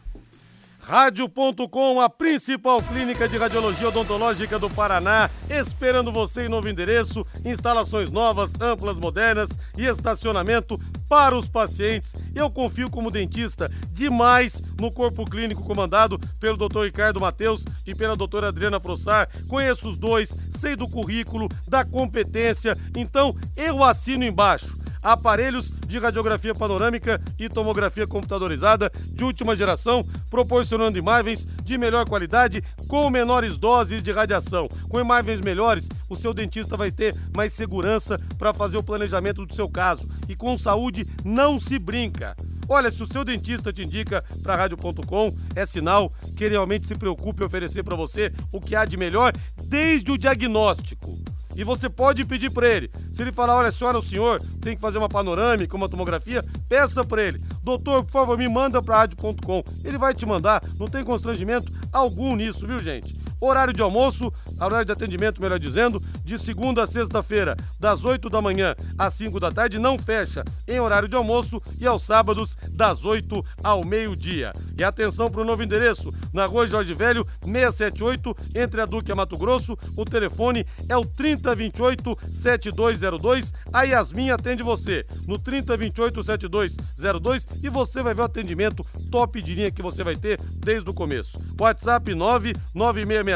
Rádio.com, 0.82 2.00
a 2.00 2.10
principal 2.10 2.82
clínica 2.82 3.28
de 3.28 3.38
radiologia 3.38 3.88
odontológica 3.88 4.58
do 4.58 4.68
Paraná, 4.68 5.30
esperando 5.48 6.10
você 6.10 6.46
em 6.46 6.48
novo 6.48 6.68
endereço, 6.68 7.24
instalações 7.44 8.10
novas, 8.10 8.60
amplas, 8.60 8.98
modernas 8.98 9.50
e 9.78 9.86
estacionamento 9.86 10.78
para 11.08 11.36
os 11.38 11.48
pacientes. 11.48 12.14
Eu 12.34 12.50
confio 12.50 12.90
como 12.90 13.12
dentista 13.12 13.70
demais 13.92 14.60
no 14.78 14.90
corpo 14.90 15.24
clínico 15.24 15.62
comandado 15.62 16.18
pelo 16.40 16.56
Dr. 16.56 16.82
Ricardo 16.84 17.20
Mateus 17.20 17.64
e 17.86 17.94
pela 17.94 18.16
doutora 18.16 18.48
Adriana 18.48 18.80
Frossar. 18.80 19.28
Conheço 19.48 19.88
os 19.88 19.96
dois, 19.96 20.36
sei 20.50 20.74
do 20.74 20.88
currículo, 20.88 21.48
da 21.68 21.84
competência, 21.84 22.76
então 22.96 23.32
eu 23.56 23.84
assino 23.84 24.24
embaixo 24.24 24.81
aparelhos 25.02 25.70
de 25.86 25.98
radiografia 25.98 26.54
panorâmica 26.54 27.20
e 27.38 27.48
tomografia 27.48 28.06
computadorizada 28.06 28.90
de 29.12 29.24
última 29.24 29.56
geração, 29.56 30.04
proporcionando 30.30 30.98
imagens 30.98 31.46
de 31.64 31.76
melhor 31.76 32.08
qualidade 32.08 32.62
com 32.88 33.10
menores 33.10 33.56
doses 33.56 34.02
de 34.02 34.12
radiação. 34.12 34.68
Com 34.88 35.00
imagens 35.00 35.40
melhores, 35.40 35.88
o 36.08 36.16
seu 36.16 36.32
dentista 36.32 36.76
vai 36.76 36.90
ter 36.90 37.14
mais 37.36 37.52
segurança 37.52 38.18
para 38.38 38.54
fazer 38.54 38.76
o 38.76 38.82
planejamento 38.82 39.44
do 39.44 39.54
seu 39.54 39.68
caso. 39.68 40.08
E 40.28 40.36
com 40.36 40.56
saúde 40.56 41.06
não 41.24 41.58
se 41.58 41.78
brinca. 41.78 42.36
Olha, 42.68 42.90
se 42.90 43.02
o 43.02 43.06
seu 43.06 43.24
dentista 43.24 43.72
te 43.72 43.82
indica 43.82 44.24
para 44.42 44.56
rádio.com, 44.56 45.34
é 45.54 45.66
sinal 45.66 46.10
que 46.36 46.44
ele 46.44 46.52
realmente 46.52 46.86
se 46.86 46.94
preocupa 46.94 47.42
em 47.42 47.46
oferecer 47.46 47.82
para 47.82 47.96
você 47.96 48.32
o 48.52 48.60
que 48.60 48.76
há 48.76 48.84
de 48.84 48.96
melhor 48.96 49.32
desde 49.64 50.10
o 50.12 50.18
diagnóstico. 50.18 51.18
E 51.54 51.64
você 51.64 51.88
pode 51.88 52.24
pedir 52.24 52.50
para 52.50 52.68
ele. 52.68 52.90
Se 53.12 53.22
ele 53.22 53.32
falar, 53.32 53.56
olha, 53.56 53.70
senhora, 53.72 53.98
o 53.98 54.02
senhor 54.02 54.40
tem 54.60 54.74
que 54.74 54.80
fazer 54.80 54.98
uma 54.98 55.08
panorâmica, 55.08 55.76
uma 55.76 55.88
tomografia, 55.88 56.44
peça 56.68 57.04
para 57.04 57.22
ele. 57.22 57.40
Doutor, 57.62 58.04
por 58.04 58.10
favor, 58.10 58.38
me 58.38 58.48
manda 58.48 58.82
para 58.82 58.96
rádio.com. 58.96 59.62
Ele 59.84 59.98
vai 59.98 60.14
te 60.14 60.26
mandar, 60.26 60.62
não 60.78 60.86
tem 60.86 61.04
constrangimento 61.04 61.72
algum 61.92 62.34
nisso, 62.36 62.66
viu, 62.66 62.80
gente? 62.80 63.21
Horário 63.44 63.72
de 63.72 63.82
almoço, 63.82 64.32
horário 64.60 64.86
de 64.86 64.92
atendimento, 64.92 65.42
melhor 65.42 65.58
dizendo, 65.58 66.00
de 66.24 66.38
segunda 66.38 66.84
a 66.84 66.86
sexta-feira, 66.86 67.56
das 67.76 68.04
8 68.04 68.28
da 68.28 68.40
manhã 68.40 68.72
às 68.96 69.14
5 69.14 69.40
da 69.40 69.50
tarde, 69.50 69.80
não 69.80 69.98
fecha 69.98 70.44
em 70.68 70.78
horário 70.78 71.08
de 71.08 71.16
almoço 71.16 71.60
e 71.80 71.84
aos 71.84 72.04
sábados, 72.04 72.56
das 72.70 73.04
8 73.04 73.44
ao 73.64 73.84
meio-dia. 73.84 74.52
E 74.78 74.84
atenção 74.84 75.28
para 75.28 75.40
o 75.40 75.44
novo 75.44 75.60
endereço, 75.60 76.14
na 76.32 76.46
rua 76.46 76.68
Jorge 76.68 76.94
Velho, 76.94 77.26
678, 77.42 78.36
entre 78.54 78.80
a 78.80 78.86
Duque 78.86 79.10
e 79.10 79.12
a 79.12 79.16
Mato 79.16 79.36
Grosso. 79.36 79.76
O 79.96 80.04
telefone 80.04 80.64
é 80.88 80.96
o 80.96 81.02
3028-7202. 81.02 83.52
A 83.72 83.82
Yasmin 83.82 84.30
atende 84.30 84.62
você 84.62 85.04
no 85.26 85.36
3028-7202 85.40 87.48
e 87.60 87.68
você 87.68 88.04
vai 88.04 88.14
ver 88.14 88.22
o 88.22 88.26
atendimento 88.26 88.86
top 89.10 89.42
de 89.42 89.56
linha 89.56 89.72
que 89.72 89.82
você 89.82 90.04
vai 90.04 90.14
ter 90.14 90.40
desde 90.58 90.88
o 90.88 90.94
começo. 90.94 91.42
WhatsApp 91.58 92.14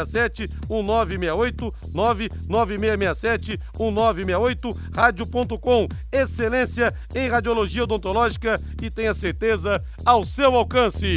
99667 0.04 0.48
1968 0.68 1.74
99667 1.92 3.60
1968 3.78 4.78
rádio.com. 4.94 5.88
Excelência 6.12 6.94
em 7.14 7.28
radiologia 7.28 7.84
odontológica 7.84 8.60
e 8.82 8.90
tenha 8.90 9.14
certeza 9.14 9.82
ao 10.04 10.24
seu 10.24 10.54
alcance. 10.54 11.14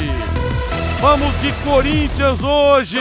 Vamos 1.00 1.34
de 1.40 1.50
Corinthians 1.64 2.42
hoje! 2.42 2.98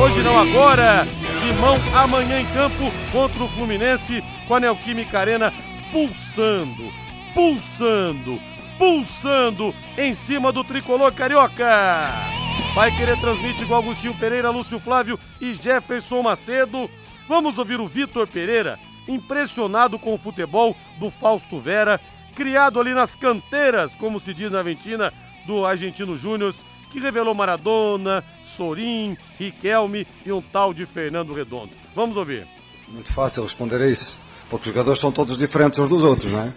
Hoje 0.00 0.22
não 0.22 0.40
agora, 0.40 1.06
Timão 1.38 1.76
amanhã 1.94 2.40
em 2.40 2.46
campo 2.46 2.90
contra 3.12 3.44
o 3.44 3.48
Fluminense 3.48 4.24
com 4.48 4.54
a 4.54 4.60
Neoquímica 4.60 5.18
Arena 5.18 5.52
pulsando, 5.92 6.90
pulsando, 7.34 8.40
pulsando 8.78 9.74
em 9.98 10.14
cima 10.14 10.50
do 10.50 10.64
tricolor 10.64 11.12
carioca. 11.12 12.41
Vai 12.74 12.90
querer 12.96 13.20
transmitir 13.20 13.66
com 13.66 13.74
Agostinho 13.74 14.14
Pereira, 14.14 14.50
Lúcio 14.50 14.80
Flávio 14.80 15.18
e 15.40 15.52
Jefferson 15.54 16.22
Macedo. 16.22 16.88
Vamos 17.28 17.58
ouvir 17.58 17.78
o 17.80 17.86
Vitor 17.86 18.26
Pereira, 18.26 18.78
impressionado 19.06 19.98
com 19.98 20.14
o 20.14 20.18
futebol 20.18 20.74
do 20.98 21.10
Fausto 21.10 21.60
Vera, 21.60 22.00
criado 22.34 22.80
ali 22.80 22.94
nas 22.94 23.14
canteiras, 23.14 23.94
como 23.94 24.18
se 24.18 24.32
diz 24.32 24.50
na 24.50 24.60
Argentina, 24.60 25.12
do 25.46 25.66
Argentino 25.66 26.16
Júnior, 26.16 26.54
que 26.90 26.98
revelou 26.98 27.34
Maradona, 27.34 28.24
Sorim, 28.44 29.16
Riquelme 29.38 30.06
e 30.24 30.32
um 30.32 30.40
tal 30.40 30.72
de 30.72 30.86
Fernando 30.86 31.34
Redondo. 31.34 31.72
Vamos 31.94 32.16
ouvir. 32.16 32.46
Muito 32.88 33.12
fácil 33.12 33.42
responder 33.42 33.82
a 33.82 33.86
isso, 33.86 34.16
porque 34.48 34.68
os 34.68 34.74
jogadores 34.74 34.98
são 34.98 35.12
todos 35.12 35.38
diferentes 35.38 35.78
uns 35.78 35.88
dos 35.88 36.02
outros, 36.02 36.32
não 36.32 36.40
é? 36.40 36.52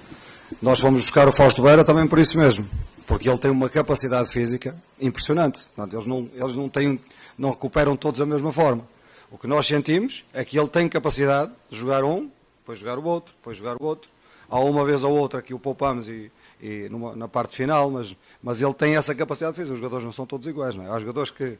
Nós 0.61 0.79
fomos 0.79 1.01
buscar 1.01 1.27
o 1.27 1.31
Fausto 1.31 1.61
Vera 1.61 1.83
também 1.83 2.07
por 2.07 2.19
isso 2.19 2.37
mesmo, 2.37 2.67
porque 3.05 3.29
ele 3.29 3.37
tem 3.37 3.51
uma 3.51 3.69
capacidade 3.69 4.29
física 4.29 4.75
impressionante. 4.99 5.65
Eles 5.77 6.05
não, 6.05 6.29
eles 6.33 6.55
não, 6.55 6.67
têm, 6.67 6.99
não 7.37 7.51
recuperam 7.51 7.95
todos 7.95 8.19
da 8.19 8.25
mesma 8.25 8.51
forma. 8.51 8.87
O 9.31 9.37
que 9.37 9.47
nós 9.47 9.65
sentimos 9.65 10.25
é 10.33 10.43
que 10.43 10.57
ele 10.57 10.67
tem 10.67 10.87
capacidade 10.87 11.51
de 11.69 11.77
jogar 11.77 12.03
um, 12.03 12.29
depois 12.59 12.79
jogar 12.79 12.97
o 12.97 13.03
outro, 13.03 13.33
depois 13.35 13.57
jogar 13.57 13.77
o 13.79 13.83
outro. 13.83 14.09
Há 14.49 14.59
uma 14.59 14.85
vez 14.85 15.03
ou 15.03 15.15
outra 15.15 15.41
que 15.41 15.53
o 15.53 15.59
poupamos 15.59 16.07
e, 16.07 16.31
e 16.61 16.87
numa, 16.89 17.15
na 17.15 17.27
parte 17.27 17.55
final, 17.55 17.89
mas, 17.89 18.15
mas 18.41 18.61
ele 18.61 18.73
tem 18.73 18.95
essa 18.95 19.13
capacidade 19.13 19.55
física. 19.55 19.73
Os 19.73 19.79
jogadores 19.79 20.05
não 20.05 20.11
são 20.11 20.25
todos 20.25 20.47
iguais. 20.47 20.75
Não 20.75 20.85
é? 20.85 20.89
Há 20.89 20.99
jogadores 20.99 21.31
que 21.31 21.57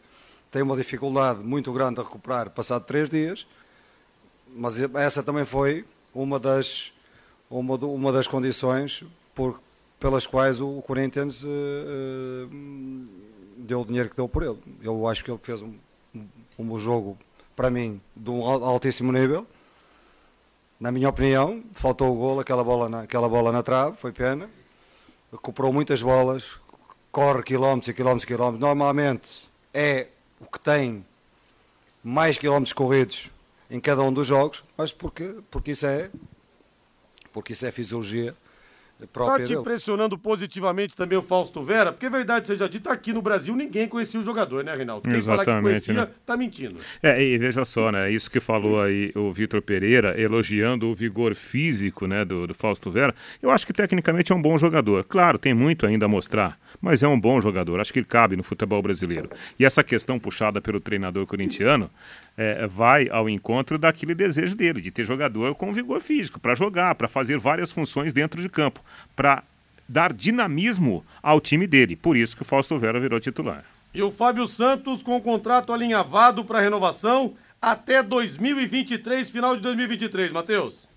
têm 0.52 0.62
uma 0.62 0.76
dificuldade 0.76 1.40
muito 1.42 1.72
grande 1.74 2.00
a 2.00 2.04
recuperar 2.04 2.50
passado 2.50 2.86
três 2.86 3.10
dias, 3.10 3.46
mas 4.56 4.80
essa 4.80 5.22
também 5.22 5.46
foi 5.46 5.86
uma 6.14 6.40
das, 6.40 6.94
uma, 7.50 7.76
uma 7.76 8.12
das 8.12 8.28
condições 8.28 9.04
por, 9.34 9.60
pelas 10.00 10.28
quais 10.28 10.60
o 10.60 10.82
Corinthians 10.82 11.44
uh, 11.44 11.48
uh, 11.48 13.08
deu 13.58 13.82
o 13.82 13.86
dinheiro 13.86 14.10
que 14.10 14.16
deu 14.16 14.28
por 14.28 14.44
ele. 14.44 14.58
Eu 14.82 15.08
acho 15.08 15.24
que 15.24 15.32
ele 15.32 15.40
fez 15.42 15.62
um, 15.62 15.74
um 16.58 16.80
jogo, 16.80 17.18
para 17.56 17.70
mim, 17.70 18.02
de 18.16 18.30
um 18.30 18.44
altíssimo 18.44 19.12
nível. 19.12 19.46
Na 20.80 20.92
minha 20.92 21.10
opinião, 21.10 21.64
faltou 21.72 22.14
o 22.14 22.16
gol, 22.16 22.40
aquela 22.40 22.64
bola 22.64 22.90
na, 22.90 23.02
aquela 23.02 23.30
bola 23.30 23.52
na 23.52 23.64
trave, 23.64 23.98
foi 23.98 24.12
pena. 24.12 24.50
Recuperou 25.32 25.72
muitas 25.72 26.02
bolas, 26.02 26.60
corre 27.12 27.44
quilómetros 27.44 27.88
e 27.88 27.94
quilómetros 27.94 28.24
e 28.24 28.28
quilómetros. 28.28 28.60
Normalmente 28.60 29.50
é 29.74 30.08
o 30.40 30.46
que 30.46 30.60
tem 30.60 31.06
mais 32.04 32.38
quilómetros 32.38 32.74
corridos 32.74 33.32
em 33.70 33.80
cada 33.80 34.02
um 34.04 34.14
dos 34.14 34.28
jogos, 34.28 34.64
mas 34.78 34.92
porque, 34.92 35.36
porque 35.50 35.72
isso 35.72 35.86
é 35.86 36.10
porque 37.34 37.54
isso 37.54 37.66
é 37.66 37.72
fisiologia 37.72 38.36
própria 39.12 39.40
Tá 39.40 39.46
te 39.46 39.54
impressionando 39.54 40.18
positivamente 40.18 40.96
também 40.96 41.18
o 41.18 41.22
Fausto 41.22 41.62
Vera? 41.62 41.92
Porque, 41.92 42.10
verdade 42.10 42.48
seja 42.48 42.70
dita, 42.70 42.92
aqui 42.92 43.12
no 43.12 43.22
Brasil 43.22 43.56
ninguém 43.56 43.88
conhecia 43.88 44.20
o 44.20 44.24
jogador, 44.24 44.64
né, 44.64 44.74
Reinaldo? 44.74 45.02
Quem 45.02 45.22
falar 45.22 45.44
que 45.44 45.50
Exatamente, 45.50 45.64
conhecia, 45.64 45.94
né? 45.94 46.08
tá 46.26 46.38
mentindo. 46.38 46.78
É, 47.04 47.22
e 47.22 47.38
veja 47.38 47.66
só, 47.66 47.92
né? 47.92 48.10
Isso 48.10 48.32
que 48.32 48.40
falou 48.40 48.82
aí 48.82 49.12
o 49.16 49.32
Vitor 49.34 49.62
Pereira, 49.62 50.20
elogiando 50.20 50.88
o 50.88 50.96
vigor 50.96 51.36
físico 51.36 52.08
né, 52.08 52.24
do, 52.24 52.48
do 52.48 52.54
Fausto 52.54 52.90
Vera. 52.90 53.14
Eu 53.42 53.52
acho 53.52 53.68
que 53.68 53.74
tecnicamente 53.74 54.32
é 54.32 54.36
um 54.36 54.42
bom 54.42 54.58
jogador. 54.58 55.04
Claro, 55.04 55.38
tem 55.38 55.54
muito 55.54 55.86
ainda 55.86 56.06
a 56.06 56.10
mostrar, 56.10 56.58
mas 56.86 57.02
é 57.02 57.08
um 57.08 57.20
bom 57.20 57.42
jogador. 57.42 57.80
Acho 57.80 57.92
que 57.92 57.98
ele 57.98 58.06
cabe 58.06 58.36
no 58.36 58.44
futebol 58.44 58.80
brasileiro. 58.80 59.28
E 59.58 59.66
essa 59.66 59.84
questão 59.84 60.20
puxada 60.20 60.62
pelo 60.62 60.80
treinador 60.80 61.26
corintiano 61.26 61.90
é, 62.38 62.68
vai 62.68 63.10
ao 63.10 63.28
encontro 63.28 63.80
daquele 63.80 64.14
desejo 64.14 64.56
dele, 64.56 64.80
de 64.80 64.92
ter 64.92 65.04
jogador 65.04 65.56
com 65.56 65.74
vigor 65.74 66.00
físico, 66.00 66.40
para 66.40 66.54
jogar, 66.54 66.94
para 66.94 67.08
fazer 67.08 67.40
várias 67.40 67.72
funções 67.72 68.14
dentro 68.14 68.40
de 68.40 68.48
campo, 68.48 68.82
para 69.16 69.44
dar 69.90 70.14
dinamismo 70.14 71.04
ao 71.24 71.42
time 71.42 71.66
dele. 71.66 71.96
Por 71.96 72.16
isso 72.16 72.36
que 72.36 72.44
o 72.44 72.46
Fausto 72.46 72.78
Vera 72.78 73.00
virou 73.00 73.20
titular. 73.20 73.66
E 73.92 74.04
o 74.04 74.12
Fábio 74.12 74.46
Santos 74.46 75.02
com 75.02 75.18
o 75.18 75.22
contrato 75.22 75.74
alinhavado 75.74 76.46
para 76.46 76.62
renovação 76.62 77.34
até 77.60 78.04
2023, 78.04 79.28
final 79.28 79.56
de 79.56 79.64
2023, 79.64 80.32
Matheus. 80.32 80.88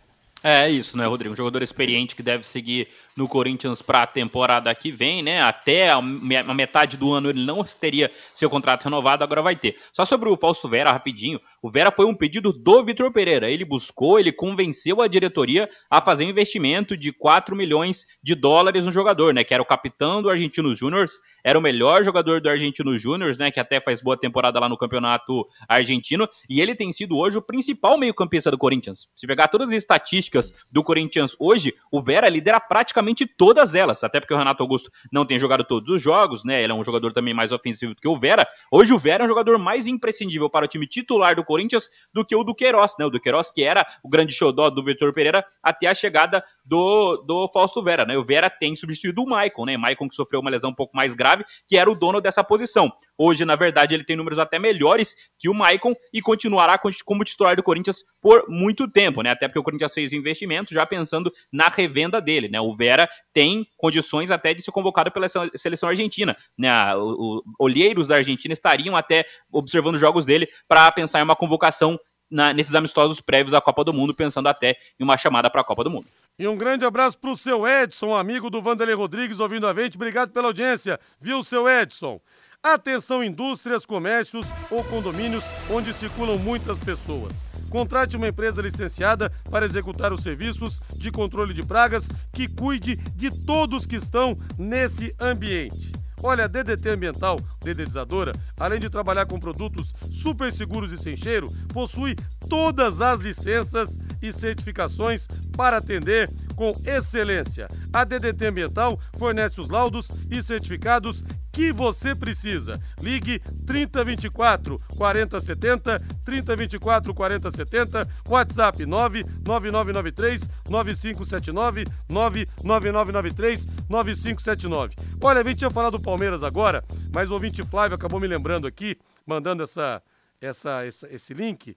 É 0.43 0.71
isso, 0.71 0.97
né, 0.97 1.05
Rodrigo? 1.05 1.33
Um 1.33 1.37
jogador 1.37 1.63
experiente 1.65 2.15
que 2.15 2.23
deve 2.23 2.47
seguir 2.47 2.87
no 3.17 3.27
Corinthians 3.27 3.83
para 3.83 4.03
a 4.03 4.07
temporada 4.07 4.73
que 4.73 4.91
vem, 4.91 5.21
né? 5.21 5.43
Até 5.43 5.91
a 5.91 6.01
metade 6.01 6.97
do 6.97 7.13
ano 7.13 7.29
ele 7.29 7.45
não 7.45 7.65
teria 7.65 8.09
seu 8.33 8.49
contrato 8.49 8.85
renovado, 8.85 9.25
agora 9.25 9.43
vai 9.43 9.57
ter. 9.57 9.77
Só 9.93 10.05
sobre 10.05 10.29
o 10.29 10.37
Fausto 10.37 10.69
Vera, 10.69 10.93
rapidinho. 10.93 11.41
O 11.61 11.71
Vera 11.71 11.91
foi 11.91 12.07
um 12.07 12.15
pedido 12.15 12.53
do 12.53 12.85
Vitor 12.85 13.13
Pereira. 13.13 13.51
Ele 13.51 13.65
buscou, 13.65 14.21
ele 14.21 14.31
convenceu 14.31 15.03
a 15.03 15.09
diretoria 15.09 15.69
a 15.91 16.01
fazer 16.01 16.25
um 16.25 16.29
investimento 16.29 16.97
de 16.97 17.13
4 17.13 17.57
milhões 17.57 18.07
de 18.23 18.35
dólares 18.37 18.87
no 18.87 18.93
jogador, 18.93 19.35
né? 19.35 19.43
Que 19.43 19.55
era 19.55 19.63
o 19.63 19.67
capitão 19.67 20.23
do 20.23 20.31
Argentinos 20.31 20.79
Júnior, 20.79 21.09
era 21.43 21.59
o 21.59 21.63
melhor 21.63 22.05
jogador 22.05 22.41
do 22.41 22.49
Argentinos 22.49 23.01
Júnior, 23.03 23.37
né? 23.37 23.51
Que 23.51 23.59
até 23.59 23.81
faz 23.81 24.01
boa 24.01 24.17
temporada 24.17 24.61
lá 24.61 24.69
no 24.69 24.77
campeonato 24.77 25.47
argentino. 25.69 26.29
E 26.49 26.61
ele 26.61 26.75
tem 26.75 26.93
sido 26.93 27.17
hoje 27.17 27.39
o 27.39 27.43
principal 27.43 27.99
meio-campista 27.99 28.51
do 28.51 28.59
Corinthians. 28.59 29.09
Se 29.17 29.27
pegar 29.27 29.49
todas 29.49 29.69
as 29.69 29.75
estatísticas 29.75 30.53
do 30.71 30.85
Corinthians 30.85 31.35
hoje, 31.41 31.75
o 31.91 32.01
Vera 32.01 32.29
lidera 32.29 32.61
praticamente 32.61 33.27
todas 33.27 33.75
elas. 33.75 34.05
Até 34.05 34.21
porque 34.21 34.35
o 34.35 34.39
Renato 34.39 34.63
Augusto 34.63 34.93
não 35.11 35.25
tem 35.25 35.39
jogado 35.39 35.65
todos 35.65 35.93
os 35.93 36.01
jogos, 36.01 36.45
né? 36.45 36.63
Ele 36.63 36.73
é 36.73 36.75
um 36.75 36.85
jogador 36.85 37.13
também 37.13 37.35
mais 37.35 37.51
ofensivo 37.51 37.95
do 37.95 38.01
que 38.01 38.09
o 38.09 38.19
Vera. 38.19 38.47
Hoje 38.71 38.93
o 38.93 38.99
Vera 38.99 39.25
é 39.25 39.27
um 39.27 39.29
jogador 39.29 39.59
mais 39.59 39.89
imprescindível 39.89 40.49
para 40.49 40.65
o 40.65 40.69
time 40.69 40.87
titular 40.87 41.35
do 41.35 41.48
Corinthians 41.49 41.89
do 42.13 42.25
que 42.25 42.37
o 42.37 42.45
do 42.45 42.55
Queiroz, 42.55 42.93
né? 42.99 43.07
O 43.07 43.11
do 43.11 43.19
Queiroz 43.21 43.51
que 43.51 43.65
era 43.65 43.85
o 44.05 44.09
grande 44.09 44.33
xodó 44.35 44.69
do 44.71 44.85
Vitor 44.85 45.13
Pereira 45.13 45.45
até 45.63 45.87
a 45.87 45.95
chegada 45.95 46.45
do, 46.65 47.17
do 47.27 47.49
Fausto 47.49 47.83
Vera, 47.83 48.05
né? 48.05 48.17
O 48.19 48.25
Vera 48.25 48.51
tem 48.51 48.77
substituído 48.77 49.23
o 49.23 49.27
Maicon, 49.29 49.65
né? 49.65 49.77
Maicon 49.77 50.09
que 50.09 50.15
sofreu 50.15 50.41
uma 50.41 50.51
lesão 50.51 50.71
um 50.71 50.75
pouco 50.75 50.95
mais 50.95 51.15
grave, 51.15 51.45
que 51.67 51.77
era 51.79 51.91
o 51.91 51.95
dono 51.95 52.21
dessa 52.21 52.45
posição. 52.45 52.93
Hoje, 53.17 53.45
na 53.47 53.57
verdade, 53.57 53.95
ele 53.95 54.05
tem 54.05 54.15
números 54.17 54.39
até 54.39 54.59
melhores 54.59 55.17
que 55.39 55.49
o 55.49 55.55
Maicon 55.55 55.95
e 56.13 56.21
continuará 56.21 56.77
con- 56.77 56.91
como 57.05 57.25
titular 57.25 57.57
do 57.57 57.63
Corinthians 57.63 58.05
por 58.21 58.45
muito 58.49 58.87
tempo, 58.87 59.23
né? 59.23 59.31
Até 59.31 59.49
porque 59.49 59.59
o 59.59 59.63
Corinthians 59.63 59.95
fez 59.95 60.13
o 60.13 60.17
investimento 60.17 60.75
já 60.75 60.85
pensando 60.85 61.33
na 61.51 61.69
revenda 61.69 62.21
dele, 62.21 62.49
né? 62.49 62.61
O 62.61 62.77
Vera 62.77 63.09
tem 63.33 63.67
condições 63.77 64.31
até 64.31 64.53
de 64.53 64.61
ser 64.63 64.71
convocado 64.73 65.11
pela 65.11 65.29
se- 65.29 65.51
seleção 65.57 65.89
argentina, 65.89 66.37
né? 66.59 66.95
O, 66.97 67.43
olheiros 67.59 68.09
da 68.09 68.17
Argentina 68.17 68.53
estariam 68.53 68.97
até 68.97 69.25
observando 69.53 69.95
os 69.95 70.01
jogos 70.01 70.27
dele 70.27 70.49
para 70.69 70.91
pensar 70.93 71.21
em 71.21 71.23
uma 71.23 71.37
convocação 71.39 71.99
na- 72.31 72.53
nesses 72.53 72.75
amistosos 72.75 73.21
prévios 73.21 73.55
à 73.55 73.61
Copa 73.61 73.83
do 73.83 73.93
Mundo, 73.95 74.13
pensando 74.13 74.49
até 74.49 74.77
em 75.01 75.05
uma 75.05 75.17
chamada 75.17 75.49
para 75.49 75.63
a 75.63 75.65
Copa 75.65 75.83
do 75.83 75.91
Mundo. 75.91 76.07
E 76.39 76.47
um 76.47 76.57
grande 76.57 76.85
abraço 76.85 77.19
pro 77.19 77.35
seu 77.37 77.67
Edson, 77.67 78.15
amigo 78.15 78.51
do 78.51 78.61
Vanderlei 78.61 78.95
Rodrigues, 78.95 79.41
ouvindo 79.41 79.67
a 79.67 79.75
gente. 79.75 79.97
Obrigado 79.97 80.31
pela 80.31 80.49
audiência, 80.49 81.01
viu, 81.21 81.43
seu 81.43 81.69
Edson? 81.69 82.21
Atenção 82.63 83.23
indústrias, 83.25 83.87
comércios 83.87 84.47
ou 84.71 84.83
condomínios 84.85 85.45
onde 85.71 85.93
circulam 85.93 86.37
muitas 86.39 86.77
pessoas. 86.79 87.45
Contrate 87.71 88.17
uma 88.17 88.29
empresa 88.29 88.61
licenciada 88.61 89.31
para 89.51 89.65
executar 89.65 90.13
os 90.13 90.23
serviços 90.23 90.81
de 90.97 91.11
controle 91.11 91.55
de 91.55 91.65
pragas 91.65 92.09
que 92.33 92.49
cuide 92.49 92.97
de 93.15 93.31
todos 93.47 93.87
que 93.87 93.97
estão 93.97 94.37
nesse 94.59 95.15
ambiente. 95.21 95.93
Olha, 96.23 96.45
a 96.45 96.47
DDT 96.49 96.91
Ambiental, 96.91 97.39
dedetizadora, 97.63 98.33
além 98.59 98.81
de 98.81 98.91
trabalhar 98.91 99.27
com 99.27 99.39
produtos 99.39 99.95
super 100.11 100.53
seguros 100.53 100.93
e 100.93 100.99
sem 100.99 101.17
cheiro, 101.17 101.51
possui 101.73 102.17
todas 102.49 103.01
as 103.01 103.21
licenças 103.21 103.99
e 104.21 104.33
certificações 104.33 105.27
para 105.57 105.77
atender 105.77 106.29
com 106.57 106.73
excelência. 106.85 107.69
A 107.93 108.05
DDT 108.05 108.47
Ambiental 108.47 108.99
fornece 109.17 109.61
os 109.61 109.69
laudos 109.69 110.11
e 110.31 110.43
certificados 110.43 111.25
que 111.59 111.73
você 111.73 112.15
precisa. 112.15 112.81
Ligue 113.01 113.41
3024 113.67 114.79
4070, 114.97 116.01
3024 116.25 117.13
4070, 117.13 118.09
WhatsApp 118.29 118.87
99993 118.87 120.49
9579, 120.71 121.85
99993 122.09 123.67
9579. 123.89 124.95
Olha, 125.21 125.41
a 125.41 125.45
gente 125.45 125.59
tinha 125.59 125.71
falado 125.71 125.99
do 125.99 126.01
Palmeiras 126.01 126.45
agora, 126.45 126.85
mas 127.13 127.29
o 127.29 127.33
ouvinte 127.33 127.61
Flávio 127.65 127.97
acabou 127.97 128.21
me 128.21 128.29
lembrando 128.29 128.69
aqui, 128.69 128.97
mandando 129.27 129.65
essa, 129.65 130.01
essa, 130.41 130.87
essa 130.87 131.13
esse 131.13 131.35
link 131.35 131.75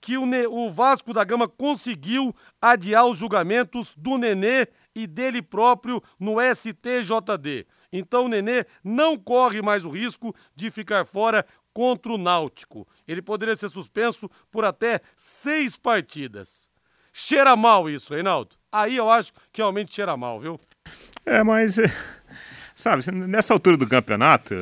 que 0.00 0.16
o, 0.16 0.24
o, 0.50 0.72
Vasco 0.72 1.12
da 1.12 1.22
Gama 1.24 1.46
conseguiu 1.46 2.34
adiar 2.58 3.04
os 3.04 3.18
julgamentos 3.18 3.94
do 3.98 4.16
Nenê 4.16 4.66
e 4.94 5.06
dele 5.06 5.42
próprio 5.42 6.02
no 6.18 6.36
STJD. 6.40 7.66
Então 7.92 8.26
o 8.26 8.28
Nenê 8.28 8.64
não 8.84 9.18
corre 9.18 9.60
mais 9.60 9.84
o 9.84 9.90
risco 9.90 10.34
de 10.54 10.70
ficar 10.70 11.04
fora 11.04 11.44
contra 11.72 12.12
o 12.12 12.18
Náutico. 12.18 12.86
Ele 13.06 13.22
poderia 13.22 13.56
ser 13.56 13.68
suspenso 13.68 14.30
por 14.50 14.64
até 14.64 15.00
seis 15.16 15.76
partidas. 15.76 16.70
Cheira 17.12 17.56
mal 17.56 17.90
isso, 17.90 18.14
Reinaldo. 18.14 18.56
Aí 18.70 18.96
eu 18.96 19.10
acho 19.10 19.32
que 19.52 19.60
realmente 19.60 19.94
cheira 19.94 20.16
mal, 20.16 20.40
viu? 20.40 20.60
É, 21.26 21.42
mas, 21.42 21.78
é, 21.78 21.86
sabe, 22.74 23.10
nessa 23.10 23.52
altura 23.52 23.76
do 23.76 23.86
campeonato, 23.86 24.54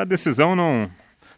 a 0.00 0.04
decisão 0.04 0.54
não, 0.54 0.90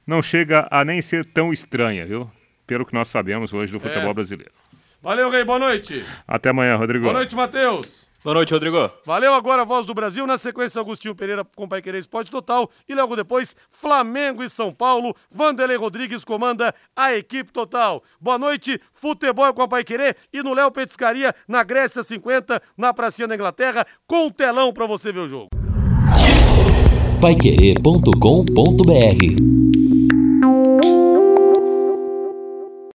não 0.07 0.21
chega 0.21 0.67
a 0.71 0.85
nem 0.85 1.01
ser 1.01 1.25
tão 1.25 1.53
estranha, 1.53 2.05
viu? 2.07 2.31
Pelo 2.67 2.85
que 2.85 2.93
nós 2.93 3.09
sabemos 3.09 3.55
hoje 3.55 3.73
do 3.73 3.81
futebol 3.81 4.11
é. 4.11 4.15
brasileiro. 4.15 4.53
Valeu, 5.01 5.31
Rei, 5.31 5.45
boa 5.45 5.61
noite. 5.61 6.05
Até 6.27 6.51
amanhã, 6.51 6.77
Rodrigo. 6.77 7.05
Boa 7.05 7.15
noite, 7.15 7.35
Matheus. 7.37 8.08
Boa 8.29 8.35
noite, 8.35 8.53
Rodrigo. 8.53 8.91
Valeu 9.07 9.33
agora 9.33 9.63
a 9.63 9.65
voz 9.65 9.87
do 9.87 9.95
Brasil. 9.95 10.27
Na 10.27 10.37
sequência, 10.37 10.79
Agostinho 10.79 11.15
Pereira 11.15 11.47
com 11.57 11.67
Pai 11.67 11.81
Querer 11.81 11.99
Esporte 11.99 12.31
Total. 12.31 12.69
E 12.87 12.95
logo 12.95 13.17
depois, 13.17 13.57
Flamengo 13.71 14.45
e 14.45 14.51
São 14.51 14.71
Paulo. 14.71 15.17
Vanderlei 15.31 15.79
Rodrigues 15.79 16.27
comanda 16.27 16.75
a 16.95 17.15
equipe 17.15 17.51
total. 17.51 18.03
Boa 18.21 18.39
noite, 18.39 18.79
futebol 18.93 19.55
com 19.55 19.63
a 19.63 19.69
Pai 19.69 19.83
Querer. 19.83 20.15
E 20.31 20.43
no 20.43 20.53
Léo 20.53 20.71
Petiscaria, 20.71 21.35
na 21.49 21.63
Grécia 21.63 22.03
50, 22.03 22.61
na 22.77 22.93
Pracinha 22.93 23.27
da 23.27 23.35
Inglaterra, 23.35 23.87
com 24.07 24.27
um 24.27 24.31
telão 24.31 24.75
pra 24.75 24.85
você 24.85 25.11
ver 25.11 25.21
o 25.21 25.29
jogo. 25.29 25.49
Paiquerê.com.br 27.23 29.78